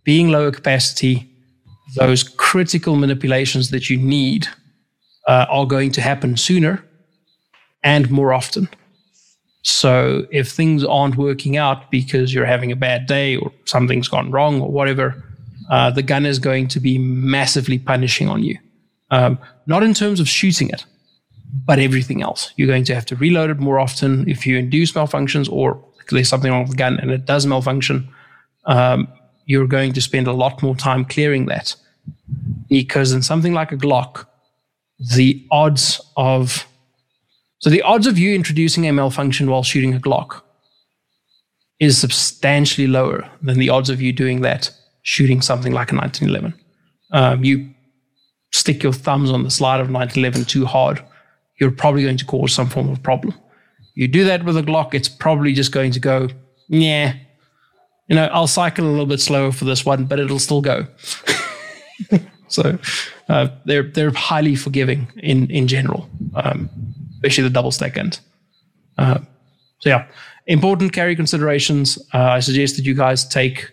being 0.04 0.30
lower 0.30 0.52
capacity, 0.52 1.28
those 1.96 2.24
critical 2.24 2.96
manipulations 2.96 3.72
that 3.72 3.90
you 3.90 3.98
need 3.98 4.48
uh, 5.28 5.46
are 5.50 5.66
going 5.66 5.92
to 5.92 6.02
happen 6.02 6.38
sooner 6.38 6.86
and 7.84 8.10
more 8.10 8.32
often. 8.32 8.70
So 9.64 10.26
if 10.32 10.52
things 10.52 10.84
aren't 10.84 11.18
working 11.18 11.58
out 11.58 11.92
because 11.92 12.34
you're 12.34 12.46
having 12.46 12.72
a 12.72 12.76
bad 12.76 13.08
day 13.08 13.36
or 13.36 13.52
something's 13.66 14.08
gone 14.08 14.32
wrong 14.32 14.62
or 14.62 14.72
whatever, 14.72 15.24
uh, 15.70 15.92
the 15.92 16.02
gun 16.02 16.26
is 16.26 16.40
going 16.40 16.68
to 16.70 16.80
be 16.80 16.98
massively 16.98 17.78
punishing 17.78 18.28
on 18.28 18.44
you. 18.44 18.58
Um, 19.12 19.38
not 19.68 19.84
in 19.84 19.94
terms 19.94 20.20
of 20.20 20.28
shooting 20.28 20.70
it, 20.70 20.86
but 21.66 21.80
everything 21.80 22.22
else. 22.22 22.54
You're 22.56 22.68
going 22.68 22.86
to 22.86 22.96
have 22.96 23.06
to 23.08 23.16
reload 23.16 23.50
it 23.50 23.60
more 23.60 23.80
often 23.80 24.28
if 24.30 24.46
you 24.46 24.58
induce 24.58 24.94
malfunctions 24.94 25.52
or 25.52 25.84
there's 26.10 26.30
something 26.30 26.52
wrong 26.52 26.64
with 26.64 26.72
the 26.72 26.78
gun 26.78 27.00
and 27.00 27.12
it 27.12 27.26
does 27.26 27.46
malfunction. 27.46 28.10
Um, 28.66 29.08
you're 29.46 29.68
going 29.68 29.94
to 29.94 30.02
spend 30.02 30.28
a 30.28 30.34
lot 30.34 30.62
more 30.62 30.76
time 30.76 31.06
clearing 31.06 31.46
that 31.48 31.76
because 32.70 33.12
in 33.12 33.22
something 33.22 33.54
like 33.54 33.72
a 33.72 33.78
Glock, 33.78 34.26
the 35.16 35.46
odds 35.52 36.00
of 36.16 36.66
so 37.60 37.70
the 37.70 37.82
odds 37.84 38.08
of 38.08 38.18
you 38.18 38.34
introducing 38.34 38.88
a 38.88 38.94
malfunction 38.94 39.50
while 39.50 39.64
shooting 39.64 39.94
a 39.94 40.00
Glock 40.00 40.42
is 41.80 41.98
substantially 41.98 42.88
lower 42.88 43.30
than 43.42 43.60
the 43.60 43.70
odds 43.70 43.90
of 43.90 44.02
you 44.02 44.14
doing 44.14 44.42
that 44.42 44.72
shooting 45.04 45.42
something 45.42 45.74
like 45.74 45.92
a 45.92 45.96
1911. 45.96 46.54
Um, 47.12 47.44
you 47.44 47.70
stick 48.52 48.84
your 48.84 48.94
thumbs 48.94 49.32
on 49.32 49.44
the 49.44 49.52
slide 49.52 49.80
of 49.80 49.90
1911 49.90 50.46
too 50.46 50.66
hard, 50.66 51.04
you're 51.62 51.72
probably 51.72 52.04
going 52.04 52.18
to 52.18 52.26
cause 52.26 52.54
some 52.54 52.68
form 52.68 52.90
of 52.90 53.02
problem. 53.02 53.34
You 53.94 54.08
do 54.08 54.26
that 54.26 54.44
with 54.44 54.58
a 54.58 54.62
Glock, 54.62 54.94
it's 54.94 55.08
probably 55.08 55.54
just 55.54 55.72
going 55.72 55.92
to 55.92 56.00
go, 56.00 56.28
yeah, 56.68 57.14
you 58.08 58.16
know, 58.16 58.26
I'll 58.34 58.48
cycle 58.48 58.86
a 58.86 58.90
little 58.90 59.06
bit 59.06 59.22
slower 59.22 59.54
for 59.54 59.64
this 59.64 59.86
one, 59.86 60.06
but 60.06 60.20
it'll 60.20 60.40
still 60.40 60.62
go. 60.62 60.88
so 62.48 62.78
uh, 63.30 63.48
they're 63.64 63.84
they're 63.84 64.12
highly 64.12 64.56
forgiving 64.56 65.08
in 65.18 65.50
in 65.50 65.68
general. 65.68 66.10
Um, 66.36 66.70
especially 67.22 67.44
the 67.44 67.52
double 67.52 67.72
stack 67.72 67.98
end. 67.98 68.20
Uh, 68.98 69.20
so 69.80 69.90
yeah, 69.90 70.08
important 70.48 70.92
carry 70.92 71.16
considerations. 71.16 72.00
Uh, 72.14 72.18
I 72.18 72.40
suggest 72.40 72.76
that 72.78 72.86
you 72.86 72.96
guys 72.96 73.28
take 73.28 73.72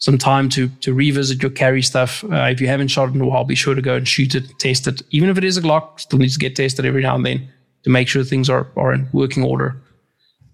some 0.00 0.18
time 0.18 0.48
to 0.48 0.68
to 0.80 0.92
revisit 0.92 1.42
your 1.42 1.50
carry 1.50 1.82
stuff. 1.82 2.24
Uh, 2.24 2.48
if 2.50 2.60
you 2.60 2.66
haven't 2.66 2.88
shot 2.88 3.08
it 3.08 3.14
in 3.14 3.20
a 3.20 3.26
while, 3.26 3.44
be 3.44 3.54
sure 3.54 3.74
to 3.74 3.82
go 3.82 3.94
and 3.94 4.08
shoot 4.08 4.34
it, 4.34 4.44
test 4.58 4.86
it. 4.86 5.02
Even 5.10 5.28
if 5.28 5.38
it 5.38 5.44
is 5.44 5.56
a 5.56 5.62
Glock, 5.62 6.00
still 6.00 6.18
needs 6.18 6.34
to 6.34 6.40
get 6.40 6.56
tested 6.56 6.84
every 6.84 7.02
now 7.02 7.14
and 7.14 7.24
then 7.24 7.48
to 7.84 7.90
make 7.90 8.08
sure 8.08 8.24
things 8.24 8.50
are 8.50 8.66
are 8.76 8.92
in 8.92 9.08
working 9.12 9.44
order. 9.44 9.80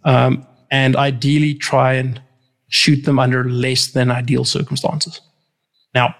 Um, 0.04 0.46
and 0.70 0.94
ideally, 0.96 1.54
try 1.54 1.94
and 1.94 2.20
shoot 2.68 3.04
them 3.04 3.18
under 3.18 3.48
less 3.48 3.88
than 3.88 4.10
ideal 4.10 4.44
circumstances. 4.44 5.20
Now, 5.94 6.14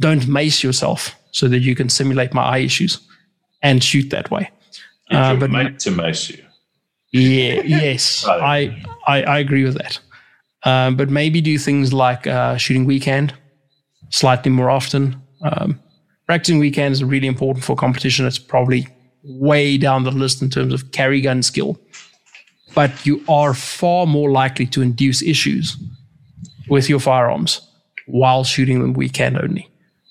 don't 0.00 0.26
mace 0.28 0.62
yourself 0.62 1.14
so 1.32 1.48
that 1.48 1.60
you 1.60 1.74
can 1.74 1.88
simulate 1.88 2.32
my 2.32 2.42
eye 2.42 2.58
issues 2.58 3.00
and 3.62 3.82
shoot 3.82 4.10
that 4.10 4.30
way. 4.30 4.50
Uh, 5.10 5.34
but 5.36 5.50
mate 5.50 5.78
to 5.80 5.90
mace 5.90 6.30
you. 6.30 6.44
Yeah, 7.12 7.62
yes, 7.62 8.24
I, 8.28 8.82
I, 9.06 9.22
I 9.22 9.38
agree 9.38 9.64
with 9.64 9.74
that. 9.74 9.98
Um, 10.64 10.96
but 10.96 11.08
maybe 11.08 11.40
do 11.40 11.56
things 11.56 11.92
like 11.92 12.26
uh, 12.26 12.56
shooting 12.56 12.84
weak 12.84 13.04
hand 13.04 13.32
slightly 14.10 14.50
more 14.50 14.70
often. 14.70 15.20
Um, 15.42 15.80
practicing 16.26 16.58
weak 16.58 16.76
hand 16.76 16.92
is 16.92 17.04
really 17.04 17.28
important 17.28 17.64
for 17.64 17.76
competition. 17.76 18.26
It's 18.26 18.38
probably 18.38 18.88
way 19.24 19.78
down 19.78 20.04
the 20.04 20.10
list 20.10 20.42
in 20.42 20.50
terms 20.50 20.72
of 20.72 20.90
carry 20.92 21.20
gun 21.20 21.42
skill, 21.42 21.78
but 22.74 23.06
you 23.06 23.22
are 23.28 23.54
far 23.54 24.06
more 24.06 24.30
likely 24.30 24.66
to 24.66 24.82
induce 24.82 25.22
issues 25.22 25.76
with 26.68 26.88
your 26.88 27.00
firearms 27.00 27.60
while 28.06 28.44
shooting 28.44 28.80
them 28.80 28.94
weak 28.94 29.16
hand 29.16 29.38
only. 29.38 29.68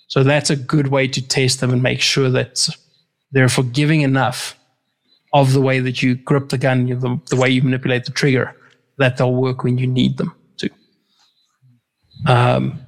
So 0.07 0.23
that's 0.23 0.49
a 0.49 0.55
good 0.55 0.87
way 0.87 1.07
to 1.07 1.27
test 1.27 1.59
them 1.59 1.71
and 1.71 1.83
make 1.83 2.01
sure 2.01 2.29
that 2.29 2.69
they're 3.31 3.49
forgiving 3.49 4.01
enough 4.01 4.57
of 5.33 5.53
the 5.53 5.61
way 5.61 5.79
that 5.79 6.01
you 6.01 6.15
grip 6.15 6.49
the 6.49 6.57
gun, 6.57 6.87
the, 6.87 7.19
the 7.29 7.35
way 7.35 7.49
you 7.49 7.61
manipulate 7.61 8.05
the 8.05 8.11
trigger, 8.11 8.55
that 8.97 9.17
they'll 9.17 9.33
work 9.33 9.63
when 9.63 9.77
you 9.77 9.87
need 9.87 10.17
them 10.17 10.33
to. 10.57 10.69
Um, 12.25 12.79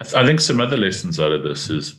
I 0.00 0.26
think 0.26 0.40
some 0.40 0.60
other 0.60 0.76
lessons 0.76 1.18
out 1.18 1.32
of 1.32 1.42
this 1.42 1.70
is, 1.70 1.94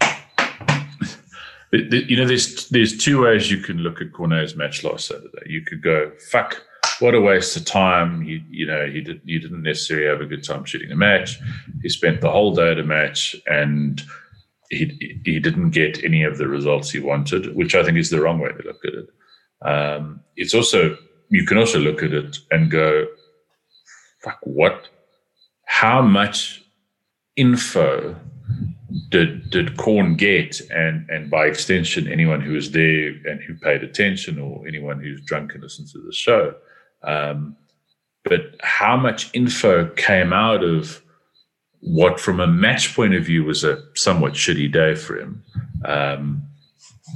you 1.72 2.16
know, 2.16 2.26
there's 2.26 2.68
there's 2.68 2.96
two 2.96 3.22
ways 3.22 3.50
you 3.50 3.58
can 3.58 3.78
look 3.78 4.00
at 4.00 4.12
Corne's 4.12 4.54
match 4.54 4.84
last 4.84 5.06
Saturday. 5.06 5.28
You 5.46 5.62
could 5.62 5.82
go, 5.82 6.12
"Fuck, 6.30 6.62
what 7.00 7.14
a 7.14 7.20
waste 7.20 7.56
of 7.56 7.64
time." 7.64 8.22
You 8.22 8.42
you 8.50 8.66
know, 8.66 8.86
he 8.86 9.00
did 9.00 9.20
you 9.24 9.40
didn't 9.40 9.62
necessarily 9.62 10.06
have 10.06 10.20
a 10.20 10.26
good 10.26 10.44
time 10.44 10.64
shooting 10.64 10.92
a 10.92 10.96
match. 10.96 11.38
He 11.82 11.88
spent 11.88 12.20
the 12.20 12.30
whole 12.30 12.54
day 12.54 12.72
at 12.72 12.78
a 12.78 12.84
match 12.84 13.34
and 13.46 14.00
he 14.70 15.20
he 15.24 15.40
didn't 15.40 15.70
get 15.70 16.04
any 16.04 16.22
of 16.22 16.38
the 16.38 16.46
results 16.46 16.90
he 16.90 17.00
wanted, 17.00 17.56
which 17.56 17.74
I 17.74 17.82
think 17.82 17.98
is 17.98 18.10
the 18.10 18.20
wrong 18.20 18.38
way 18.38 18.50
to 18.50 18.62
look 18.66 18.84
at 18.84 18.94
it. 18.94 19.08
Um, 19.62 20.20
it's 20.36 20.54
also 20.54 20.96
you 21.30 21.44
can 21.44 21.58
also 21.58 21.78
look 21.78 22.02
at 22.02 22.12
it 22.12 22.38
and 22.50 22.70
go, 22.70 23.06
"Fuck, 24.22 24.38
what? 24.42 24.88
How 25.66 26.02
much 26.02 26.62
info 27.36 28.16
did 29.10 29.50
did 29.50 29.76
Corn 29.76 30.16
get?" 30.16 30.60
And 30.70 31.08
and 31.10 31.30
by 31.30 31.46
extension, 31.46 32.08
anyone 32.08 32.40
who 32.40 32.52
was 32.52 32.70
there 32.70 33.08
and 33.26 33.40
who 33.42 33.54
paid 33.54 33.82
attention, 33.82 34.38
or 34.38 34.66
anyone 34.66 35.00
who's 35.00 35.20
drunk 35.22 35.54
and 35.54 35.62
listened 35.62 35.88
to 35.88 36.00
the 36.00 36.12
show. 36.12 36.54
Um, 37.02 37.56
but 38.24 38.56
how 38.60 38.96
much 38.96 39.30
info 39.32 39.88
came 39.90 40.32
out 40.32 40.62
of 40.62 41.02
what, 41.80 42.18
from 42.20 42.40
a 42.40 42.46
match 42.46 42.94
point 42.94 43.14
of 43.14 43.24
view, 43.24 43.44
was 43.44 43.64
a 43.64 43.82
somewhat 43.94 44.32
shitty 44.34 44.70
day 44.72 44.94
for 44.94 45.18
him. 45.18 45.44
Um, 45.84 46.47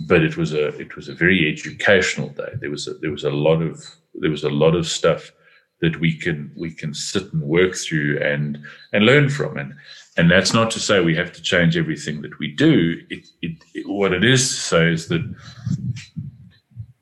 but 0.06 0.22
it 0.22 0.36
was 0.36 0.52
a 0.52 0.68
it 0.78 0.96
was 0.96 1.08
a 1.08 1.14
very 1.14 1.50
educational 1.50 2.28
day. 2.30 2.52
There 2.60 2.70
was 2.70 2.86
a, 2.88 2.94
there 2.94 3.10
was 3.10 3.24
a 3.24 3.30
lot 3.30 3.62
of 3.62 3.84
there 4.14 4.30
was 4.30 4.44
a 4.44 4.50
lot 4.50 4.74
of 4.74 4.86
stuff 4.86 5.32
that 5.80 5.98
we 6.00 6.16
can 6.16 6.52
we 6.56 6.70
can 6.72 6.94
sit 6.94 7.32
and 7.32 7.42
work 7.42 7.74
through 7.74 8.18
and 8.22 8.58
and 8.92 9.04
learn 9.04 9.28
from. 9.28 9.56
And 9.56 9.74
and 10.16 10.30
that's 10.30 10.52
not 10.52 10.70
to 10.72 10.80
say 10.80 11.00
we 11.00 11.16
have 11.16 11.32
to 11.32 11.42
change 11.42 11.76
everything 11.76 12.22
that 12.22 12.38
we 12.38 12.48
do. 12.48 13.00
It, 13.10 13.26
it, 13.42 13.56
it 13.74 13.88
what 13.88 14.12
it 14.12 14.24
is 14.24 14.48
to 14.48 14.54
say 14.54 14.92
is 14.92 15.08
that 15.08 15.22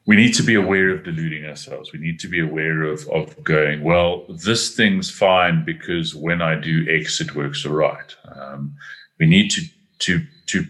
we 0.06 0.16
need 0.16 0.34
to 0.34 0.42
be 0.42 0.54
aware 0.54 0.90
of 0.90 1.04
deluding 1.04 1.44
ourselves. 1.44 1.92
We 1.92 2.00
need 2.00 2.18
to 2.20 2.28
be 2.28 2.40
aware 2.40 2.82
of, 2.82 3.08
of 3.10 3.44
going, 3.44 3.84
well, 3.84 4.24
this 4.28 4.74
thing's 4.74 5.08
fine 5.08 5.64
because 5.64 6.16
when 6.16 6.42
I 6.42 6.56
do 6.56 6.84
X, 6.88 7.20
it 7.20 7.36
works 7.36 7.64
all 7.64 7.74
right. 7.74 8.16
Um, 8.34 8.74
we 9.20 9.26
need 9.26 9.50
to, 9.50 9.62
to, 10.00 10.20
to 10.46 10.64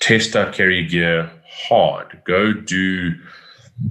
test 0.00 0.36
our 0.36 0.52
carry 0.52 0.84
gear 0.86 1.30
hard. 1.68 2.20
Go 2.24 2.52
do, 2.52 3.14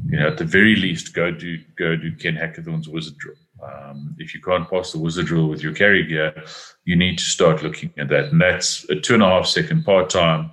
you 0.08 0.20
know, 0.20 0.28
at 0.28 0.38
the 0.38 0.46
very 0.46 0.76
least, 0.76 1.14
go 1.14 1.32
do, 1.32 1.60
go 1.78 1.96
do 1.96 2.12
Ken 2.16 2.36
Hackathorn's 2.36 2.90
wizard 2.90 3.18
drill. 3.18 3.36
Um, 3.64 4.16
if 4.20 4.34
you 4.34 4.42
can't 4.42 4.70
pass 4.70 4.92
the 4.92 5.00
wizard 5.00 5.28
drill 5.28 5.48
with 5.48 5.64
your 5.64 5.74
carry 5.74 6.06
gear, 6.06 6.44
you 6.84 6.96
need 6.96 7.18
to 7.18 7.24
start 7.24 7.64
looking 7.64 7.92
at 7.98 8.10
that. 8.10 8.26
And 8.26 8.42
that's 8.42 8.88
a 8.90 8.96
two 8.96 9.16
and 9.16 9.24
a 9.24 9.30
half 9.30 9.48
second 9.48 9.84
par 9.84 10.06
time. 10.06 10.52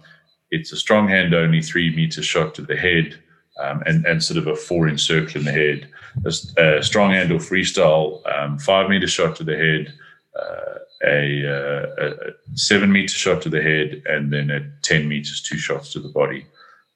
It's 0.51 0.73
a 0.73 0.77
strong 0.77 1.09
hand 1.09 1.35
only 1.35 1.63
three 1.63 1.95
meter 1.95 2.23
shot 2.23 2.55
to 2.55 2.63
the 2.63 2.77
head 2.77 3.19
um, 3.59 3.83
and, 3.87 4.05
and 4.07 4.23
sort 4.23 4.39
of 4.39 4.47
a 4.47 4.57
four 4.57 4.89
inch 4.89 5.01
circle 5.01 5.41
in 5.41 5.45
the 5.45 5.53
head. 5.53 5.89
A, 6.25 6.79
a 6.79 6.83
strong 6.83 7.11
handle 7.11 7.39
freestyle, 7.39 8.21
um, 8.33 8.59
five 8.59 8.89
meter 8.89 9.07
shot 9.07 9.37
to 9.37 9.45
the 9.45 9.57
head, 9.57 9.93
uh, 10.39 10.79
a, 11.05 11.47
uh, 11.47 12.05
a, 12.05 12.11
seven 12.55 12.93
meter 12.93 13.15
shot 13.15 13.43
to 13.43 13.49
the 13.49 13.63
head, 13.63 14.03
and 14.07 14.33
then 14.33 14.51
at 14.51 14.83
10 14.83 15.09
meters, 15.09 15.43
two 15.43 15.59
shots 15.59 15.93
to 15.93 16.01
the 16.01 16.09
body. 16.09 16.47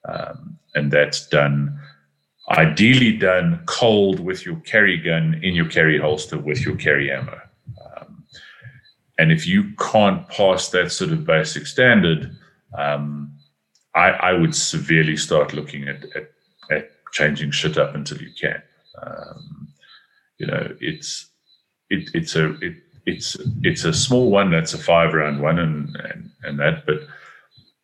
Um, 0.09 0.59
and 0.75 0.91
that's 0.91 1.27
done, 1.29 1.79
ideally 2.51 3.17
done 3.17 3.63
cold 3.67 4.21
with 4.21 4.47
your 4.47 4.57
carry 4.61 4.99
gun 4.99 5.41
in 5.43 5.55
your 5.55 5.69
carry 5.69 5.99
holster 5.99 6.39
with 6.39 6.65
your 6.65 6.77
carry 6.77 7.11
ammo. 7.11 7.41
Um, 7.97 8.25
and 9.19 9.33
if 9.33 9.47
you 9.47 9.75
can't 9.79 10.29
pass 10.29 10.69
that 10.69 10.93
sort 10.93 11.11
of 11.11 11.25
basic 11.27 11.67
standard, 11.67 12.37
um, 12.77 13.33
I, 13.95 14.11
I, 14.11 14.33
would 14.35 14.55
severely 14.55 15.17
start 15.17 15.55
looking 15.55 15.89
at, 15.89 16.05
at 16.15 16.31
changing 17.13 17.51
shit 17.51 17.79
up 17.79 17.95
until 17.95 18.19
you 18.19 18.31
can. 18.39 18.63
Um, 19.03 19.69
you 20.39 20.47
know, 20.47 20.77
it's 20.81 21.31
it, 21.89 22.11
it's 22.13 22.37
a 22.37 22.53
it, 22.61 22.75
it's 23.07 23.37
it's 23.63 23.85
a 23.85 23.93
small 23.93 24.31
one. 24.31 24.51
That's 24.51 24.75
a 24.75 24.79
five 24.79 25.15
round 25.15 25.41
one, 25.41 25.59
and, 25.59 25.97
and 25.97 26.31
and 26.43 26.59
that. 26.59 26.85
But 26.85 27.01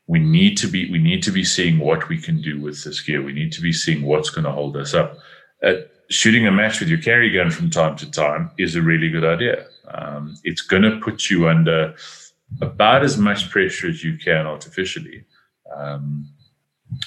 we 0.06 0.18
need 0.18 0.56
to 0.58 0.66
be 0.66 0.90
we 0.90 0.98
need 0.98 1.22
to 1.22 1.30
be 1.30 1.44
seeing 1.44 1.78
what 1.78 2.08
we 2.08 2.18
can 2.18 2.42
do 2.42 2.60
with 2.60 2.84
this 2.84 3.00
gear. 3.00 3.22
We 3.22 3.32
need 3.32 3.52
to 3.52 3.60
be 3.60 3.72
seeing 3.72 4.02
what's 4.02 4.30
going 4.30 4.44
to 4.44 4.52
hold 4.52 4.76
us 4.76 4.94
up. 4.94 5.16
Uh, 5.62 5.74
shooting 6.10 6.46
a 6.46 6.52
match 6.52 6.80
with 6.80 6.88
your 6.88 7.00
carry 7.00 7.30
gun 7.30 7.50
from 7.50 7.70
time 7.70 7.96
to 7.96 8.10
time 8.10 8.50
is 8.58 8.76
a 8.76 8.82
really 8.82 9.08
good 9.08 9.24
idea. 9.24 9.64
Um, 9.94 10.36
it's 10.44 10.62
going 10.62 10.82
to 10.82 11.00
put 11.00 11.30
you 11.30 11.48
under 11.48 11.94
about 12.60 13.02
as 13.02 13.16
much 13.16 13.48
pressure 13.48 13.88
as 13.88 14.04
you 14.04 14.18
can 14.18 14.46
artificially. 14.46 15.24
Um, 15.74 16.28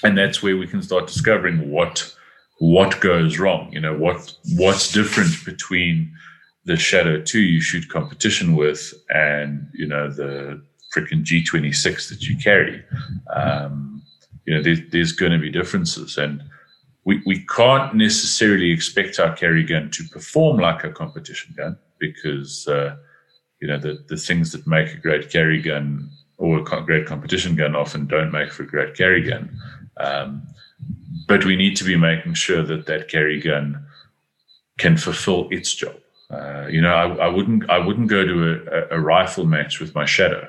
and 0.02 0.18
that's 0.18 0.42
where 0.42 0.56
we 0.56 0.66
can 0.66 0.82
start 0.82 1.06
discovering 1.06 1.70
what 1.70 2.12
what 2.58 2.98
goes 3.00 3.38
wrong. 3.38 3.70
You 3.72 3.80
know 3.80 3.96
what 3.96 4.34
what's 4.56 4.90
different 4.90 5.44
between 5.44 6.12
the 6.66 6.76
Shadow 6.76 7.22
Two 7.22 7.40
you 7.40 7.60
shoot 7.60 7.88
competition 7.88 8.56
with 8.56 8.92
and 9.08 9.68
you 9.72 9.86
know 9.86 10.10
the 10.10 10.62
freaking 10.94 11.24
G26 11.24 12.08
that 12.10 12.22
you 12.22 12.36
carry. 12.36 12.84
Um, 13.34 14.02
you 14.44 14.54
know 14.54 14.62
there, 14.62 14.76
there's 14.90 15.12
going 15.12 15.32
to 15.32 15.38
be 15.38 15.50
differences, 15.50 16.18
and 16.18 16.42
we 17.04 17.22
we 17.24 17.44
can't 17.46 17.94
necessarily 17.94 18.70
expect 18.70 19.18
our 19.18 19.34
carry 19.34 19.64
gun 19.64 19.90
to 19.92 20.04
perform 20.04 20.58
like 20.58 20.84
a 20.84 20.90
competition 20.90 21.54
gun 21.56 21.78
because 21.98 22.66
uh, 22.68 22.96
you 23.60 23.68
know 23.68 23.78
the 23.78 24.04
the 24.08 24.16
things 24.16 24.52
that 24.52 24.66
make 24.66 24.92
a 24.92 24.98
great 24.98 25.30
carry 25.30 25.62
gun 25.62 26.10
or 26.38 26.58
a 26.58 26.82
great 26.82 27.06
competition 27.06 27.56
gun 27.56 27.74
often 27.74 28.06
don't 28.06 28.32
make 28.32 28.52
for 28.52 28.64
a 28.64 28.66
great 28.66 28.94
carry 28.94 29.22
gun. 29.22 29.56
Um, 29.98 30.46
but 31.26 31.44
we 31.44 31.56
need 31.56 31.76
to 31.76 31.84
be 31.84 31.96
making 31.96 32.34
sure 32.34 32.62
that 32.62 32.86
that 32.86 33.08
carry 33.08 33.40
gun 33.40 33.86
can 34.78 34.96
fulfill 34.96 35.48
its 35.50 35.74
job. 35.74 35.96
Uh, 36.30 36.66
you 36.68 36.80
know, 36.80 36.92
I, 36.92 37.26
I, 37.26 37.28
wouldn't 37.28 37.70
I 37.70 37.78
wouldn't 37.78 38.08
go 38.08 38.24
to 38.24 38.88
a, 38.90 38.96
a 38.96 39.00
rifle 39.00 39.46
match 39.46 39.78
with 39.78 39.94
my 39.94 40.04
shadow 40.04 40.48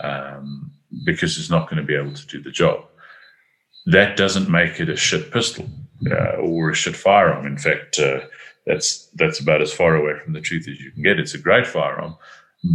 um, 0.00 0.72
because 1.04 1.38
it's 1.38 1.50
not 1.50 1.70
going 1.70 1.80
to 1.80 1.86
be 1.86 1.94
able 1.94 2.12
to 2.12 2.26
do 2.26 2.42
the 2.42 2.50
job. 2.50 2.84
That 3.86 4.16
doesn't 4.16 4.50
make 4.50 4.80
it 4.80 4.88
a 4.88 4.96
shit 4.96 5.30
pistol 5.30 5.68
uh, 6.10 6.36
or 6.40 6.70
a 6.70 6.74
shit 6.74 6.96
firearm. 6.96 7.46
In 7.46 7.56
fact, 7.56 8.00
uh, 8.00 8.20
that's 8.66 9.06
that's 9.14 9.38
about 9.38 9.62
as 9.62 9.72
far 9.72 9.94
away 9.94 10.18
from 10.18 10.32
the 10.32 10.40
truth 10.40 10.68
as 10.68 10.80
you 10.80 10.90
can 10.90 11.02
get. 11.02 11.20
It's 11.20 11.34
a 11.34 11.38
great 11.38 11.66
firearm, 11.66 12.16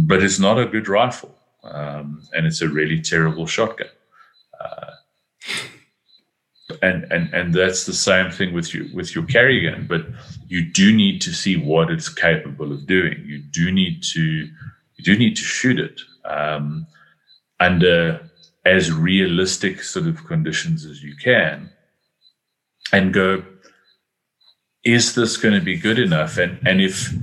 but 0.06 0.22
it's 0.22 0.38
not 0.38 0.58
a 0.58 0.66
good 0.66 0.88
rifle, 0.88 1.34
um, 1.64 2.22
and 2.32 2.46
it's 2.46 2.62
a 2.62 2.68
really 2.68 3.00
terrible 3.00 3.46
shotgun. 3.46 3.88
Uh, 4.58 4.92
and 6.80 7.04
and 7.12 7.32
and 7.34 7.54
that's 7.54 7.84
the 7.84 7.92
same 7.92 8.30
thing 8.30 8.54
with 8.54 8.72
you 8.72 8.88
with 8.94 9.14
your 9.14 9.24
carry 9.24 9.60
gun. 9.60 9.86
But 9.86 10.06
you 10.52 10.62
do 10.62 10.94
need 10.94 11.22
to 11.22 11.32
see 11.32 11.56
what 11.56 11.90
it's 11.90 12.10
capable 12.10 12.72
of 12.72 12.86
doing. 12.86 13.24
You 13.24 13.38
do 13.38 13.72
need 13.72 14.02
to 14.12 14.22
you 14.22 15.02
do 15.02 15.16
need 15.16 15.34
to 15.36 15.42
shoot 15.42 15.80
it 15.80 15.98
um, 16.26 16.86
under 17.58 18.20
as 18.66 18.92
realistic 18.92 19.82
sort 19.82 20.06
of 20.06 20.26
conditions 20.26 20.84
as 20.84 21.02
you 21.02 21.16
can, 21.16 21.70
and 22.92 23.14
go. 23.14 23.42
Is 24.84 25.14
this 25.14 25.38
going 25.38 25.54
to 25.54 25.64
be 25.64 25.78
good 25.78 25.98
enough? 25.98 26.36
And 26.36 26.58
and 26.68 26.82
if 26.82 27.14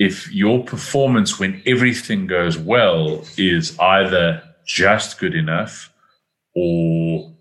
if 0.00 0.32
your 0.32 0.64
performance 0.64 1.38
when 1.38 1.62
everything 1.66 2.26
goes 2.26 2.58
well 2.58 3.24
is 3.36 3.78
either 3.78 4.42
just 4.66 5.20
good 5.20 5.36
enough 5.36 5.92
or 6.56 7.32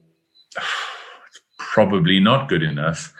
probably 1.58 2.20
not 2.20 2.48
good 2.48 2.62
enough, 2.62 3.12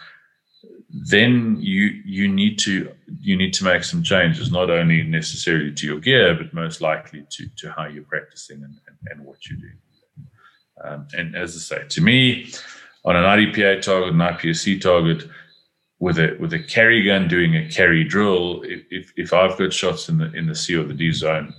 then 0.94 1.58
you 1.60 2.02
you 2.06 2.28
need 2.28 2.60
to 2.60 2.92
you 3.20 3.38
need 3.38 3.54
to 3.54 3.64
make 3.64 3.84
some 3.84 4.04
changes, 4.04 4.52
not 4.52 4.70
only 4.70 5.04
necessarily 5.04 5.72
to 5.74 5.88
your 5.88 6.00
gear, 6.00 6.36
but 6.36 6.54
most 6.54 6.82
likely 6.82 7.26
to 7.30 7.48
to 7.58 7.72
how 7.72 7.86
you're 7.86 8.04
practicing 8.04 8.64
and, 8.64 8.76
and, 8.88 8.98
and 9.12 9.26
what 9.26 9.46
you 9.46 9.58
do. 9.58 9.70
Um, 10.84 11.08
and 11.14 11.36
as 11.36 11.56
I 11.56 11.60
say, 11.60 11.88
to 11.88 12.02
me, 12.02 12.52
on 13.06 13.16
an 13.16 13.24
IDPA 13.24 13.82
target, 13.82 14.14
an 14.14 14.20
IPSC 14.20 14.82
target, 14.82 15.30
with 16.00 16.18
a 16.18 16.36
with 16.40 16.52
a 16.54 16.60
carry 16.60 17.04
gun 17.04 17.28
doing 17.28 17.56
a 17.56 17.70
carry 17.70 18.04
drill, 18.04 18.64
if 18.64 19.14
if 19.16 19.34
I've 19.34 19.58
got 19.58 19.72
shots 19.72 20.10
in 20.10 20.18
the 20.18 20.32
in 20.34 20.48
the 20.48 20.56
C 20.56 20.76
or 20.76 20.84
the 20.84 20.94
D 20.94 21.12
zone, 21.14 21.54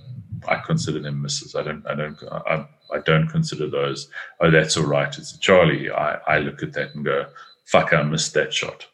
I 0.47 0.57
consider 0.57 0.99
them 0.99 1.21
misses. 1.21 1.55
I 1.55 1.63
don't 1.63 1.85
I 1.87 1.95
don't 1.95 2.21
I, 2.31 2.67
I 2.93 2.99
don't 3.05 3.27
consider 3.27 3.67
those. 3.67 4.09
Oh, 4.41 4.51
that's 4.51 4.77
all 4.77 4.85
right. 4.85 5.17
It's 5.17 5.33
a 5.33 5.39
Charlie. 5.39 5.89
I 5.89 6.17
I 6.27 6.39
look 6.39 6.61
at 6.61 6.73
that 6.73 6.93
and 6.93 7.03
go, 7.03 7.25
fuck, 7.65 7.93
I 7.93 8.03
missed 8.03 8.33
that 8.35 8.53
shot. 8.53 8.85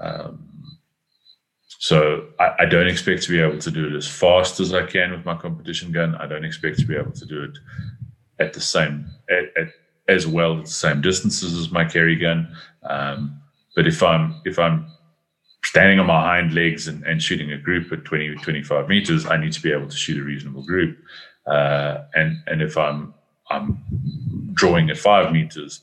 Um, 0.00 0.56
so 1.78 2.28
I, 2.40 2.50
I, 2.60 2.64
don't 2.64 2.88
expect 2.88 3.22
to 3.24 3.30
be 3.30 3.40
able 3.40 3.58
to 3.58 3.70
do 3.70 3.86
it 3.86 3.94
as 3.94 4.06
fast 4.08 4.58
as 4.58 4.74
I 4.74 4.84
can 4.84 5.12
with 5.12 5.24
my 5.24 5.36
competition 5.36 5.92
gun. 5.92 6.16
I 6.16 6.26
don't 6.26 6.44
expect 6.44 6.78
to 6.80 6.86
be 6.86 6.96
able 6.96 7.12
to 7.12 7.26
do 7.26 7.44
it 7.44 7.58
at 8.38 8.52
the 8.52 8.60
same 8.60 9.08
at, 9.30 9.56
at 9.56 9.68
as 10.08 10.26
well 10.26 10.58
at 10.58 10.64
the 10.64 10.70
same 10.70 11.00
distances 11.00 11.56
as 11.56 11.70
my 11.70 11.84
carry 11.84 12.16
gun. 12.16 12.54
Um, 12.82 13.40
but 13.74 13.86
if 13.86 14.02
I'm 14.02 14.40
if 14.44 14.58
I'm 14.58 14.86
standing 15.64 15.98
on 15.98 16.06
my 16.06 16.20
hind 16.20 16.54
legs 16.54 16.88
and, 16.88 17.04
and 17.04 17.22
shooting 17.22 17.52
a 17.52 17.58
group 17.58 17.92
at 17.92 18.04
20, 18.04 18.36
25 18.36 18.88
meters, 18.88 19.26
I 19.26 19.36
need 19.36 19.52
to 19.52 19.60
be 19.60 19.72
able 19.72 19.88
to 19.88 19.96
shoot 19.96 20.20
a 20.20 20.24
reasonable 20.24 20.64
group. 20.64 20.98
Uh, 21.46 21.98
and 22.14 22.42
and 22.46 22.62
if 22.62 22.76
I'm 22.76 23.14
I'm 23.50 23.82
drawing 24.54 24.90
at 24.90 24.98
five 24.98 25.32
meters, 25.32 25.82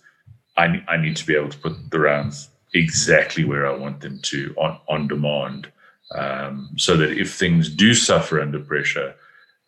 I, 0.58 0.84
I 0.88 0.98
need 0.98 1.16
to 1.18 1.26
be 1.26 1.36
able 1.36 1.50
to 1.50 1.58
put 1.58 1.92
the 1.92 2.00
rounds 2.00 2.50
exactly 2.74 3.44
where 3.44 3.68
I 3.68 3.76
want 3.76 4.02
them 4.02 4.20
to 4.24 4.54
on, 4.58 4.80
on 4.88 5.08
demand. 5.08 5.72
Um, 6.16 6.70
so 6.78 6.96
that 6.98 7.18
if 7.18 7.34
things 7.34 7.70
do 7.70 7.94
suffer 7.94 8.40
under 8.40 8.60
pressure, 8.60 9.16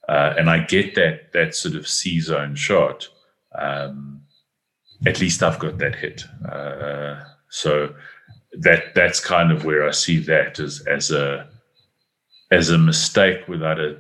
uh, 0.08 0.36
and 0.38 0.50
I 0.50 0.60
get 0.60 0.94
that 0.96 1.32
that 1.34 1.56
sort 1.56 1.76
of 1.76 1.88
C 1.88 2.20
zone 2.20 2.56
shot, 2.56 3.08
um, 3.58 4.22
at 5.08 5.20
least 5.20 5.42
I've 5.42 5.60
got 5.60 5.78
that 5.80 5.96
hit. 5.96 6.24
Uh, 6.48 7.24
so 7.50 7.96
that 8.60 8.94
that's 8.94 9.20
kind 9.20 9.52
of 9.52 9.66
where 9.66 9.88
I 9.88 9.92
see 9.92 10.20
that 10.20 10.60
as 10.60 10.86
as 10.88 11.12
a 11.12 11.48
as 12.52 12.70
a 12.70 12.78
mistake 12.78 13.48
without 13.48 13.80
a 13.80 13.98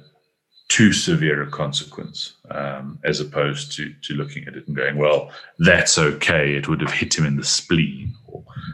too 0.67 0.91
severe 0.91 1.43
a 1.43 1.49
consequence, 1.49 2.33
um, 2.51 2.99
as 3.03 3.19
opposed 3.19 3.71
to 3.73 3.93
to 4.01 4.13
looking 4.13 4.47
at 4.47 4.55
it 4.55 4.67
and 4.67 4.75
going, 4.75 4.97
well, 4.97 5.31
that's 5.59 5.97
okay. 5.97 6.55
It 6.55 6.67
would 6.67 6.81
have 6.81 6.91
hit 6.91 7.17
him 7.17 7.25
in 7.25 7.37
the 7.37 7.43
spleen, 7.43 8.13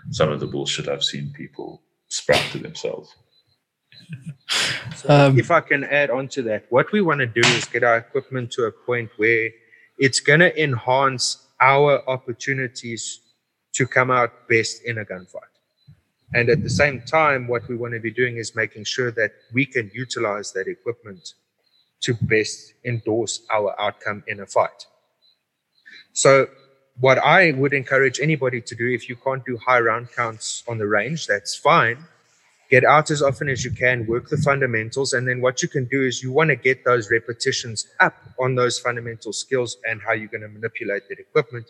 some 0.09 0.29
of 0.29 0.39
the 0.39 0.47
bullshit 0.47 0.87
I've 0.87 1.03
seen 1.03 1.31
people 1.33 1.81
sprout 2.07 2.43
to 2.51 2.59
themselves. 2.59 3.15
So 4.97 5.09
um, 5.09 5.39
if 5.39 5.51
I 5.51 5.61
can 5.61 5.83
add 5.85 6.09
on 6.09 6.27
to 6.29 6.41
that, 6.43 6.65
what 6.69 6.91
we 6.91 7.01
want 7.01 7.19
to 7.19 7.27
do 7.27 7.41
is 7.41 7.65
get 7.65 7.83
our 7.83 7.97
equipment 7.97 8.51
to 8.51 8.65
a 8.65 8.71
point 8.71 9.09
where 9.17 9.49
it's 9.97 10.19
going 10.19 10.41
to 10.41 10.61
enhance 10.61 11.47
our 11.61 12.07
opportunities 12.09 13.21
to 13.73 13.87
come 13.87 14.11
out 14.11 14.47
best 14.49 14.83
in 14.83 14.97
a 14.97 15.05
gunfight. 15.05 15.51
And 16.33 16.49
at 16.49 16.63
the 16.63 16.69
same 16.69 17.01
time, 17.01 17.47
what 17.47 17.67
we 17.67 17.75
want 17.75 17.93
to 17.93 17.99
be 17.99 18.11
doing 18.11 18.37
is 18.37 18.55
making 18.55 18.85
sure 18.85 19.11
that 19.11 19.31
we 19.53 19.65
can 19.65 19.91
utilize 19.93 20.51
that 20.53 20.67
equipment 20.67 21.33
to 22.01 22.13
best 22.21 22.73
endorse 22.85 23.41
our 23.51 23.79
outcome 23.79 24.23
in 24.27 24.39
a 24.39 24.45
fight. 24.45 24.85
So 26.13 26.47
what 27.01 27.17
I 27.17 27.51
would 27.51 27.73
encourage 27.73 28.19
anybody 28.21 28.61
to 28.61 28.75
do, 28.75 28.87
if 28.89 29.09
you 29.09 29.17
can't 29.17 29.45
do 29.45 29.57
high 29.57 29.79
round 29.81 30.11
counts 30.15 30.63
on 30.67 30.77
the 30.77 30.87
range, 30.87 31.27
that's 31.27 31.55
fine. 31.55 31.97
Get 32.69 32.85
out 32.85 33.11
as 33.11 33.21
often 33.21 33.49
as 33.49 33.65
you 33.65 33.71
can, 33.71 34.07
work 34.07 34.29
the 34.29 34.37
fundamentals. 34.37 35.11
And 35.11 35.27
then 35.27 35.41
what 35.41 35.61
you 35.61 35.67
can 35.67 35.85
do 35.85 36.01
is 36.03 36.23
you 36.23 36.31
want 36.31 36.51
to 36.51 36.55
get 36.55 36.85
those 36.85 37.11
repetitions 37.11 37.85
up 37.99 38.15
on 38.39 38.55
those 38.55 38.79
fundamental 38.79 39.33
skills 39.33 39.75
and 39.83 40.01
how 40.01 40.13
you're 40.13 40.29
going 40.29 40.41
to 40.41 40.47
manipulate 40.47 41.09
that 41.09 41.19
equipment 41.19 41.65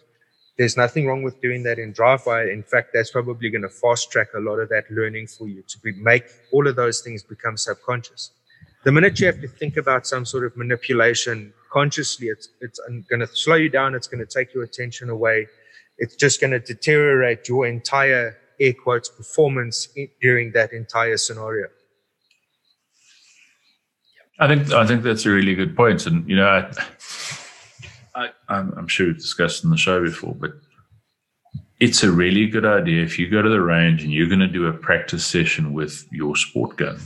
there's 0.58 0.78
nothing 0.78 1.08
wrong 1.08 1.24
with 1.24 1.42
doing 1.42 1.64
that 1.64 1.80
in 1.80 1.92
dry 1.92 2.18
fire. 2.18 2.48
In 2.50 2.64
fact, 2.64 2.90
that's 2.94 3.10
probably 3.10 3.50
going 3.50 3.64
to 3.64 3.70
fast 3.70 4.12
track 4.12 4.28
a 4.36 4.40
lot 4.40 4.60
of 4.60 4.70
that 4.70 4.90
learning 4.92 5.26
for 5.28 5.48
you 5.48 5.64
to 5.68 5.80
be, 5.80 5.92
make 5.94 6.26
all 6.52 6.68
of 6.68 6.76
those 6.76 7.02
things 7.02 7.24
become 7.24 7.58
subconscious. 7.58 8.32
The 8.84 8.92
minute 8.92 9.20
you 9.20 9.26
have 9.28 9.42
to 9.42 9.48
think 9.48 9.78
about 9.78 10.06
some 10.06 10.26
sort 10.26 10.46
of 10.46 10.56
manipulation 10.58 11.54
consciously, 11.72 12.28
it's, 12.28 12.50
it's 12.60 12.80
going 13.10 13.22
to 13.22 13.28
slow 13.28 13.56
you 13.56 13.70
down. 13.70 13.96
It's 13.96 14.08
going 14.08 14.26
to 14.26 14.32
take 14.32 14.54
your 14.54 14.64
attention 14.64 15.10
away. 15.10 15.48
It's 15.98 16.16
just 16.16 16.42
going 16.42 16.52
to 16.52 16.60
deteriorate 16.60 17.48
your 17.48 17.68
entire 17.68 18.38
air 18.60 18.74
quotes 18.74 19.10
performance 19.10 19.88
in, 19.96 20.08
during 20.22 20.52
that 20.54 20.74
entire 20.74 21.18
scenario. 21.18 21.68
I 24.40 24.48
think 24.48 24.72
I 24.72 24.88
think 24.88 25.04
that's 25.04 25.26
a 25.28 25.30
really 25.30 25.54
good 25.54 25.76
point, 25.76 26.08
and 26.08 26.28
you 26.28 26.36
know, 26.36 26.48
I, 26.48 26.72
I, 28.16 28.30
I'm, 28.50 28.74
I'm 28.76 28.88
sure 28.88 29.06
we've 29.06 29.18
discussed 29.18 29.64
in 29.64 29.70
the 29.70 29.78
show 29.78 30.04
before, 30.04 30.34
but 30.34 30.54
it's 31.80 32.02
a 32.02 32.12
really 32.12 32.48
good 32.48 32.66
idea 32.66 33.04
if 33.04 33.20
you 33.20 33.30
go 33.30 33.44
to 33.44 33.50
the 33.50 33.62
range 33.62 34.04
and 34.04 34.12
you're 34.12 34.28
going 34.28 34.40
to 34.40 34.48
do 34.48 34.66
a 34.66 34.74
practice 34.74 35.26
session 35.26 35.74
with 35.74 36.08
your 36.12 36.36
sport 36.36 36.78
gun. 36.78 37.00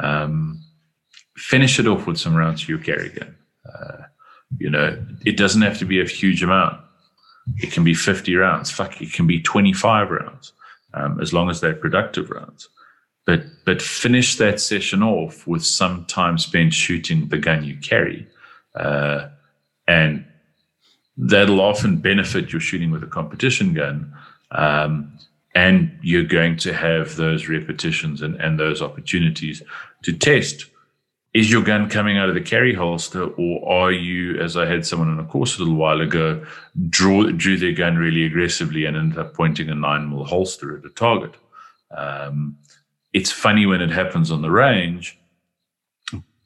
Um, 0.00 0.60
finish 1.36 1.78
it 1.78 1.86
off 1.86 2.06
with 2.06 2.18
some 2.18 2.34
rounds 2.34 2.64
to 2.64 2.72
your 2.72 2.82
carry 2.82 3.10
gun. 3.10 3.36
You 4.58 4.70
know, 4.70 5.04
it 5.24 5.36
doesn't 5.36 5.62
have 5.62 5.78
to 5.78 5.84
be 5.84 6.00
a 6.00 6.04
huge 6.04 6.42
amount. 6.42 6.80
It 7.56 7.72
can 7.72 7.84
be 7.84 7.94
50 7.94 8.34
rounds. 8.36 8.70
Fuck, 8.70 9.00
it 9.00 9.12
can 9.12 9.26
be 9.26 9.40
25 9.40 10.10
rounds, 10.10 10.52
um, 10.94 11.20
as 11.20 11.32
long 11.32 11.50
as 11.50 11.60
they're 11.60 11.74
productive 11.74 12.30
rounds. 12.30 12.68
But 13.24 13.42
but 13.64 13.82
finish 13.82 14.36
that 14.36 14.60
session 14.60 15.02
off 15.02 15.46
with 15.46 15.64
some 15.64 16.04
time 16.04 16.38
spent 16.38 16.72
shooting 16.72 17.28
the 17.28 17.38
gun 17.38 17.64
you 17.64 17.76
carry, 17.76 18.26
uh, 18.76 19.28
and 19.88 20.24
that'll 21.16 21.60
often 21.60 21.96
benefit 21.96 22.52
your 22.52 22.60
shooting 22.60 22.92
with 22.92 23.02
a 23.02 23.08
competition 23.08 23.74
gun. 23.74 24.14
Um, 24.52 25.18
and 25.56 25.98
you're 26.02 26.22
going 26.22 26.56
to 26.58 26.74
have 26.74 27.16
those 27.16 27.48
repetitions 27.48 28.20
and, 28.20 28.36
and 28.36 28.60
those 28.60 28.82
opportunities 28.82 29.62
to 30.02 30.12
test 30.12 30.66
is 31.36 31.50
your 31.50 31.62
gun 31.62 31.86
coming 31.90 32.16
out 32.16 32.30
of 32.30 32.34
the 32.34 32.40
carry 32.40 32.72
holster 32.72 33.24
or 33.24 33.70
are 33.70 33.92
you 33.92 34.40
as 34.40 34.56
i 34.56 34.64
had 34.64 34.86
someone 34.86 35.10
on 35.10 35.20
a 35.20 35.24
course 35.24 35.56
a 35.56 35.58
little 35.58 35.76
while 35.76 36.00
ago 36.00 36.42
draw 36.88 37.24
drew 37.30 37.58
their 37.58 37.72
gun 37.72 37.96
really 37.96 38.24
aggressively 38.24 38.86
and 38.86 38.96
ended 38.96 39.18
up 39.18 39.34
pointing 39.34 39.68
a 39.68 39.74
9 39.74 40.08
mil 40.08 40.24
holster 40.24 40.78
at 40.78 40.84
a 40.84 40.90
target? 40.90 41.34
Um, 41.90 42.56
it's 43.12 43.30
funny 43.30 43.66
when 43.66 43.82
it 43.82 43.90
happens 43.90 44.30
on 44.30 44.40
the 44.40 44.50
range 44.50 45.18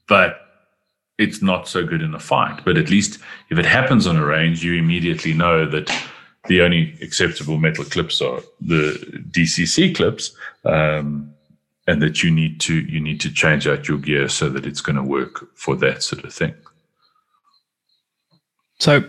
but 0.09 0.41
it's 1.17 1.41
not 1.41 1.69
so 1.69 1.85
good 1.85 2.01
in 2.01 2.13
a 2.15 2.19
fight. 2.19 2.65
But 2.65 2.77
at 2.77 2.89
least 2.89 3.19
if 3.49 3.57
it 3.57 3.65
happens 3.65 4.07
on 4.07 4.17
a 4.17 4.25
range 4.25 4.61
you 4.61 4.73
immediately 4.73 5.33
know 5.33 5.65
that 5.69 5.89
the 6.49 6.61
only 6.61 6.97
acceptable 7.01 7.57
metal 7.57 7.85
clips 7.85 8.21
are 8.21 8.41
the 8.59 8.81
dcc 9.31 9.95
clips 9.95 10.35
um, 10.65 11.33
and 11.87 12.01
that 12.01 12.23
you 12.23 12.31
need 12.31 12.59
to 12.61 12.75
you 12.81 12.99
need 12.99 13.19
to 13.21 13.31
change 13.31 13.67
out 13.67 13.87
your 13.87 13.97
gear 13.97 14.27
so 14.29 14.49
that 14.49 14.65
it's 14.65 14.81
going 14.81 14.95
to 14.95 15.03
work 15.03 15.47
for 15.55 15.75
that 15.77 16.03
sort 16.03 16.23
of 16.23 16.33
thing. 16.33 16.53
So, 18.79 18.97
a 18.97 19.03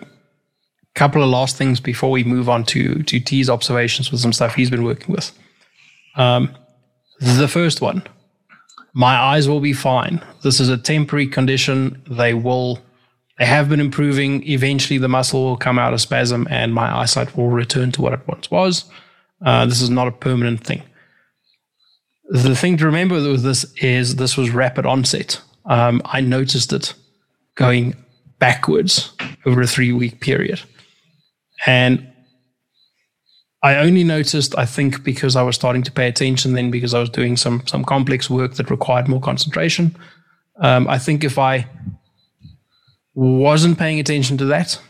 couple 0.94 1.22
of 1.22 1.28
last 1.30 1.56
things 1.56 1.80
before 1.80 2.10
we 2.10 2.24
move 2.24 2.48
on 2.48 2.64
to 2.64 3.02
to 3.02 3.20
T's 3.20 3.50
observations 3.50 4.10
with 4.10 4.20
some 4.20 4.32
stuff 4.32 4.54
he's 4.54 4.70
been 4.70 4.84
working 4.84 5.14
with. 5.14 5.32
Um, 6.16 6.54
the 7.20 7.48
first 7.48 7.80
one, 7.80 8.02
my 8.94 9.14
eyes 9.14 9.48
will 9.48 9.60
be 9.60 9.72
fine. 9.72 10.22
This 10.42 10.60
is 10.60 10.68
a 10.68 10.76
temporary 10.76 11.26
condition. 11.26 12.02
They 12.10 12.34
will, 12.34 12.80
they 13.38 13.46
have 13.46 13.68
been 13.68 13.80
improving. 13.80 14.46
Eventually, 14.46 14.98
the 14.98 15.08
muscle 15.08 15.44
will 15.44 15.56
come 15.56 15.78
out 15.78 15.94
of 15.94 16.00
spasm, 16.00 16.46
and 16.50 16.74
my 16.74 16.94
eyesight 16.94 17.36
will 17.36 17.48
return 17.48 17.92
to 17.92 18.02
what 18.02 18.12
it 18.12 18.26
once 18.26 18.50
was. 18.50 18.84
Uh, 19.44 19.66
this 19.66 19.80
is 19.80 19.90
not 19.90 20.08
a 20.08 20.12
permanent 20.12 20.64
thing 20.64 20.82
the 22.40 22.56
thing 22.56 22.78
to 22.78 22.86
remember 22.86 23.16
with 23.16 23.42
this 23.42 23.64
is 23.76 24.16
this 24.16 24.36
was 24.36 24.50
rapid 24.50 24.86
onset. 24.86 25.40
Um, 25.66 26.00
I 26.06 26.20
noticed 26.20 26.72
it 26.72 26.94
going 27.56 27.94
backwards 28.38 29.12
over 29.44 29.60
a 29.60 29.66
three 29.66 29.92
week 29.92 30.20
period. 30.20 30.62
And 31.66 32.08
I 33.62 33.76
only 33.76 34.02
noticed, 34.02 34.58
I 34.58 34.64
think, 34.64 35.04
because 35.04 35.36
I 35.36 35.42
was 35.42 35.54
starting 35.54 35.82
to 35.84 35.92
pay 35.92 36.08
attention 36.08 36.54
then 36.54 36.70
because 36.70 36.94
I 36.94 37.00
was 37.00 37.10
doing 37.10 37.36
some 37.36 37.62
some 37.66 37.84
complex 37.84 38.30
work 38.30 38.54
that 38.54 38.70
required 38.70 39.08
more 39.08 39.20
concentration. 39.20 39.94
Um, 40.60 40.88
I 40.88 40.98
think 40.98 41.24
if 41.24 41.38
I 41.38 41.66
wasn't 43.14 43.78
paying 43.78 44.00
attention 44.00 44.38
to 44.38 44.46
that, 44.46 44.80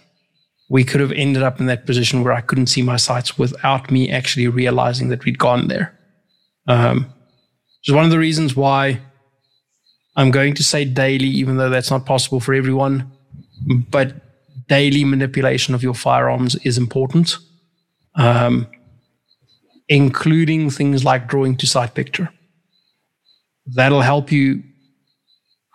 we 0.70 0.84
could 0.84 1.01
have 1.01 1.12
ended 1.12 1.43
up 1.43 1.59
in 1.59 1.66
that 1.66 1.86
position 1.86 2.22
where 2.22 2.32
I 2.32 2.40
couldn't 2.40 2.68
see 2.68 2.82
my 2.82 2.97
sights 2.97 3.36
without 3.36 3.90
me 3.90 4.11
actually 4.11 4.47
realizing 4.47 5.09
that 5.09 5.24
we'd 5.24 5.38
gone 5.38 5.66
there. 5.68 5.99
Um, 6.68 7.12
which 7.83 7.89
is 7.89 7.95
one 7.97 8.05
of 8.05 8.12
the 8.12 8.18
reasons 8.18 8.55
why 8.55 9.01
I'm 10.14 10.30
going 10.30 10.55
to 10.55 10.62
say 10.62 10.85
daily, 10.85 11.26
even 11.26 11.57
though 11.57 11.68
that's 11.68 11.91
not 11.91 12.07
possible 12.07 12.39
for 12.39 12.55
everyone. 12.55 13.11
But 13.91 14.14
daily 14.68 15.05
manipulation 15.05 15.74
of 15.74 15.83
your 15.83 15.95
firearms 15.95 16.55
is 16.64 16.78
important, 16.78 17.39
um, 18.14 18.68
including 19.89 20.70
things 20.70 21.05
like 21.05 21.26
drawing 21.26 21.57
to 21.57 21.66
sight 21.66 21.95
picture. 21.95 22.28
That'll 23.66 24.03
help 24.03 24.30
you 24.30 24.62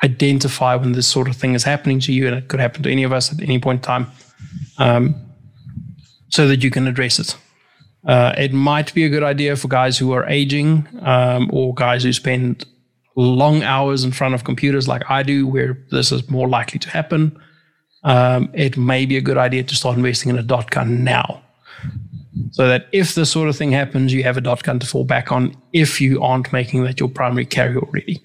identify 0.01 0.75
when 0.75 0.93
this 0.93 1.07
sort 1.07 1.27
of 1.27 1.35
thing 1.35 1.55
is 1.55 1.63
happening 1.65 1.99
to 2.01 2.13
you, 2.13 2.27
and 2.27 2.37
it 2.37 2.47
could 2.47 2.61
happen 2.61 2.83
to 2.83 2.91
any 2.91 3.03
of 3.03 3.11
us 3.11 3.33
at 3.33 3.41
any 3.41 3.59
point 3.59 3.79
in 3.79 3.83
time, 3.83 4.11
um, 4.77 5.15
so 6.29 6.47
that 6.47 6.63
you 6.63 6.71
can 6.71 6.87
address 6.87 7.19
it. 7.19 7.35
Uh, 8.07 8.33
it 8.37 8.53
might 8.53 8.93
be 8.93 9.03
a 9.03 9.09
good 9.09 9.23
idea 9.23 9.55
for 9.57 9.67
guys 9.67 9.97
who 9.97 10.13
are 10.13 10.25
aging 10.27 10.87
um, 11.01 11.49
or 11.51 11.73
guys 11.73 12.03
who 12.03 12.13
spend 12.13 12.65
long 13.17 13.63
hours 13.63 14.05
in 14.05 14.11
front 14.11 14.33
of 14.33 14.45
computers 14.45 14.87
like 14.87 15.03
I 15.09 15.23
do, 15.23 15.45
where 15.45 15.77
this 15.91 16.11
is 16.11 16.29
more 16.29 16.47
likely 16.47 16.79
to 16.79 16.89
happen. 16.89 17.37
Um, 18.03 18.49
it 18.53 18.77
may 18.77 19.05
be 19.05 19.17
a 19.17 19.21
good 19.21 19.37
idea 19.37 19.63
to 19.63 19.75
start 19.75 19.97
investing 19.97 20.29
in 20.29 20.37
a 20.37 20.43
dot 20.43 20.71
gun 20.71 21.03
now. 21.03 21.43
So 22.51 22.67
that 22.67 22.87
if 22.91 23.15
this 23.15 23.31
sort 23.31 23.49
of 23.49 23.57
thing 23.57 23.71
happens, 23.71 24.13
you 24.13 24.23
have 24.23 24.37
a 24.37 24.41
dot 24.41 24.63
gun 24.63 24.79
to 24.79 24.87
fall 24.87 25.03
back 25.03 25.31
on 25.31 25.57
if 25.73 25.99
you 25.99 26.23
aren't 26.23 26.53
making 26.53 26.83
that 26.83 26.99
your 26.99 27.09
primary 27.09 27.45
carry 27.45 27.75
already. 27.75 28.21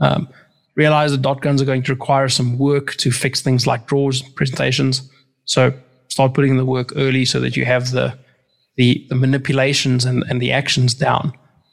Um, 0.00 0.28
realize 0.74 1.12
that 1.12 1.22
dot 1.22 1.40
guns 1.40 1.62
are 1.62 1.64
going 1.64 1.84
to 1.84 1.92
require 1.92 2.28
some 2.28 2.58
work 2.58 2.96
to 2.96 3.10
fix 3.10 3.40
things 3.40 3.66
like 3.66 3.86
draws, 3.86 4.20
presentations. 4.20 5.08
So 5.44 5.72
start 6.08 6.34
putting 6.34 6.50
in 6.50 6.56
the 6.58 6.66
work 6.66 6.92
early 6.96 7.24
so 7.24 7.40
that 7.40 7.56
you 7.56 7.64
have 7.64 7.92
the 7.92 8.18
the, 8.76 9.06
the 9.08 9.14
manipulations 9.14 10.04
and, 10.04 10.24
and 10.28 10.40
the 10.40 10.52
actions 10.52 10.94
down 10.94 11.32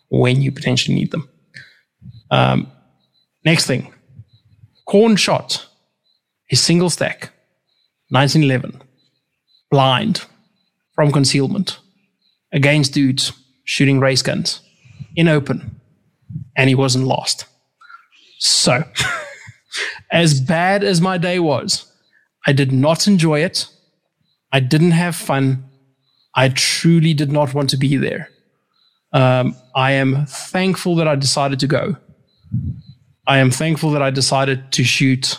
when 0.09 0.41
you 0.41 0.51
potentially 0.51 0.95
need 0.95 1.11
them. 1.11 1.29
Um, 2.31 2.71
next 3.45 3.65
thing, 3.65 3.93
corn 4.85 5.15
shot 5.15 5.67
is 6.49 6.61
single 6.61 6.89
stack, 6.89 7.31
1911, 8.09 8.81
blind 9.71 10.25
from 10.93 11.11
concealment 11.11 11.79
against 12.51 12.93
dudes 12.93 13.31
shooting 13.63 13.99
race 13.99 14.21
guns 14.21 14.61
in 15.15 15.27
open, 15.27 15.79
and 16.55 16.69
he 16.69 16.75
wasn't 16.75 17.05
lost. 17.05 17.45
So, 18.39 18.83
as 20.11 20.39
bad 20.41 20.83
as 20.83 21.01
my 21.01 21.17
day 21.17 21.39
was, 21.39 21.91
I 22.47 22.53
did 22.53 22.71
not 22.71 23.07
enjoy 23.07 23.41
it. 23.41 23.67
I 24.51 24.59
didn't 24.59 24.91
have 24.91 25.15
fun. 25.15 25.68
I 26.39 26.47
truly 26.47 27.13
did 27.13 27.33
not 27.33 27.53
want 27.53 27.69
to 27.71 27.77
be 27.77 27.97
there. 27.97 28.29
Um, 29.11 29.57
I 29.75 29.91
am 29.91 30.25
thankful 30.25 30.95
that 30.95 31.05
I 31.05 31.15
decided 31.15 31.59
to 31.59 31.67
go. 31.67 31.97
I 33.27 33.39
am 33.39 33.51
thankful 33.51 33.91
that 33.91 34.01
I 34.01 34.09
decided 34.09 34.71
to 34.71 34.85
shoot 34.85 35.37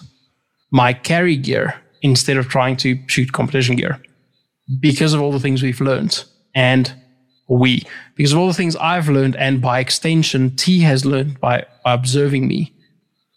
my 0.71 0.93
carry 0.93 1.39
gear 1.39 1.81
instead 2.03 2.37
of 2.37 2.49
trying 2.49 2.77
to 2.79 2.99
shoot 3.07 3.33
competition 3.33 3.77
gear 3.77 3.99
because 4.79 5.15
of 5.15 5.23
all 5.23 5.33
the 5.33 5.41
things 5.41 5.63
we've 5.63 5.81
learned. 5.81 6.23
And 6.55 6.93
we, 7.49 7.87
because 8.15 8.35
of 8.35 8.39
all 8.39 8.49
the 8.49 8.53
things 8.53 8.77
I've 8.77 9.09
learned, 9.09 9.37
and 9.37 9.63
by 9.63 9.81
extension, 9.81 10.55
T 10.55 10.81
has 10.81 11.07
learned 11.07 11.41
by, 11.41 11.65
by 11.83 11.95
observing 11.95 12.47
me. 12.47 12.75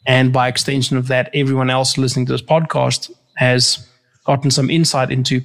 And 0.05 0.33
by 0.33 0.49
extension 0.49 0.97
of 0.97 1.07
that, 1.07 1.29
everyone 1.33 1.69
else 1.69 1.97
listening 1.97 2.25
to 2.25 2.33
this 2.33 2.41
podcast 2.41 3.09
has 3.37 3.87
gotten 4.25 4.51
some 4.51 4.69
insight 4.69 5.11
into 5.11 5.41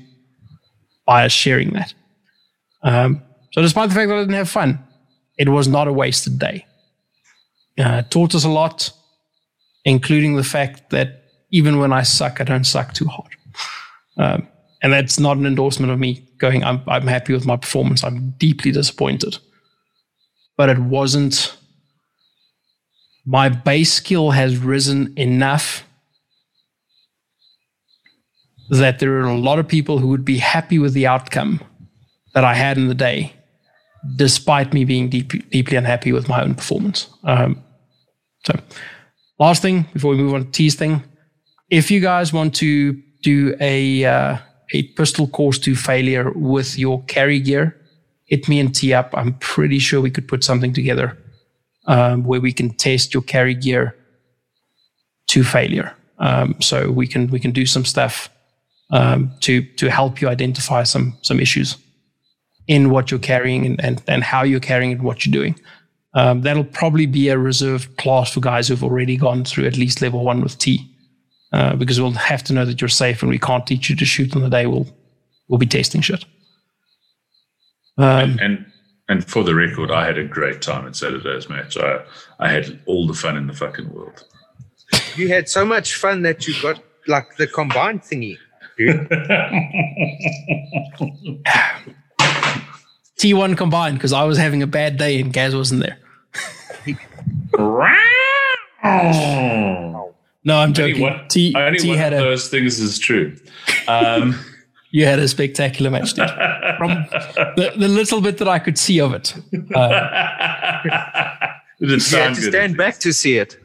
by 1.07 1.25
us 1.25 1.31
sharing 1.31 1.71
that. 1.75 1.95
Um, 2.83 3.23
so, 3.53 3.63
despite 3.63 3.89
the 3.89 3.95
fact 3.95 4.09
that 4.09 4.17
I 4.17 4.21
didn't 4.21 4.35
have 4.35 4.49
fun, 4.49 4.79
it 5.37 5.49
was 5.49 5.69
not 5.69 5.89
a 5.89 5.93
wasted 5.93 6.39
day. 6.39 6.67
Uh, 7.79 8.03
taught 8.03 8.35
us 8.35 8.45
a 8.45 8.49
lot, 8.49 8.91
including 9.85 10.37
the 10.37 10.45
fact 10.45 10.91
that 10.91 11.25
even 11.51 11.79
when 11.79 11.93
I 11.93 12.03
suck, 12.03 12.41
I 12.41 12.45
don't 12.45 12.65
suck 12.65 12.93
too 12.93 13.07
hard. 13.07 13.31
Um, 14.17 14.49
and 14.83 14.93
that's 14.93 15.19
not 15.19 15.37
an 15.37 15.47
endorsement 15.47 15.93
of 15.93 15.99
me 15.99 16.29
going, 16.39 16.63
I'm, 16.65 16.83
I'm 16.87 17.07
happy 17.07 17.33
with 17.33 17.47
my 17.47 17.57
performance. 17.57 18.05
I'm 18.05 18.31
deeply 18.39 18.71
disappointed. 18.73 19.39
But 20.57 20.69
it 20.69 20.79
wasn't, 20.79 21.57
my 23.25 23.49
base 23.49 23.93
skill 23.93 24.33
has 24.33 24.57
risen 24.59 25.15
enough 25.17 25.85
that 28.71 28.99
there 28.99 29.15
are 29.15 29.29
a 29.29 29.39
lot 29.39 29.59
of 29.59 29.67
people 29.67 29.99
who 29.99 30.09
would 30.09 30.25
be 30.25 30.39
happy 30.39 30.79
with 30.79 30.93
the 30.93 31.07
outcome 31.07 31.61
that 32.35 32.45
I 32.45 32.55
had 32.55 32.77
in 32.77 32.89
the 32.89 32.95
day, 32.95 33.33
despite 34.17 34.73
me 34.73 34.85
being 34.85 35.09
deep, 35.09 35.51
deeply 35.51 35.77
unhappy 35.77 36.13
with 36.13 36.29
my 36.29 36.43
own 36.43 36.55
performance. 36.55 37.09
Um, 37.25 37.63
so, 38.45 38.59
last 39.39 39.63
thing 39.63 39.87
before 39.93 40.13
we 40.13 40.19
move 40.19 40.35
on 40.35 40.45
to 40.45 40.51
T's 40.51 40.75
thing, 40.75 41.03
if 41.71 41.91
you 41.91 42.01
guys 42.01 42.33
want 42.33 42.55
to 42.57 43.01
do 43.23 43.55
a 43.61 44.05
uh, 44.05 44.39
a 44.73 44.83
pistol 44.95 45.27
course 45.27 45.59
to 45.61 45.75
failure 45.75 46.33
with 46.35 46.79
your 46.79 47.03
carry 47.05 47.41
gear, 47.41 47.77
hit 48.27 48.49
me 48.49 48.61
and 48.61 48.75
T 48.75 48.93
up. 48.93 49.11
I'm 49.15 49.35
pretty 49.39 49.79
sure 49.79 50.01
we 50.01 50.11
could 50.11 50.29
put 50.29 50.45
something 50.45 50.73
together 50.73 51.19
um, 51.87 52.25
where 52.25 52.41
we 52.41 52.53
can 52.53 52.71
test 52.71 53.15
your 53.15 53.23
carry 53.23 53.55
gear 53.55 53.97
to 55.29 55.43
failure. 55.43 55.95
Um, 56.19 56.61
so 56.61 56.91
we 56.91 57.07
can 57.07 57.29
we 57.29 57.41
can 57.41 57.53
do 57.53 57.67
some 57.67 57.85
stuff 57.85 58.29
um, 58.91 59.33
to 59.41 59.63
to 59.77 59.91
help 59.91 60.21
you 60.21 60.29
identify 60.29 60.83
some 60.83 61.17
some 61.23 61.41
issues 61.41 61.77
in 62.69 62.91
what 62.91 63.11
you're 63.11 63.19
carrying 63.19 63.67
and, 63.67 63.85
and, 63.85 64.03
and 64.07 64.23
how 64.23 64.43
you're 64.43 64.61
carrying 64.61 64.93
it, 64.93 65.01
what 65.01 65.27
you're 65.27 65.33
doing. 65.33 65.59
Um, 66.15 66.43
that'll 66.43 66.65
probably 66.65 67.07
be 67.07 67.29
a 67.29 67.39
reserved 67.39 67.97
class 67.97 68.33
for 68.33 68.41
guys 68.41 68.69
who've 68.69 68.85
already 68.85 69.17
gone 69.17 69.45
through 69.45 69.67
at 69.67 69.77
least 69.77 70.01
level 70.01 70.25
one 70.25 70.41
with 70.41 70.59
T, 70.59 70.89
uh, 71.53 71.77
because 71.77 72.01
we'll 72.01 72.13
have 72.13 72.43
to 72.45 72.53
know 72.53 72.65
that 72.65 72.81
you're 72.81 72.89
safe 72.89 73.23
and 73.23 73.31
we 73.31 73.39
can't 73.39 73.67
teach 73.67 73.91
you 73.91 73.97
to 73.97 74.05
shoot 74.05 74.35
on 74.37 74.43
the 74.43 74.51
day. 74.51 74.67
We'll 74.67 74.87
we'll 75.49 75.59
be 75.59 75.67
testing 75.67 76.01
shit. 76.01 76.25
Um, 77.99 78.39
and 78.41 78.67
and 79.09 79.25
for 79.25 79.45
the 79.45 79.55
record, 79.55 79.91
I 79.91 80.07
had 80.07 80.19
a 80.19 80.25
great 80.25 80.63
time 80.63 80.87
at 80.87 80.97
Saturday's 80.97 81.49
match. 81.49 81.77
I 81.77 82.05
I 82.39 82.51
had 82.51 82.81
all 82.87 83.07
the 83.07 83.15
fun 83.15 83.37
in 83.37 83.47
the 83.47 83.55
fucking 83.55 83.93
world. 83.93 84.25
You 85.17 85.29
had 85.29 85.49
so 85.49 85.65
much 85.65 85.97
fun 85.97 86.23
that 86.23 86.49
you 86.49 86.55
got 86.63 86.83
like 87.07 87.37
the 87.37 87.47
combined 87.47 88.03
thingy, 88.03 88.39
dude. 88.79 89.09
T1 93.19 93.57
combined 93.57 93.99
because 93.99 94.13
I 94.13 94.25
was 94.25 94.39
having 94.39 94.63
a 94.63 94.67
bad 94.67 94.97
day 94.97 95.21
and 95.21 95.33
Gaz 95.33 95.55
wasn't 95.55 95.83
there. 95.83 95.99
No, 100.45 100.57
I'm 100.61 100.69
Only 100.69 100.73
joking. 100.73 101.01
one, 101.03 101.29
T, 101.29 101.53
only 101.57 101.79
T 101.79 101.89
one 101.89 101.99
had 101.99 102.13
of 102.13 102.21
a 102.21 102.23
those 102.23 102.49
things 102.49 102.79
is 102.79 102.99
true. 102.99 103.37
Um, 103.89 104.39
you 104.91 105.05
had 105.05 105.19
a 105.19 105.29
spectacular 105.29 105.91
match, 105.91 106.15
dude. 106.15 106.31
From 106.79 106.91
the, 107.57 107.73
the 107.77 107.89
little 107.89 108.21
bit 108.21 108.39
that 108.39 108.49
I 108.49 108.59
could 108.59 108.79
see 108.79 109.01
of 109.01 109.13
it. 109.15 109.35
Uh, 109.75 110.09
it 111.81 112.11
You 112.11 112.19
had 112.19 112.35
to 112.35 112.43
stand 112.43 112.77
back 112.77 112.99
to 113.01 113.13
see 113.13 113.37
it. 113.39 113.59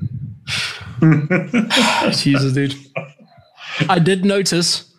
Jesus, 2.17 2.53
dude. 2.53 2.75
I 3.87 3.99
did 3.99 4.25
notice 4.25 4.91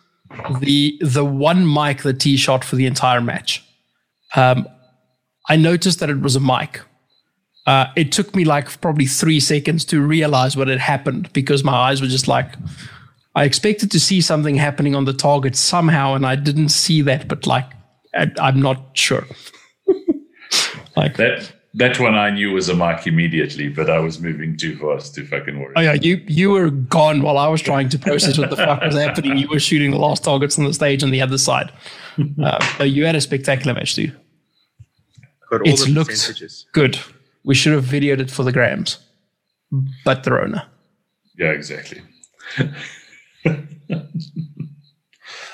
the 0.61 0.97
the 1.01 1.25
one 1.25 1.65
Mike 1.65 2.03
that 2.03 2.19
T 2.19 2.37
shot 2.37 2.63
for 2.63 2.75
the 2.77 2.85
entire 2.85 3.21
match. 3.21 3.64
Um, 4.35 4.67
I 5.47 5.55
noticed 5.55 5.99
that 5.99 6.09
it 6.09 6.21
was 6.21 6.35
a 6.35 6.39
Mike. 6.39 6.81
Uh, 7.65 7.87
it 7.95 8.11
took 8.11 8.35
me 8.35 8.45
like 8.45 8.79
probably 8.81 9.05
three 9.05 9.39
seconds 9.39 9.85
to 9.85 10.01
realize 10.01 10.55
what 10.55 10.67
had 10.67 10.79
happened 10.79 11.31
because 11.33 11.63
my 11.63 11.73
eyes 11.73 12.01
were 12.01 12.07
just 12.07 12.27
like, 12.27 12.53
I 13.33 13.43
expected 13.43 13.91
to 13.91 13.99
see 13.99 14.21
something 14.21 14.55
happening 14.55 14.95
on 14.95 15.05
the 15.05 15.13
target 15.13 15.55
somehow, 15.55 16.13
and 16.13 16.25
I 16.25 16.35
didn't 16.35 16.69
see 16.69 17.01
that. 17.01 17.27
But 17.27 17.47
like, 17.47 17.65
I, 18.13 18.31
I'm 18.39 18.61
not 18.61 18.79
sure. 18.93 19.25
like, 20.95 21.17
That 21.17 21.51
that 21.77 21.99
one 21.99 22.15
I 22.15 22.29
knew 22.29 22.53
was 22.53 22.69
a 22.69 22.73
Mike 22.73 23.05
immediately, 23.05 23.67
but 23.67 23.89
I 23.89 23.99
was 23.99 24.21
moving 24.21 24.55
too 24.55 24.77
fast 24.77 25.13
to 25.15 25.25
fucking 25.25 25.59
worry. 25.59 25.73
Oh 25.75 25.81
yeah, 25.81 25.93
you 25.93 26.23
you 26.27 26.51
were 26.51 26.69
gone 26.69 27.21
while 27.21 27.37
I 27.37 27.49
was 27.49 27.61
trying 27.61 27.89
to 27.89 27.99
process 27.99 28.37
what 28.37 28.49
the 28.49 28.55
fuck 28.55 28.81
was 28.81 28.95
happening. 28.95 29.37
You 29.37 29.49
were 29.49 29.59
shooting 29.59 29.91
the 29.91 29.97
last 29.97 30.23
targets 30.23 30.57
on 30.57 30.63
the 30.63 30.73
stage 30.73 31.03
on 31.03 31.11
the 31.11 31.21
other 31.21 31.37
side. 31.37 31.71
Uh, 32.41 32.63
so 32.77 32.85
you 32.85 33.05
had 33.05 33.13
a 33.13 33.19
spectacular 33.19 33.73
match, 33.73 33.93
dude. 33.93 34.17
Got 35.49 35.61
all 35.61 35.67
It 35.67 35.77
the 35.79 35.91
looked 35.91 36.09
percentages. 36.11 36.65
good. 36.71 36.99
We 37.43 37.53
should 37.55 37.73
have 37.73 37.85
videoed 37.85 38.19
it 38.19 38.31
for 38.31 38.43
the 38.43 38.51
grams, 38.51 38.97
but 40.03 40.23
the 40.23 40.31
Rona. 40.31 40.67
Yeah, 41.37 41.49
exactly. 41.51 42.01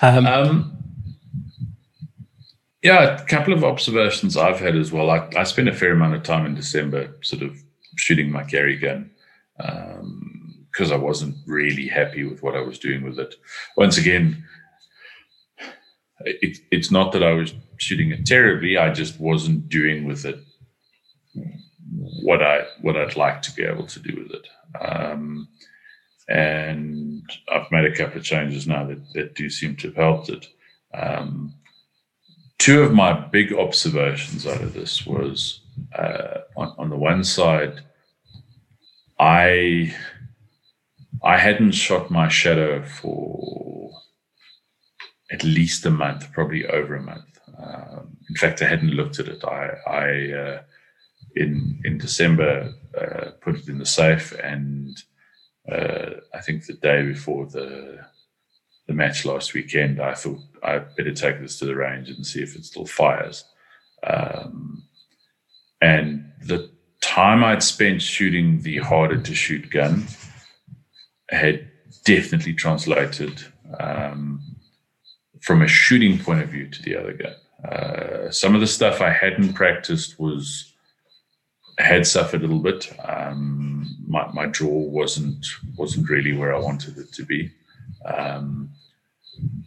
Um, 0.03 0.25
Um, 0.25 0.77
yeah, 2.81 3.21
a 3.21 3.25
couple 3.25 3.53
of 3.53 3.63
observations 3.63 4.35
I've 4.35 4.59
had 4.59 4.75
as 4.75 4.91
well. 4.91 5.11
I, 5.11 5.27
I 5.37 5.43
spent 5.43 5.67
a 5.69 5.73
fair 5.73 5.91
amount 5.91 6.15
of 6.15 6.23
time 6.23 6.45
in 6.47 6.55
December 6.55 7.15
sort 7.21 7.43
of 7.43 7.55
shooting 7.97 8.31
my 8.31 8.43
carry 8.43 8.77
gun 8.77 9.11
because 10.71 10.91
I 10.91 10.95
wasn't 10.95 11.35
really 11.45 11.87
happy 11.87 12.23
with 12.23 12.41
what 12.41 12.55
I 12.55 12.61
was 12.61 12.79
doing 12.79 13.03
with 13.03 13.19
it. 13.19 13.35
Once 13.77 13.97
again, 13.99 14.43
it, 16.21 16.57
it's 16.71 16.89
not 16.89 17.11
that 17.11 17.21
I 17.23 17.33
was 17.33 17.53
shooting 17.81 18.11
it 18.11 18.25
terribly. 18.25 18.77
I 18.77 18.93
just 18.93 19.19
wasn't 19.19 19.67
doing 19.67 20.05
with 20.05 20.25
it 20.25 20.39
what 22.23 22.41
I 22.41 22.65
what 22.81 22.95
I'd 22.95 23.15
like 23.15 23.41
to 23.43 23.53
be 23.53 23.63
able 23.63 23.87
to 23.87 23.99
do 23.99 24.15
with 24.21 24.31
it. 24.31 24.47
Um, 24.79 25.47
and 26.29 27.23
I've 27.51 27.71
made 27.71 27.85
a 27.85 27.95
couple 27.95 28.19
of 28.19 28.23
changes 28.23 28.67
now 28.67 28.85
that, 28.85 29.01
that 29.13 29.35
do 29.35 29.49
seem 29.49 29.75
to 29.77 29.87
have 29.87 29.95
helped 29.95 30.29
it. 30.29 30.47
Um, 30.93 31.55
two 32.59 32.83
of 32.83 32.93
my 32.93 33.11
big 33.13 33.51
observations 33.51 34.45
out 34.45 34.61
of 34.61 34.73
this 34.73 35.05
was 35.05 35.61
uh, 35.97 36.41
on, 36.55 36.75
on 36.77 36.89
the 36.89 36.95
one 36.95 37.23
side, 37.23 37.81
I 39.19 39.93
I 41.23 41.37
hadn't 41.37 41.71
shot 41.73 42.11
my 42.11 42.27
shadow 42.29 42.83
for 42.83 43.91
at 45.31 45.43
least 45.43 45.85
a 45.85 45.89
month, 45.89 46.31
probably 46.31 46.65
over 46.67 46.95
a 46.95 47.01
month. 47.01 47.30
Um, 47.63 48.17
in 48.29 48.35
fact, 48.35 48.61
I 48.61 48.67
hadn't 48.67 48.91
looked 48.91 49.19
at 49.19 49.27
it. 49.27 49.43
I, 49.43 49.71
I 49.87 50.31
uh, 50.33 50.61
in 51.35 51.79
in 51.85 51.97
December 51.97 52.73
uh, 52.99 53.31
put 53.41 53.55
it 53.55 53.67
in 53.67 53.77
the 53.77 53.85
safe, 53.85 54.33
and 54.43 54.97
uh, 55.71 56.11
I 56.33 56.41
think 56.41 56.65
the 56.65 56.73
day 56.73 57.03
before 57.03 57.45
the 57.45 58.05
the 58.87 58.93
match 58.93 59.25
last 59.25 59.53
weekend, 59.53 60.01
I 60.01 60.13
thought 60.13 60.39
I'd 60.63 60.95
better 60.95 61.13
take 61.13 61.39
this 61.39 61.59
to 61.59 61.65
the 61.65 61.75
range 61.75 62.09
and 62.09 62.25
see 62.25 62.41
if 62.41 62.55
it 62.55 62.65
still 62.65 62.85
fires. 62.85 63.45
Um, 64.03 64.83
and 65.81 66.31
the 66.45 66.71
time 67.01 67.43
I'd 67.43 67.63
spent 67.63 68.01
shooting 68.01 68.61
the 68.61 68.77
harder 68.79 69.19
to 69.21 69.35
shoot 69.35 69.69
gun 69.69 70.07
had 71.29 71.69
definitely 72.03 72.53
translated 72.53 73.43
um, 73.79 74.41
from 75.41 75.61
a 75.61 75.67
shooting 75.67 76.19
point 76.19 76.41
of 76.41 76.49
view 76.49 76.67
to 76.67 76.81
the 76.83 76.95
other 76.95 77.13
gun. 77.13 77.35
Uh, 77.67 78.29
some 78.31 78.55
of 78.55 78.61
the 78.61 78.67
stuff 78.67 79.01
I 79.01 79.11
hadn't 79.11 79.53
practiced 79.53 80.19
was 80.19 80.73
had 81.77 82.05
suffered 82.05 82.41
a 82.41 82.47
little 82.47 82.61
bit. 82.61 82.91
Um, 83.07 83.95
my, 84.07 84.27
my 84.33 84.45
draw 84.47 84.69
wasn't 84.69 85.45
wasn't 85.77 86.09
really 86.09 86.33
where 86.33 86.55
I 86.55 86.59
wanted 86.59 86.97
it 86.97 87.13
to 87.13 87.25
be, 87.25 87.51
um, 88.05 88.69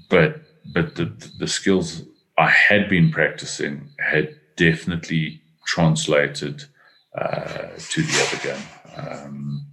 but 0.08 0.42
but 0.72 0.96
the, 0.96 1.12
the 1.38 1.46
skills 1.46 2.02
I 2.38 2.48
had 2.48 2.88
been 2.88 3.10
practicing 3.10 3.88
had 3.98 4.34
definitely 4.56 5.42
translated 5.66 6.64
uh, 7.16 7.68
to 7.78 8.02
the 8.02 8.26
other 8.26 8.48
gun. 8.48 8.62
Um, 8.96 9.66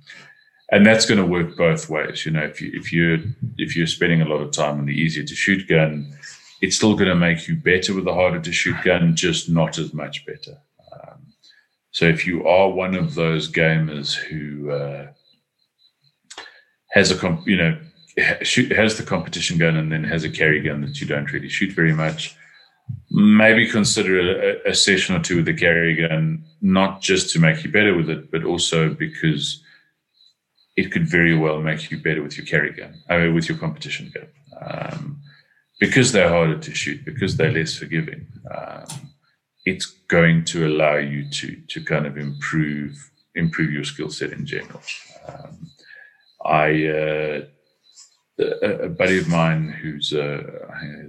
and 0.72 0.86
that's 0.86 1.06
going 1.06 1.18
to 1.18 1.26
work 1.26 1.58
both 1.58 1.90
ways. 1.90 2.26
You 2.26 2.32
know, 2.32 2.44
if 2.44 2.62
you 2.62 2.72
if 2.74 2.94
you 2.94 3.34
if 3.58 3.76
you're 3.76 3.88
spending 3.88 4.22
a 4.22 4.28
lot 4.28 4.42
of 4.42 4.52
time 4.52 4.80
on 4.80 4.86
the 4.86 4.94
easier 4.94 5.24
to 5.24 5.36
shoot 5.36 5.68
gun, 5.68 6.14
it's 6.62 6.76
still 6.76 6.94
going 6.96 7.10
to 7.10 7.16
make 7.16 7.48
you 7.48 7.56
better 7.56 7.94
with 7.94 8.06
the 8.06 8.14
harder 8.14 8.40
to 8.40 8.52
shoot 8.52 8.76
gun, 8.84 9.16
just 9.16 9.50
not 9.50 9.78
as 9.78 9.94
much 9.94 10.26
better. 10.26 10.58
Um, 10.94 11.34
so 11.92 12.06
if 12.06 12.26
you 12.26 12.48
are 12.48 12.70
one 12.70 12.96
of 12.96 13.16
those 13.16 13.52
gamers 13.52 14.14
who 14.14 14.72
uh, 14.72 15.08
has 16.92 17.12
a 17.12 17.18
comp, 17.18 17.48
you 17.48 17.58
know 17.58 17.78
has 18.18 18.98
the 18.98 19.06
competition 19.06 19.58
gun 19.58 19.78
and 19.78 19.92
then 19.92 20.04
has 20.04 20.24
a 20.24 20.30
carry 20.30 20.62
gun 20.62 20.82
that 20.82 21.00
you 21.00 21.08
don't 21.08 21.32
really 21.32 21.50
shoot 21.50 21.72
very 21.72 21.94
much, 21.94 22.36
maybe 23.10 23.68
consider 23.68 24.20
a, 24.20 24.72
a 24.72 24.76
session 24.76 25.16
or 25.16 25.20
two 25.20 25.38
with 25.38 25.46
the 25.46 25.54
carry 25.54 25.96
gun, 25.96 26.44
not 26.62 27.02
just 27.02 27.32
to 27.32 27.40
make 27.40 27.64
you 27.64 27.72
better 27.72 27.96
with 27.96 28.10
it, 28.10 28.32
but 28.32 28.44
also 28.44 28.90
because 28.94 29.64
it 30.76 30.92
could 30.92 31.08
very 31.08 31.38
well 31.38 31.62
make 31.62 31.90
you 31.92 31.98
better 31.98 32.22
with 32.22 32.38
your 32.38 32.46
carry 32.46 32.72
gun, 32.72 33.02
I 33.10 33.18
mean, 33.18 33.34
with 33.34 33.48
your 33.48 33.58
competition 33.58 34.12
gun, 34.14 34.28
um, 34.62 35.22
because 35.82 36.12
they're 36.12 36.30
harder 36.30 36.60
to 36.60 36.74
shoot, 36.76 37.04
because 37.04 37.36
they're 37.36 37.52
less 37.52 37.76
forgiving. 37.76 38.28
Um, 38.56 38.86
it's 39.66 39.88
going 40.08 40.46
to 40.46 40.68
allow 40.68 40.96
you 40.96 41.30
to 41.30 41.56
to 41.68 41.84
kind 41.84 42.06
of 42.06 42.18
improve 42.18 43.12
improve 43.36 43.72
your 43.74 43.84
skill 43.84 44.10
set 44.10 44.32
in 44.32 44.46
general. 44.46 44.82
Um, 45.28 45.72
I 46.46 46.68
uh, 46.88 47.42
a, 48.40 48.70
a 48.88 48.90
buddy 48.90 49.18
of 49.18 49.28
mine 49.28 49.70
who's 49.70 50.14
a, 50.14 50.44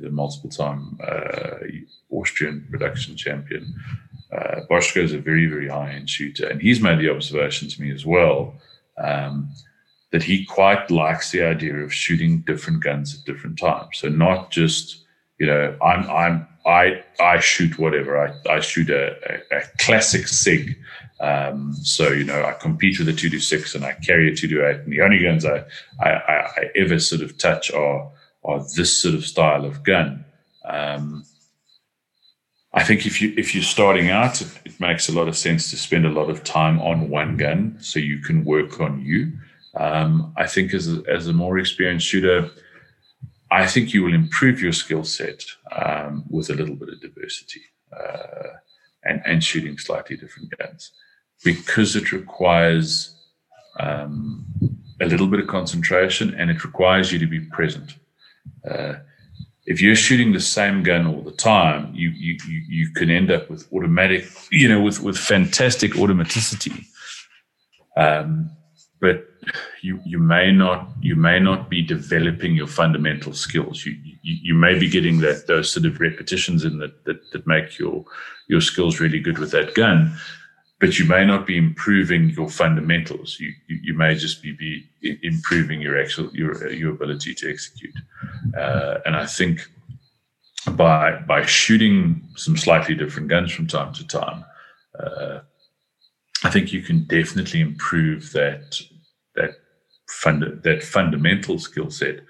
a 0.07 0.11
multiple 0.11 0.51
time 0.51 0.99
uh, 1.07 1.59
Austrian 2.11 2.66
production 2.70 3.14
champion. 3.16 3.75
Uh, 4.33 4.61
Boschko 4.70 5.03
is 5.03 5.12
a 5.12 5.18
very 5.18 5.47
very 5.47 5.68
high 5.68 5.93
end 5.93 6.09
shooter, 6.09 6.49
and 6.49 6.62
he's 6.62 6.81
made 6.81 6.99
the 6.99 7.11
observation 7.11 7.68
to 7.68 7.83
me 7.83 7.93
as 7.93 8.07
well 8.07 8.55
um, 8.97 9.51
that 10.13 10.23
he 10.23 10.45
quite 10.45 10.91
likes 10.91 11.31
the 11.31 11.43
idea 11.43 11.75
of 11.77 11.93
shooting 11.93 12.43
different 12.43 12.85
guns 12.85 13.19
at 13.19 13.25
different 13.25 13.59
times. 13.59 13.99
So 13.99 14.09
not 14.09 14.51
just 14.51 15.05
you 15.39 15.47
know 15.47 15.77
I'm 15.83 16.09
I'm 16.11 16.47
I 16.65 17.03
I 17.19 17.41
shoot 17.41 17.79
whatever 17.79 18.17
I, 18.25 18.35
I 18.49 18.61
shoot 18.61 18.91
a, 18.91 19.17
a, 19.29 19.59
a 19.59 19.63
classic 19.79 20.29
sig. 20.29 20.79
Um, 21.21 21.73
so 21.75 22.09
you 22.09 22.25
know 22.25 22.45
I 22.45 22.53
compete 22.53 22.99
with 22.99 23.09
a 23.09 23.13
two 23.13 23.31
two 23.31 23.41
six 23.41 23.75
and 23.75 23.85
I 23.85 23.95
carry 23.95 24.31
a 24.31 24.37
two 24.37 24.49
two 24.49 24.65
eight, 24.65 24.81
and 24.81 24.93
the 24.93 25.01
only 25.01 25.21
guns 25.21 25.45
I, 25.45 25.65
I, 26.01 26.11
I, 26.11 26.35
I 26.57 26.71
ever 26.77 26.99
sort 26.99 27.23
of 27.23 27.39
touch 27.39 27.71
are 27.73 28.11
are 28.45 28.65
this 28.77 28.97
sort 28.97 29.15
of 29.15 29.25
style 29.25 29.65
of 29.65 29.83
gun. 29.83 30.25
Um, 30.65 31.25
I 32.75 32.85
think 32.85 33.07
if 33.07 33.21
you 33.21 33.35
if 33.37 33.55
you're 33.55 33.65
starting 33.65 34.11
out, 34.11 34.41
it, 34.41 34.49
it, 34.65 34.81
makes 34.81 35.09
a 35.09 35.13
lot 35.13 35.29
of 35.29 35.37
sense 35.37 35.71
to 35.71 35.77
spend 35.77 36.07
a 36.07 36.11
lot 36.11 36.31
of 36.31 36.43
time 36.43 36.81
on 36.81 37.11
one 37.11 37.37
gun 37.37 37.77
so 37.81 37.99
you 37.99 38.19
can 38.19 38.45
work 38.45 38.81
on 38.81 39.01
you. 39.01 39.33
Um, 39.75 40.35
I 40.37 40.47
think 40.47 40.75
as 40.75 40.93
a, 40.93 41.03
as 41.09 41.29
a 41.29 41.33
more 41.33 41.59
experienced 41.59 42.07
shooter, 42.07 42.51
I 43.51 43.66
think 43.66 43.93
you 43.93 44.03
will 44.03 44.14
improve 44.14 44.62
your 44.62 44.73
skill 44.73 45.05
set 45.05 45.45
um, 45.77 46.25
with 46.29 46.51
a 46.51 46.55
little 46.55 46.77
bit 46.77 46.89
of 46.89 47.01
diversity 47.01 47.61
uh, 47.93 48.49
and 49.05 49.23
and 49.27 49.45
shooting 49.45 49.79
slightly 49.79 50.16
different 50.16 50.57
guns 50.59 50.93
because 51.45 51.97
it 51.97 52.12
requires 52.12 53.14
um, 53.81 54.47
a 55.01 55.07
little 55.07 55.27
bit 55.27 55.41
of 55.41 55.49
concentration 55.49 56.35
and 56.35 56.51
it 56.51 56.64
requires 56.64 57.12
you 57.12 57.18
to 57.18 57.27
be 57.27 57.41
present. 57.41 57.97
Uh, 58.68 58.95
if 59.66 59.81
you're 59.81 59.95
shooting 59.95 60.33
the 60.33 60.41
same 60.41 60.83
gun 60.83 61.07
all 61.07 61.23
the 61.23 61.33
time, 61.33 61.95
you 61.95 62.11
you 62.11 62.37
you, 62.68 62.91
can 62.93 63.11
end 63.11 63.31
up 63.31 63.49
with 63.49 63.70
automatic, 63.73 64.27
you 64.51 64.68
know, 64.68 64.83
with 64.83 65.01
with 65.03 65.16
fantastic 65.16 65.93
automaticity. 65.93 66.85
Um, 67.97 68.51
but 69.01 69.27
you 69.82 70.01
you 70.05 70.18
may 70.18 70.53
not 70.53 70.88
you 71.01 71.16
may 71.16 71.40
not 71.40 71.68
be 71.68 71.82
developing 71.82 72.55
your 72.55 72.66
fundamental 72.66 73.32
skills. 73.32 73.84
You 73.84 73.93
you, 74.22 74.36
you 74.43 74.55
may 74.55 74.78
be 74.78 74.88
getting 74.88 75.20
that 75.20 75.47
those 75.47 75.70
sort 75.70 75.86
of 75.86 76.01
repetitions 76.01 76.64
in 76.64 76.78
that, 76.78 77.05
that 77.05 77.20
that 77.32 77.47
make 77.47 77.78
your 77.78 78.05
your 78.49 78.61
skills 78.61 79.01
really 79.01 79.20
good 79.20 79.38
with 79.38 79.51
that 79.51 79.74
gun, 79.74 80.16
but 80.80 80.99
you 80.99 81.07
may 81.07 81.24
not 81.24 81.47
be 81.47 81.57
improving 81.57 82.30
your 82.30 82.49
fundamentals. 82.49 83.38
You 83.40 83.53
you, 83.68 83.78
you 83.82 83.95
may 83.95 84.14
just 84.14 84.43
be, 84.43 84.53
be 84.53 84.88
improving 85.22 85.80
your 85.80 86.01
actual 86.01 86.30
your 86.32 86.70
your 86.70 86.93
ability 86.93 87.34
to 87.34 87.51
execute. 87.51 87.97
Uh, 88.57 88.99
and 89.05 89.16
I 89.16 89.26
think 89.26 89.68
by 90.72 91.16
by 91.26 91.45
shooting 91.47 92.28
some 92.36 92.57
slightly 92.57 92.95
different 92.95 93.28
guns 93.28 93.51
from 93.51 93.66
time 93.66 93.93
to 93.95 94.07
time, 94.07 94.45
uh, 94.99 95.40
I 96.45 96.51
think 96.51 96.72
you 96.72 96.82
can 96.82 97.05
definitely 97.05 97.61
improve 97.61 98.32
that 98.32 98.80
that 99.37 99.51
fund 100.09 100.45
that 100.62 100.83
fundamental 100.83 101.59
skill 101.59 101.91
set 101.91 102.20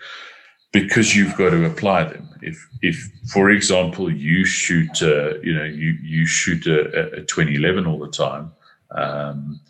because 0.72 1.14
you've 1.14 1.36
got 1.36 1.50
to 1.50 1.66
apply 1.66 2.04
them. 2.04 2.28
If, 2.40 2.66
if 2.80 2.96
for 3.32 3.50
example, 3.50 4.10
you 4.10 4.44
shoot, 4.44 5.02
uh, 5.02 5.38
you 5.42 5.54
know, 5.54 5.64
you 5.64 5.96
you 6.02 6.26
shoot 6.26 6.66
a, 6.66 7.18
a 7.18 7.22
2011 7.22 7.86
all 7.86 7.98
the 7.98 8.08
time, 8.08 8.52
um, 8.90 9.60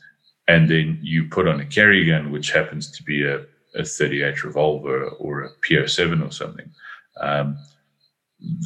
and 0.49 0.71
then 0.71 0.99
you 1.03 1.29
put 1.29 1.49
on 1.49 1.61
a 1.61 1.67
carry 1.67 2.07
gun, 2.07 2.31
which 2.31 2.53
happens 2.53 2.91
to 2.93 3.03
be 3.03 3.25
a, 3.25 3.41
a 3.75 3.85
38 3.85 4.45
revolver 4.45 5.09
or 5.09 5.43
a 5.43 5.51
P07 5.67 6.27
or 6.27 6.31
something, 6.31 6.71
um, 7.21 7.59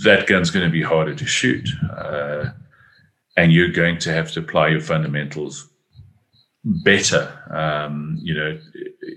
that 0.05 0.27
gun's 0.27 0.51
going 0.51 0.65
to 0.65 0.73
be 0.73 0.83
harder 0.83 1.15
to 1.15 1.27
shoot, 1.27 1.69
uh, 1.97 2.51
and 3.37 3.53
you're 3.53 3.73
going 3.73 3.99
to 3.99 4.13
have 4.13 4.31
to 4.33 4.41
apply 4.41 4.69
your 4.69 4.81
fundamentals 4.81 5.69
better. 6.67 7.33
Um, 7.51 8.19
you 8.21 8.35
know, 8.35 8.59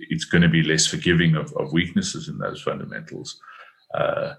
it's 0.10 0.26
going 0.26 0.44
to 0.44 0.50
be 0.50 0.64
less 0.64 0.86
forgiving 0.86 1.36
of, 1.36 1.52
of 1.54 1.74
weaknesses 1.74 2.30
in 2.30 2.38
those 2.38 2.62
fundamentals. 2.62 3.40
Uh, 3.94 4.36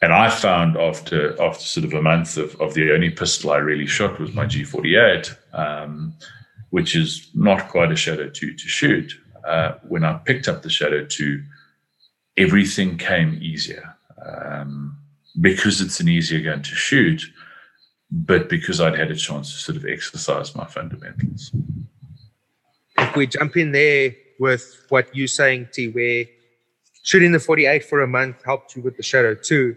and 0.00 0.12
I 0.12 0.30
found 0.30 0.76
after 0.76 1.40
after 1.40 1.64
sort 1.64 1.84
of 1.84 1.92
a 1.92 2.02
month 2.02 2.36
of, 2.36 2.60
of 2.60 2.74
the 2.74 2.92
only 2.92 3.10
pistol 3.10 3.52
I 3.52 3.58
really 3.58 3.86
shot 3.86 4.18
was 4.18 4.32
my 4.34 4.46
G48, 4.46 5.36
um, 5.52 6.14
which 6.70 6.96
is 6.96 7.30
not 7.34 7.68
quite 7.68 7.92
a 7.92 7.96
Shadow 7.96 8.28
2 8.28 8.54
to 8.54 8.68
shoot. 8.68 9.12
Uh, 9.46 9.74
when 9.86 10.02
I 10.02 10.14
picked 10.14 10.48
up 10.48 10.62
the 10.62 10.70
Shadow 10.70 11.04
2, 11.04 11.42
everything 12.36 12.98
came 12.98 13.38
easier 13.40 13.96
um, 14.24 14.98
because 15.40 15.80
it's 15.80 16.00
an 16.00 16.08
easier 16.08 16.40
gun 16.40 16.62
to 16.62 16.74
shoot, 16.74 17.22
but 18.10 18.48
because 18.48 18.80
I'd 18.80 18.98
had 18.98 19.10
a 19.10 19.16
chance 19.16 19.52
to 19.52 19.58
sort 19.58 19.76
of 19.76 19.84
exercise 19.84 20.56
my 20.56 20.66
fundamentals 20.66 21.52
if 22.98 23.16
we 23.16 23.26
jump 23.26 23.56
in 23.56 23.72
there 23.72 24.14
with 24.38 24.84
what 24.88 25.14
you're 25.14 25.28
saying, 25.28 25.68
T, 25.72 25.88
where 25.88 26.24
shooting 27.02 27.32
the 27.32 27.40
48 27.40 27.84
for 27.84 28.02
a 28.02 28.06
month 28.06 28.44
helped 28.44 28.76
you 28.76 28.82
with 28.82 28.96
the 28.96 29.02
Shadow 29.02 29.34
2, 29.34 29.76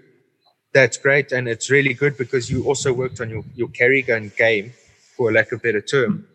that's 0.74 0.97
great. 0.97 1.32
And 1.32 1.47
it's 1.47 1.70
really 1.70 1.93
good 1.93 2.18
because 2.18 2.49
you 2.51 2.66
also 2.66 2.91
worked 2.91 3.22
on 3.22 3.30
your, 3.30 3.43
your 3.55 3.70
carry 3.70 4.01
gun 4.01 4.32
game, 4.38 4.74
for 5.16 5.32
lack 5.32 5.51
of 5.51 5.61
better 5.61 5.82
term. 5.82 6.28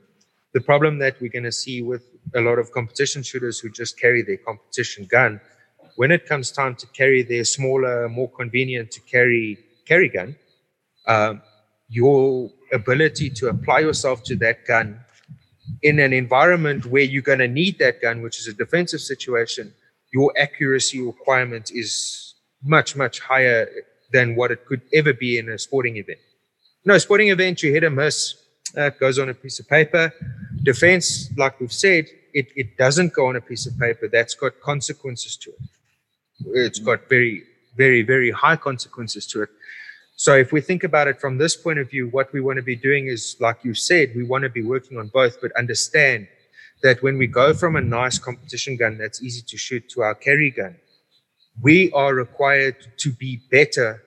The 0.52 0.60
problem 0.60 0.98
that 0.98 1.20
we're 1.20 1.30
going 1.30 1.44
to 1.44 1.52
see 1.52 1.82
with 1.82 2.02
a 2.34 2.40
lot 2.40 2.58
of 2.58 2.72
competition 2.72 3.22
shooters 3.22 3.58
who 3.58 3.68
just 3.68 4.00
carry 4.00 4.22
their 4.22 4.38
competition 4.38 5.04
gun, 5.04 5.40
when 5.96 6.10
it 6.10 6.26
comes 6.26 6.50
time 6.50 6.74
to 6.76 6.86
carry 6.88 7.22
their 7.22 7.44
smaller, 7.44 8.08
more 8.08 8.30
convenient 8.30 8.90
to 8.92 9.00
carry 9.02 9.58
carry 9.86 10.08
gun, 10.08 10.36
um, 11.06 11.42
your 11.88 12.50
ability 12.72 13.28
to 13.30 13.48
apply 13.48 13.80
yourself 13.80 14.22
to 14.22 14.36
that 14.36 14.64
gun 14.66 15.00
in 15.82 15.98
an 15.98 16.12
environment 16.12 16.86
where 16.86 17.02
you're 17.02 17.22
going 17.22 17.38
to 17.38 17.48
need 17.48 17.78
that 17.78 18.00
gun, 18.00 18.22
which 18.22 18.38
is 18.38 18.46
a 18.46 18.52
defensive 18.52 19.00
situation, 19.00 19.72
your 20.12 20.32
accuracy 20.36 21.00
requirement 21.00 21.70
is 21.72 22.34
much, 22.62 22.96
much 22.96 23.20
higher 23.20 23.68
than 24.12 24.34
what 24.34 24.50
it 24.50 24.66
could 24.66 24.82
ever 24.92 25.12
be 25.12 25.38
in 25.38 25.48
a 25.48 25.58
sporting 25.58 25.96
event. 25.96 26.18
No, 26.84 26.98
sporting 26.98 27.28
event, 27.28 27.62
you 27.62 27.72
hit 27.72 27.84
a 27.84 27.90
miss, 27.90 28.34
uh, 28.76 28.90
goes 28.90 29.18
on 29.18 29.28
a 29.28 29.34
piece 29.34 29.60
of 29.60 29.68
paper. 29.68 30.12
Defense, 30.62 31.30
like 31.36 31.60
we've 31.60 31.72
said, 31.72 32.06
it, 32.32 32.48
it 32.56 32.76
doesn't 32.76 33.12
go 33.12 33.26
on 33.26 33.36
a 33.36 33.40
piece 33.40 33.66
of 33.66 33.78
paper. 33.78 34.08
That's 34.08 34.34
got 34.34 34.60
consequences 34.60 35.36
to 35.38 35.50
it. 35.50 35.56
It's 36.54 36.78
got 36.78 37.08
very, 37.08 37.42
very, 37.76 38.02
very 38.02 38.30
high 38.30 38.56
consequences 38.56 39.26
to 39.28 39.42
it. 39.42 39.48
So 40.20 40.36
if 40.36 40.52
we 40.52 40.60
think 40.60 40.84
about 40.84 41.08
it 41.08 41.18
from 41.18 41.38
this 41.38 41.56
point 41.56 41.78
of 41.78 41.88
view, 41.88 42.08
what 42.08 42.30
we 42.30 42.42
want 42.42 42.58
to 42.58 42.62
be 42.62 42.76
doing 42.76 43.06
is, 43.06 43.36
like 43.40 43.64
you 43.64 43.72
said, 43.72 44.12
we 44.14 44.22
want 44.22 44.42
to 44.44 44.50
be 44.50 44.62
working 44.62 44.98
on 44.98 45.08
both, 45.08 45.40
but 45.40 45.50
understand 45.56 46.28
that 46.82 47.02
when 47.02 47.16
we 47.16 47.26
go 47.26 47.54
from 47.54 47.74
a 47.74 47.80
nice 47.80 48.18
competition 48.18 48.76
gun 48.76 48.98
that's 48.98 49.22
easy 49.22 49.40
to 49.48 49.56
shoot 49.56 49.88
to 49.88 50.02
our 50.02 50.14
carry 50.14 50.50
gun, 50.50 50.76
we 51.62 51.90
are 51.92 52.14
required 52.14 52.76
to 52.98 53.12
be 53.12 53.40
better 53.50 54.02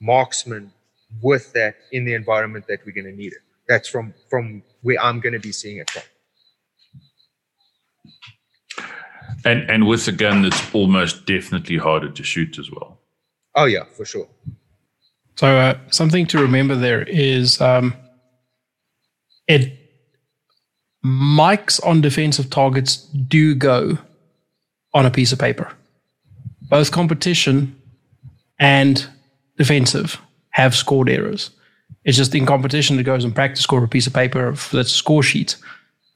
marksmen 0.00 0.72
with 1.20 1.52
that 1.54 1.74
in 1.90 2.04
the 2.04 2.14
environment 2.14 2.68
that 2.68 2.78
we're 2.86 2.94
going 2.94 3.12
to 3.12 3.18
need 3.22 3.32
it. 3.32 3.42
That's 3.66 3.88
from 3.88 4.14
from 4.30 4.62
where 4.82 5.02
I'm 5.02 5.18
going 5.18 5.32
to 5.32 5.40
be 5.40 5.50
seeing 5.50 5.78
it 5.78 5.90
from. 5.90 6.04
And 9.44 9.68
and 9.68 9.88
with 9.88 10.06
a 10.06 10.12
gun 10.12 10.42
that's 10.42 10.62
almost 10.72 11.26
definitely 11.26 11.78
harder 11.78 12.10
to 12.10 12.22
shoot 12.22 12.60
as 12.60 12.70
well. 12.70 13.00
Oh 13.56 13.64
yeah, 13.64 13.86
for 13.86 14.04
sure. 14.04 14.28
So 15.36 15.58
uh, 15.58 15.78
something 15.90 16.26
to 16.26 16.38
remember 16.38 16.74
there 16.74 17.02
is 17.02 17.60
um, 17.60 17.94
it 19.48 19.78
mics 21.04 21.84
on 21.84 22.00
defensive 22.00 22.50
targets 22.50 22.96
do 22.96 23.54
go 23.54 23.98
on 24.94 25.06
a 25.06 25.10
piece 25.10 25.32
of 25.32 25.38
paper. 25.38 25.72
Both 26.68 26.92
competition 26.92 27.76
and 28.58 29.06
defensive 29.56 30.20
have 30.50 30.74
scored 30.74 31.08
errors. 31.08 31.50
It's 32.04 32.16
just 32.16 32.34
in 32.34 32.46
competition 32.46 32.98
it 32.98 33.04
goes 33.04 33.24
on 33.24 33.32
practice 33.32 33.62
score 33.62 33.82
a 33.82 33.88
piece 33.88 34.06
of 34.06 34.12
paper 34.12 34.52
that's 34.52 34.72
a 34.72 34.96
score 34.96 35.22
sheet. 35.22 35.56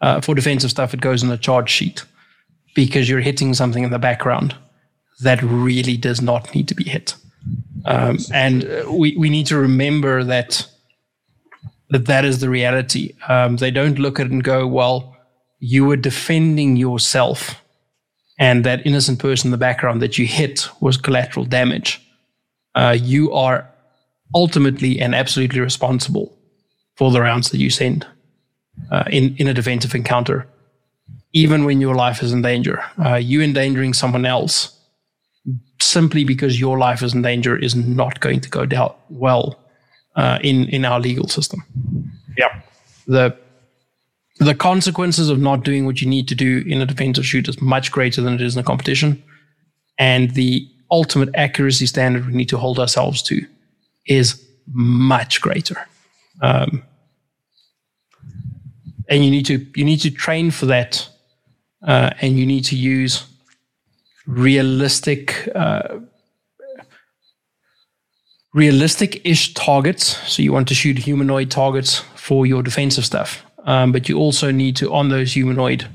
Uh, 0.01 0.21
for 0.21 0.35
defensive 0.35 0.71
stuff, 0.71 0.93
it 0.93 1.01
goes 1.01 1.25
on 1.25 1.31
a 1.31 1.39
charge 1.39 1.71
sheet 1.71 2.05
because 2.75 3.09
you're 3.09 3.21
hitting 3.21 3.55
something 3.55 3.83
in 3.83 3.91
the 3.91 3.99
background 3.99 4.55
that 5.21 5.43
really 5.43 5.97
does 5.97 6.21
not 6.21 6.55
need 6.55 6.69
to 6.69 6.75
be 6.75 6.85
hit. 6.85 7.15
Um, 7.87 8.19
and 8.33 8.69
we, 8.89 9.17
we 9.17 9.31
need 9.31 9.47
to 9.47 9.57
remember 9.57 10.25
that 10.25 10.69
that 11.91 12.07
that 12.07 12.25
is 12.25 12.41
the 12.41 12.51
reality. 12.51 13.15
Um, 13.29 13.57
they 13.59 13.71
don't 13.71 14.01
look 14.01 14.19
at 14.19 14.27
it 14.27 14.33
and 14.33 14.43
go, 14.43 14.67
well, 14.67 15.17
you 15.61 15.85
were 15.85 15.97
defending 15.97 16.77
yourself, 16.77 17.63
and 18.41 18.65
that 18.65 18.85
innocent 18.85 19.21
person 19.21 19.49
in 19.49 19.53
the 19.53 19.57
background 19.57 20.03
that 20.03 20.19
you 20.19 20.27
hit 20.27 20.69
was 20.81 20.97
collateral 20.97 21.47
damage. 21.47 22.03
Uh, 22.75 22.97
you 23.01 23.33
are 23.33 23.71
ultimately 24.35 25.01
and 25.01 25.15
absolutely 25.15 25.61
responsible 25.61 26.37
for 26.97 27.13
the 27.13 27.21
rounds 27.21 27.51
that 27.51 27.59
you 27.59 27.71
send 27.71 28.05
uh, 28.91 29.05
in 29.11 29.37
in 29.37 29.47
a 29.47 29.55
defensive 29.55 29.95
encounter, 29.95 30.49
even 31.33 31.65
when 31.65 31.81
your 31.81 31.95
life 31.95 32.21
is 32.21 32.33
in 32.33 32.43
danger. 32.43 32.85
Uh, 32.99 33.15
you 33.15 33.43
endangering 33.43 33.95
someone 33.95 34.27
else 34.27 34.76
simply 35.81 36.25
because 36.25 36.61
your 36.61 36.79
life 36.79 37.03
is 37.03 37.15
in 37.15 37.23
danger 37.23 37.57
is 37.57 37.75
not 37.75 38.21
going 38.21 38.41
to 38.41 38.49
go 38.49 38.67
down 38.67 38.95
well 39.09 39.59
uh, 40.17 40.39
in 40.43 40.69
in 40.69 40.85
our 40.85 41.01
legal 41.01 41.29
system. 41.29 41.63
Yeah, 42.39 42.61
the 43.07 43.37
the 44.39 44.55
consequences 44.55 45.31
of 45.31 45.39
not 45.39 45.65
doing 45.65 45.87
what 45.87 46.01
you 46.01 46.09
need 46.09 46.29
to 46.29 46.35
do 46.35 46.63
in 46.67 46.83
a 46.83 46.87
defensive 46.87 47.25
shoot 47.25 47.49
is 47.49 47.61
much 47.61 47.91
greater 47.91 48.21
than 48.21 48.35
it 48.35 48.41
is 48.41 48.55
in 48.55 48.61
a 48.61 48.65
competition, 48.65 49.23
and 49.99 50.33
the 50.33 50.69
ultimate 50.91 51.31
accuracy 51.35 51.87
standard 51.87 52.27
we 52.27 52.33
need 52.33 52.49
to 52.49 52.59
hold 52.59 52.79
ourselves 52.79 53.23
to 53.23 53.45
is 54.07 54.43
much 54.73 55.41
greater. 55.41 55.87
Um, 56.43 56.83
and 59.09 59.25
you 59.25 59.31
need 59.31 59.47
to 59.47 59.67
you 59.75 59.85
need 59.85 60.01
to 60.01 60.11
train 60.11 60.51
for 60.51 60.67
that, 60.67 61.09
uh, 61.87 62.11
and 62.21 62.39
you 62.39 62.47
need 62.47 62.65
to 62.67 62.77
use 62.77 63.25
realistic 64.27 65.49
uh, 65.55 66.01
realistic-ish 68.55 69.53
targets. 69.53 70.17
So 70.27 70.43
you 70.43 70.53
want 70.53 70.67
to 70.69 70.75
shoot 70.75 70.99
humanoid 70.99 71.51
targets 71.51 71.99
for 72.15 72.47
your 72.47 72.63
defensive 72.63 73.05
stuff, 73.05 73.45
um, 73.65 73.93
but 73.93 74.09
you 74.09 74.19
also 74.19 74.51
need 74.51 74.77
to 74.77 74.93
on 74.93 75.11
those 75.11 75.35
humanoid 75.35 75.87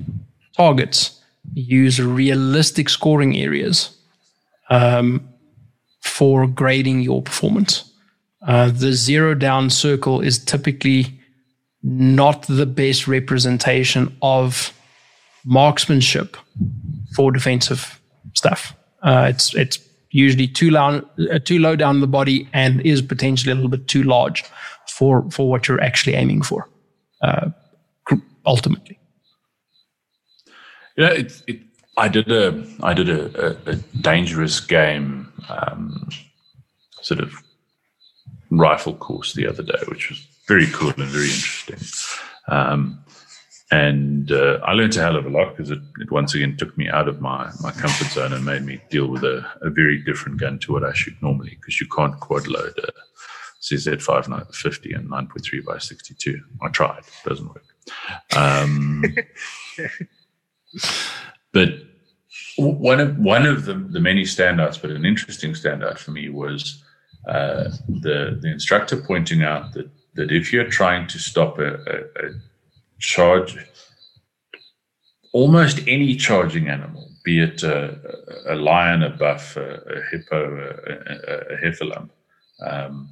targets 0.56 1.20
use 1.54 2.00
realistic 2.00 2.88
scoring 2.88 3.36
areas 3.36 3.98
um, 4.70 5.28
for 6.02 6.48
grading 6.48 7.02
your 7.02 7.22
performance. 7.22 7.92
Uh, 8.48 8.70
the 8.70 8.94
zero 8.94 9.34
down 9.34 9.70
circle 9.70 10.22
is 10.22 10.44
typically 10.44 11.20
not 11.84 12.44
the 12.44 12.66
best 12.66 13.08
representation 13.08 14.16
of 14.22 14.74
marksmanship 15.44 16.38
for 17.16 17.32
defensive 17.32 18.01
stuff. 18.34 18.76
Uh, 19.04 19.28
it's 19.30 19.56
it's 19.56 19.80
usually 20.12 20.48
too 20.48 20.70
low, 20.72 21.02
uh, 21.32 21.40
too 21.40 21.60
low 21.60 21.76
down 21.76 22.02
the 22.02 22.08
body 22.08 22.48
and 22.54 22.82
is 22.82 23.02
potentially 23.02 23.52
a 23.52 23.56
little 23.56 23.70
bit 23.70 23.88
too 23.88 24.04
large 24.04 24.44
for 24.88 25.30
for 25.32 25.50
what 25.50 25.68
you're 25.68 25.82
actually 25.82 26.16
aiming 26.16 26.42
for. 26.42 26.70
Uh, 27.22 27.50
ultimately, 28.46 29.00
Yeah, 30.98 31.12
it, 31.12 31.44
it, 31.48 31.60
I 31.98 32.08
did 32.08 32.32
a 32.32 32.66
I 32.84 32.94
did 32.94 33.10
a, 33.10 33.48
a, 33.48 33.72
a 33.72 33.76
dangerous 34.02 34.60
game 34.60 35.32
um, 35.50 36.10
sort 37.02 37.20
of 37.20 37.34
rifle 38.50 38.96
course 38.96 39.34
the 39.34 39.48
other 39.48 39.64
day, 39.64 39.80
which 39.88 40.10
was 40.10 40.26
very 40.48 40.68
cool 40.68 40.90
and 40.90 41.10
very 41.10 41.26
interesting. 41.26 41.80
Um, 42.48 43.04
and 43.72 44.32
uh, 44.34 44.60
I 44.64 44.74
learned 44.74 44.98
a 44.98 45.02
hell 45.02 45.16
of 45.16 45.26
a 45.26 45.30
lot 45.30 45.56
because 45.56 45.72
it, 45.72 45.80
it, 46.00 46.12
once 46.12 46.36
again 46.36 46.58
took 46.58 46.78
me 46.78 46.90
out 46.90 47.08
of 47.08 47.22
my, 47.22 47.50
my 47.62 47.72
comfort 47.72 48.08
zone 48.08 48.34
and 48.34 48.46
made 48.46 48.64
me 48.64 48.82
deal 48.90 49.08
with 49.08 49.24
a, 49.24 49.46
a 49.62 49.70
very 49.70 49.98
different 50.04 50.40
gun 50.40 50.60
to 50.60 50.74
what 50.74 50.84
I 50.84 50.92
shoot 50.92 51.16
normally 51.22 51.58
because 51.60 51.80
you 51.80 51.88
can't 51.88 52.20
quad 52.20 52.48
load 52.48 52.78
a 52.80 52.92
CZ 53.62 54.02
550 54.02 54.92
and 54.94 55.10
9.3 55.10 55.64
by 55.64 55.78
62. 55.78 56.42
I 56.62 56.68
tried, 56.68 57.00
it 57.00 57.30
doesn't 57.30 57.48
work. 57.48 57.64
Um, 58.36 59.04
but 61.54 61.70
one 62.58 63.00
of 63.00 63.18
one 63.18 63.46
of 63.46 63.66
the, 63.66 63.76
the 63.76 64.00
many 64.00 64.24
standouts, 64.24 64.82
but 64.82 64.92
an 64.92 65.06
interesting 65.06 65.54
standout 65.54 65.98
for 65.98 66.12
me 66.12 66.28
was 66.30 66.84
uh, 67.28 67.70
the 67.88 68.38
the 68.42 68.52
instructor 68.52 68.98
pointing 68.98 69.44
out 69.44 69.74
that 69.74 69.90
that 70.16 70.32
if 70.32 70.52
you're 70.52 70.70
trying 70.70 71.08
to 71.08 71.20
stop 71.20 71.58
a, 71.58 71.76
a, 71.76 72.28
a 72.28 72.32
charge, 73.02 73.58
almost 75.34 75.80
any 75.88 76.16
charging 76.16 76.70
animal, 76.70 77.10
be 77.26 77.42
it 77.42 77.64
a, 77.64 78.00
a 78.48 78.56
lion, 78.56 79.04
a 79.04 79.10
buff, 79.10 79.58
a, 79.58 79.76
a 79.76 80.02
hippo, 80.12 80.74
a, 80.88 81.54
a 81.54 81.58
heffalump, 81.58 82.10
um, 82.66 83.12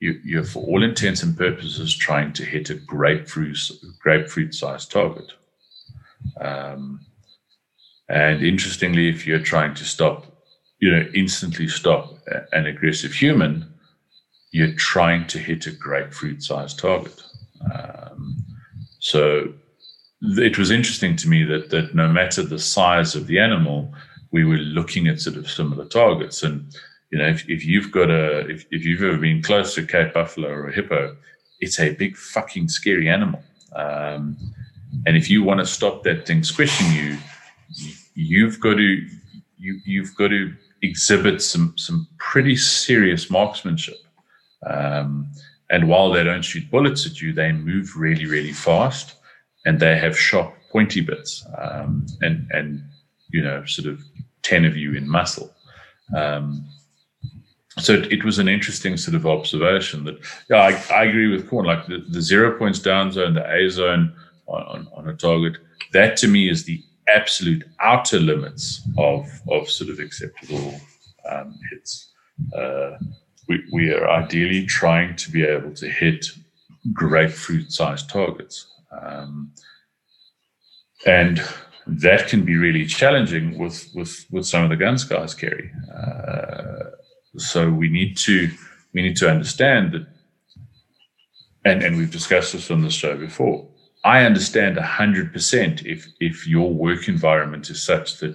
you, 0.00 0.18
you're 0.24 0.44
for 0.44 0.62
all 0.64 0.82
intents 0.82 1.22
and 1.22 1.36
purposes 1.36 1.94
trying 1.94 2.32
to 2.32 2.44
hit 2.44 2.70
a 2.70 2.74
grapefruit 2.74 3.58
grapefruit 3.98 4.54
sized 4.54 4.90
target. 4.90 5.32
Um, 6.40 7.00
and 8.08 8.42
interestingly, 8.42 9.08
if 9.08 9.26
you're 9.26 9.38
trying 9.38 9.74
to 9.74 9.84
stop, 9.84 10.26
you 10.80 10.90
know, 10.90 11.06
instantly 11.14 11.68
stop 11.68 12.18
an 12.52 12.66
aggressive 12.66 13.12
human, 13.12 13.72
you're 14.52 14.74
trying 14.74 15.26
to 15.28 15.38
hit 15.38 15.66
a 15.66 15.70
grapefruit 15.70 16.42
sized 16.42 16.78
target. 16.78 17.22
Um, 17.72 18.39
so 19.00 19.52
it 20.22 20.58
was 20.58 20.70
interesting 20.70 21.16
to 21.16 21.28
me 21.28 21.44
that 21.44 21.70
that 21.70 21.94
no 21.94 22.08
matter 22.08 22.42
the 22.42 22.58
size 22.58 23.14
of 23.14 23.26
the 23.26 23.38
animal, 23.38 23.92
we 24.30 24.44
were 24.44 24.58
looking 24.58 25.08
at 25.08 25.20
sort 25.20 25.36
of 25.36 25.50
similar 25.50 25.86
targets. 25.86 26.42
And 26.42 26.72
you 27.10 27.18
know, 27.18 27.26
if, 27.26 27.48
if 27.48 27.64
you've 27.64 27.90
got 27.90 28.10
a 28.10 28.40
if, 28.48 28.66
if 28.70 28.84
you've 28.84 29.02
ever 29.02 29.16
been 29.16 29.42
close 29.42 29.74
to 29.74 29.82
a 29.82 29.86
Cape 29.86 30.14
buffalo 30.14 30.48
or 30.48 30.68
a 30.68 30.72
hippo, 30.72 31.16
it's 31.58 31.80
a 31.80 31.94
big 31.94 32.16
fucking 32.16 32.68
scary 32.68 33.08
animal. 33.08 33.42
Um, 33.74 34.36
and 35.06 35.16
if 35.16 35.30
you 35.30 35.42
want 35.42 35.60
to 35.60 35.66
stop 35.66 36.02
that 36.02 36.26
thing 36.26 36.42
squishing 36.42 36.92
you, 36.92 37.16
you've 38.14 38.60
got 38.60 38.74
to 38.74 39.06
you 39.56 39.80
you've 39.84 40.14
got 40.16 40.28
to 40.28 40.52
exhibit 40.82 41.40
some 41.40 41.74
some 41.76 42.06
pretty 42.18 42.56
serious 42.56 43.30
marksmanship. 43.30 43.96
Um, 44.68 45.30
and 45.70 45.88
while 45.88 46.10
they 46.10 46.24
don't 46.24 46.42
shoot 46.42 46.70
bullets 46.70 47.06
at 47.06 47.20
you, 47.20 47.32
they 47.32 47.52
move 47.52 47.96
really, 47.96 48.26
really 48.26 48.52
fast 48.52 49.14
and 49.64 49.78
they 49.78 49.96
have 49.96 50.18
sharp, 50.18 50.54
pointy 50.70 51.00
bits 51.00 51.44
um, 51.58 52.06
and, 52.20 52.48
and, 52.52 52.82
you 53.30 53.42
know, 53.42 53.64
sort 53.64 53.88
of 53.88 54.02
10 54.42 54.64
of 54.64 54.76
you 54.76 54.94
in 54.94 55.08
muscle. 55.08 55.52
Um, 56.16 56.68
so 57.78 57.94
it, 57.94 58.12
it, 58.12 58.24
was 58.24 58.38
an 58.38 58.48
interesting 58.48 58.96
sort 58.96 59.14
of 59.14 59.26
observation 59.26 60.04
that, 60.04 60.18
yeah, 60.48 60.56
I, 60.58 60.94
I 60.94 61.04
agree 61.04 61.28
with 61.28 61.48
Corn, 61.48 61.66
like 61.66 61.86
the, 61.86 62.04
the, 62.08 62.20
zero 62.20 62.58
points 62.58 62.80
down 62.80 63.12
zone, 63.12 63.34
the 63.34 63.48
A 63.48 63.70
zone 63.70 64.14
on, 64.46 64.62
on, 64.62 64.88
on 64.92 65.08
a 65.08 65.14
target, 65.14 65.56
that 65.92 66.16
to 66.18 66.28
me 66.28 66.48
is 66.50 66.64
the 66.64 66.82
absolute 67.08 67.64
outer 67.80 68.18
limits 68.18 68.82
of, 68.98 69.28
of 69.48 69.70
sort 69.70 69.90
of 69.90 70.00
acceptable 70.00 70.80
um, 71.30 71.58
hits. 71.70 72.10
Uh, 72.56 72.92
we, 73.50 73.64
we 73.72 73.92
are 73.92 74.08
ideally 74.08 74.64
trying 74.64 75.16
to 75.16 75.30
be 75.32 75.42
able 75.42 75.74
to 75.74 75.88
hit 75.88 76.24
grapefruit 76.92 77.72
sized 77.72 78.08
targets. 78.08 78.64
Um, 79.02 79.52
and 81.04 81.42
that 81.84 82.28
can 82.28 82.44
be 82.44 82.56
really 82.56 82.86
challenging 82.86 83.58
with, 83.58 83.90
with, 83.92 84.24
with 84.30 84.46
some 84.46 84.62
of 84.62 84.70
the 84.70 84.76
guns 84.76 85.02
guys 85.02 85.34
carry. 85.34 85.68
Uh, 85.92 86.90
so 87.36 87.68
we 87.70 87.88
need 87.88 88.16
to 88.18 88.50
we 88.92 89.02
need 89.02 89.16
to 89.16 89.30
understand 89.30 89.92
that, 89.92 90.06
and, 91.64 91.82
and 91.84 91.96
we've 91.96 92.10
discussed 92.10 92.52
this 92.52 92.70
on 92.72 92.82
the 92.82 92.90
show 92.90 93.16
before. 93.16 93.68
I 94.04 94.24
understand 94.24 94.76
hundred 94.78 95.32
percent 95.32 95.86
if 95.86 96.08
if 96.18 96.44
your 96.46 96.74
work 96.74 97.06
environment 97.06 97.70
is 97.70 97.84
such 97.84 98.18
that 98.18 98.34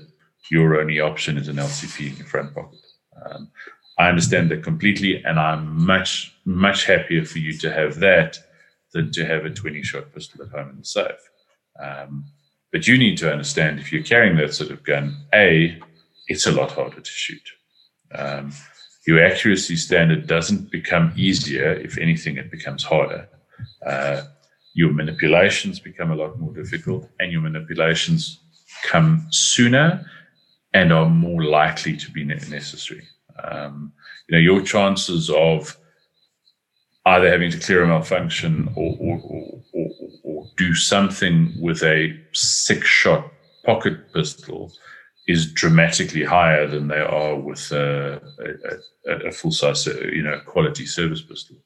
your 0.49 0.79
only 0.79 1.01
option 1.01 1.37
is 1.37 1.49
an 1.49 1.57
LCP 1.57 2.11
in 2.11 2.15
your 2.15 2.27
front 2.27 2.55
pocket. 2.55 2.79
Um, 3.25 3.51
I 3.97 4.09
understand 4.09 4.51
that 4.51 4.63
completely, 4.63 5.23
and 5.23 5.39
I'm 5.39 5.85
much, 5.85 6.35
much 6.43 6.85
happier 6.85 7.23
for 7.23 7.39
you 7.39 7.57
to 7.59 7.71
have 7.71 7.99
that 7.99 8.37
than 8.93 9.11
to 9.11 9.25
have 9.25 9.45
a 9.45 9.49
20 9.49 9.83
shot 9.83 10.13
pistol 10.13 10.43
at 10.43 10.51
home 10.51 10.69
in 10.69 10.77
the 10.79 10.85
safe. 10.85 11.29
Um, 11.81 12.25
but 12.71 12.87
you 12.87 12.97
need 12.97 13.17
to 13.19 13.31
understand 13.31 13.79
if 13.79 13.91
you're 13.91 14.03
carrying 14.03 14.35
that 14.37 14.53
sort 14.53 14.71
of 14.71 14.83
gun, 14.83 15.15
A, 15.33 15.79
it's 16.27 16.45
a 16.45 16.51
lot 16.51 16.71
harder 16.71 16.99
to 16.99 17.11
shoot. 17.11 17.41
Um, 18.13 18.51
your 19.07 19.23
accuracy 19.23 19.75
standard 19.75 20.27
doesn't 20.27 20.71
become 20.71 21.13
easier. 21.15 21.73
If 21.73 21.97
anything, 21.97 22.37
it 22.37 22.51
becomes 22.51 22.83
harder. 22.83 23.29
Uh, 23.85 24.23
your 24.73 24.91
manipulations 24.91 25.79
become 25.79 26.11
a 26.11 26.15
lot 26.15 26.37
more 26.39 26.53
difficult, 26.53 27.09
and 27.19 27.31
your 27.31 27.41
manipulations 27.41 28.39
come 28.83 29.25
sooner 29.29 30.05
and 30.73 30.91
are 30.91 31.09
more 31.09 31.43
likely 31.45 31.95
to 31.95 32.11
be 32.11 32.25
necessary. 32.25 33.07
Um, 33.43 33.93
you 34.27 34.35
know, 34.35 34.41
your 34.41 34.61
chances 34.61 35.29
of 35.29 35.77
either 37.05 37.29
having 37.29 37.51
to 37.51 37.59
clear 37.59 37.83
a 37.83 37.87
malfunction 37.87 38.69
or, 38.75 38.95
or, 38.99 39.21
or, 39.73 39.89
or, 40.23 40.45
do 40.57 40.73
something 40.73 41.53
with 41.59 41.83
a 41.83 42.17
six 42.33 42.87
shot 42.87 43.29
pocket 43.65 44.13
pistol 44.13 44.71
is 45.27 45.51
dramatically 45.51 46.23
higher 46.23 46.67
than 46.67 46.87
they 46.87 46.99
are 46.99 47.35
with 47.35 47.71
a, 47.71 48.21
a, 49.07 49.27
a 49.27 49.31
full 49.31 49.51
size, 49.51 49.85
you 49.87 50.23
know, 50.23 50.39
quality 50.45 50.85
service 50.85 51.21
pistol. 51.21 51.57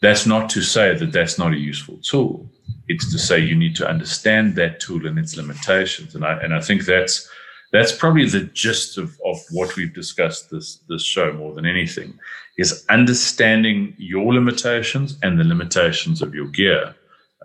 That's 0.00 0.26
not 0.26 0.48
to 0.50 0.62
say 0.62 0.94
that 0.94 1.12
that's 1.12 1.38
not 1.38 1.52
a 1.52 1.58
useful 1.58 1.98
tool. 2.02 2.50
It's 2.86 3.10
to 3.12 3.18
say 3.18 3.40
you 3.40 3.56
need 3.56 3.74
to 3.76 3.88
understand 3.88 4.54
that 4.56 4.80
tool 4.80 5.06
and 5.06 5.18
its 5.18 5.36
limitations. 5.36 6.14
And 6.14 6.24
I, 6.24 6.34
and 6.38 6.54
I 6.54 6.60
think 6.60 6.84
that's, 6.84 7.28
that's 7.72 7.92
probably 7.92 8.26
the 8.26 8.44
gist 8.44 8.98
of, 8.98 9.18
of 9.26 9.38
what 9.50 9.76
we've 9.76 9.94
discussed 9.94 10.50
this 10.50 10.78
this 10.88 11.04
show 11.04 11.32
more 11.32 11.54
than 11.54 11.66
anything 11.66 12.18
is 12.58 12.84
understanding 12.88 13.94
your 13.98 14.34
limitations 14.34 15.18
and 15.22 15.38
the 15.38 15.44
limitations 15.44 16.22
of 16.22 16.34
your 16.34 16.48
gear 16.48 16.94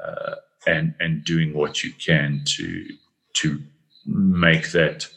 uh, 0.04 0.36
and 0.68 0.96
and 1.00 1.24
doing 1.24 1.54
what 1.54 1.84
you 1.84 1.92
can 1.94 2.42
to 2.46 2.88
to 3.34 3.62
make 4.06 4.72
that 4.72 5.08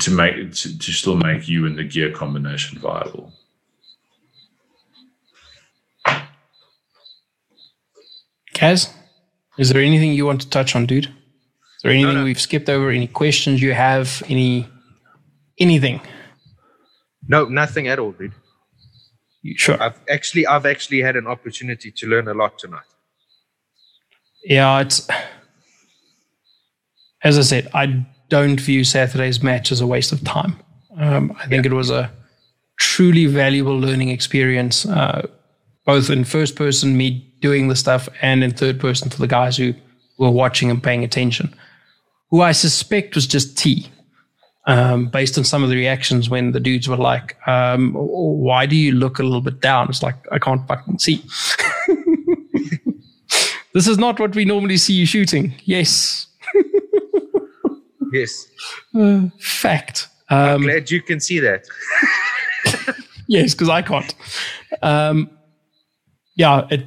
to 0.00 0.10
make 0.10 0.52
to, 0.52 0.78
to 0.78 0.92
still 0.92 1.16
make 1.16 1.48
you 1.48 1.66
and 1.66 1.78
the 1.78 1.84
gear 1.84 2.10
combination 2.12 2.78
viable 2.78 3.32
Kaz, 8.54 8.90
is 9.58 9.70
there 9.70 9.82
anything 9.82 10.12
you 10.12 10.26
want 10.26 10.40
to 10.42 10.48
touch 10.48 10.76
on, 10.76 10.86
dude? 10.86 11.12
There 11.84 11.92
anything 11.92 12.14
no, 12.14 12.20
no. 12.20 12.24
we've 12.24 12.40
skipped 12.40 12.70
over? 12.70 12.88
Any 12.90 13.06
questions 13.06 13.60
you 13.60 13.74
have? 13.74 14.22
Any 14.26 14.66
anything? 15.58 16.00
No, 17.28 17.44
nothing 17.44 17.88
at 17.88 17.98
all, 17.98 18.12
dude. 18.12 18.32
You 19.42 19.56
sure? 19.58 19.80
I've 19.80 20.00
actually 20.08 20.46
I've 20.46 20.64
actually 20.64 21.02
had 21.02 21.14
an 21.14 21.26
opportunity 21.26 21.90
to 21.90 22.06
learn 22.06 22.26
a 22.26 22.32
lot 22.32 22.58
tonight. 22.58 22.88
Yeah, 24.42 24.80
it's 24.80 25.06
as 27.22 27.38
I 27.38 27.42
said, 27.42 27.68
I 27.74 28.06
don't 28.30 28.58
view 28.58 28.82
Saturday's 28.82 29.42
match 29.42 29.70
as 29.70 29.82
a 29.82 29.86
waste 29.86 30.10
of 30.10 30.24
time. 30.24 30.56
Um, 30.96 31.36
I 31.38 31.46
think 31.48 31.66
yeah. 31.66 31.72
it 31.72 31.74
was 31.74 31.90
a 31.90 32.10
truly 32.78 33.26
valuable 33.26 33.78
learning 33.78 34.08
experience, 34.08 34.86
uh, 34.86 35.26
both 35.84 36.08
in 36.08 36.24
first 36.24 36.56
person, 36.56 36.96
me 36.96 37.30
doing 37.42 37.68
the 37.68 37.76
stuff, 37.76 38.08
and 38.22 38.42
in 38.42 38.52
third 38.52 38.80
person 38.80 39.10
for 39.10 39.18
the 39.18 39.26
guys 39.26 39.58
who 39.58 39.74
were 40.16 40.30
watching 40.30 40.70
and 40.70 40.82
paying 40.82 41.04
attention 41.04 41.54
who 42.34 42.40
I 42.42 42.50
suspect 42.50 43.14
was 43.14 43.28
just 43.28 43.56
T. 43.56 43.86
um, 44.66 45.06
based 45.06 45.38
on 45.38 45.44
some 45.44 45.62
of 45.62 45.68
the 45.70 45.76
reactions 45.76 46.28
when 46.28 46.50
the 46.50 46.58
dudes 46.58 46.88
were 46.88 46.96
like, 46.96 47.36
um, 47.46 47.92
"Why 47.94 48.66
do 48.66 48.74
you 48.74 48.90
look 48.90 49.20
a 49.20 49.22
little 49.22 49.40
bit 49.40 49.60
down?" 49.60 49.88
It's 49.88 50.02
like 50.02 50.16
I 50.32 50.40
can't 50.40 50.66
fucking 50.66 50.98
see. 50.98 51.22
this 53.72 53.86
is 53.86 53.98
not 53.98 54.18
what 54.18 54.34
we 54.34 54.44
normally 54.44 54.76
see 54.78 54.94
you 54.94 55.06
shooting. 55.06 55.54
Yes. 55.64 56.26
yes. 58.12 58.48
Uh, 58.98 59.28
fact. 59.38 60.08
I'm 60.28 60.56
Um, 60.56 60.62
glad 60.62 60.90
you 60.90 61.02
can 61.02 61.20
see 61.20 61.38
that. 61.38 61.66
yes, 63.28 63.54
because 63.54 63.68
I 63.68 63.82
can't. 63.82 64.12
Um, 64.82 65.30
yeah, 66.34 66.66
it. 66.68 66.86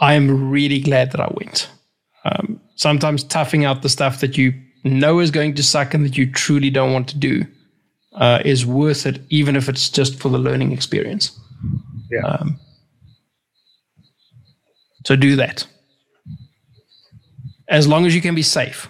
I 0.00 0.14
am 0.14 0.50
really 0.50 0.80
glad 0.80 1.12
that 1.12 1.20
I 1.20 1.28
went. 1.32 1.68
Um, 2.24 2.60
sometimes 2.76 3.24
toughing 3.24 3.64
out 3.64 3.82
the 3.82 3.88
stuff 3.88 4.20
that 4.20 4.36
you 4.36 4.52
know 4.84 5.20
is 5.20 5.30
going 5.30 5.54
to 5.54 5.62
suck 5.62 5.94
and 5.94 6.04
that 6.04 6.16
you 6.16 6.30
truly 6.30 6.70
don't 6.70 6.92
want 6.92 7.08
to 7.08 7.18
do 7.18 7.46
uh, 8.12 8.40
is 8.44 8.66
worth 8.66 9.06
it, 9.06 9.20
even 9.28 9.56
if 9.56 9.68
it's 9.68 9.88
just 9.88 10.18
for 10.18 10.28
the 10.28 10.38
learning 10.38 10.72
experience. 10.72 11.38
Yeah. 12.10 12.20
Um, 12.22 12.58
so 15.04 15.16
do 15.16 15.36
that. 15.36 15.66
As 17.68 17.86
long 17.86 18.04
as 18.04 18.14
you 18.14 18.20
can 18.20 18.34
be 18.34 18.42
safe, 18.42 18.88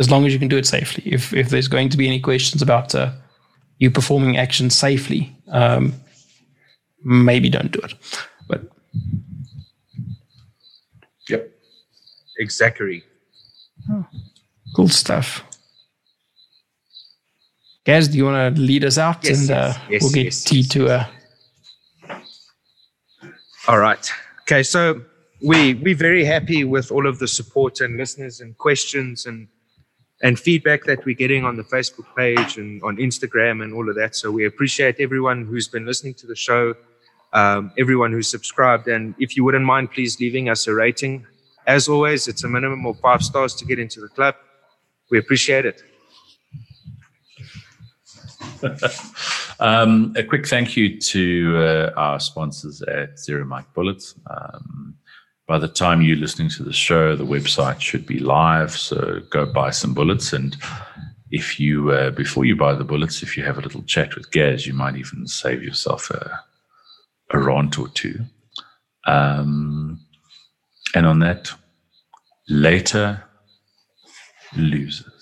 as 0.00 0.10
long 0.10 0.26
as 0.26 0.32
you 0.32 0.38
can 0.38 0.48
do 0.48 0.56
it 0.56 0.66
safely. 0.66 1.04
If 1.06 1.32
if 1.34 1.50
there's 1.50 1.68
going 1.68 1.90
to 1.90 1.96
be 1.98 2.06
any 2.06 2.18
questions 2.18 2.62
about 2.62 2.94
uh, 2.94 3.12
you 3.78 3.90
performing 3.90 4.38
action 4.38 4.70
safely, 4.70 5.36
um, 5.48 5.92
maybe 7.04 7.50
don't 7.50 7.70
do 7.70 7.80
it. 7.80 7.94
But 8.48 8.62
Exactly. 12.40 13.04
cool 14.74 14.88
stuff. 14.88 15.44
Gaz, 17.84 18.08
do 18.08 18.18
you 18.18 18.24
want 18.24 18.56
to 18.56 18.60
lead 18.60 18.84
us 18.84 18.98
out 18.98 19.24
Yes, 19.24 19.40
and 19.40 19.50
uh, 19.50 19.72
yes, 19.88 20.02
we'll 20.02 20.12
get 20.12 20.24
yes, 20.24 20.44
T 20.44 20.56
yes, 20.56 20.68
to 20.68 20.88
uh, 20.88 21.06
All 23.68 23.78
right. 23.78 24.10
Okay. 24.42 24.62
So 24.62 25.02
we 25.42 25.74
we're 25.74 25.94
very 25.94 26.24
happy 26.24 26.64
with 26.64 26.90
all 26.90 27.06
of 27.06 27.18
the 27.18 27.28
support 27.28 27.80
and 27.80 27.96
listeners 27.96 28.40
and 28.40 28.56
questions 28.58 29.26
and 29.26 29.48
and 30.22 30.38
feedback 30.38 30.84
that 30.84 31.04
we're 31.06 31.14
getting 31.14 31.44
on 31.44 31.56
the 31.56 31.62
Facebook 31.62 32.14
page 32.14 32.58
and 32.58 32.82
on 32.82 32.96
Instagram 32.96 33.62
and 33.62 33.72
all 33.72 33.88
of 33.88 33.96
that. 33.96 34.14
So 34.14 34.30
we 34.30 34.44
appreciate 34.44 34.96
everyone 34.98 35.46
who's 35.46 35.68
been 35.68 35.86
listening 35.86 36.14
to 36.14 36.26
the 36.26 36.36
show, 36.36 36.74
um, 37.32 37.72
everyone 37.78 38.12
who's 38.12 38.30
subscribed, 38.30 38.86
and 38.88 39.14
if 39.18 39.36
you 39.36 39.44
wouldn't 39.44 39.64
mind, 39.64 39.92
please 39.92 40.20
leaving 40.20 40.50
us 40.50 40.66
a 40.66 40.74
rating. 40.74 41.26
As 41.70 41.86
always, 41.88 42.26
it's 42.26 42.42
a 42.42 42.48
minimum 42.48 42.84
of 42.84 42.98
five 42.98 43.22
stars 43.22 43.54
to 43.54 43.64
get 43.64 43.78
into 43.78 44.00
the 44.00 44.08
club. 44.08 44.34
We 45.10 45.18
appreciate 45.18 45.66
it. 45.66 45.82
Um, 49.62 50.14
a 50.16 50.24
quick 50.24 50.46
thank 50.48 50.74
you 50.74 50.98
to 50.98 51.58
uh, 51.58 51.92
our 51.94 52.18
sponsors 52.18 52.80
at 52.80 53.18
Zero 53.18 53.44
Mike 53.44 53.70
Bullets. 53.74 54.14
Um, 54.30 54.96
by 55.46 55.58
the 55.58 55.68
time 55.68 56.00
you're 56.00 56.16
listening 56.16 56.48
to 56.56 56.62
the 56.62 56.72
show, 56.72 57.14
the 57.14 57.26
website 57.26 57.78
should 57.78 58.06
be 58.06 58.18
live. 58.20 58.70
So 58.70 59.20
go 59.28 59.44
buy 59.44 59.68
some 59.68 59.92
bullets. 59.92 60.32
And 60.32 60.56
if 61.30 61.60
you, 61.60 61.90
uh, 61.90 62.10
before 62.12 62.46
you 62.46 62.56
buy 62.56 62.72
the 62.72 62.84
bullets, 62.84 63.22
if 63.22 63.36
you 63.36 63.44
have 63.44 63.58
a 63.58 63.60
little 63.60 63.82
chat 63.82 64.16
with 64.16 64.30
Gaz, 64.30 64.66
you 64.66 64.72
might 64.72 64.96
even 64.96 65.26
save 65.26 65.62
yourself 65.62 66.08
a, 66.10 66.40
a 67.34 67.38
rant 67.38 67.78
or 67.78 67.88
two. 67.88 68.20
Um, 69.06 70.00
and 70.94 71.04
on 71.04 71.18
that, 71.18 71.52
later 72.50 73.22
losers. 74.56 75.19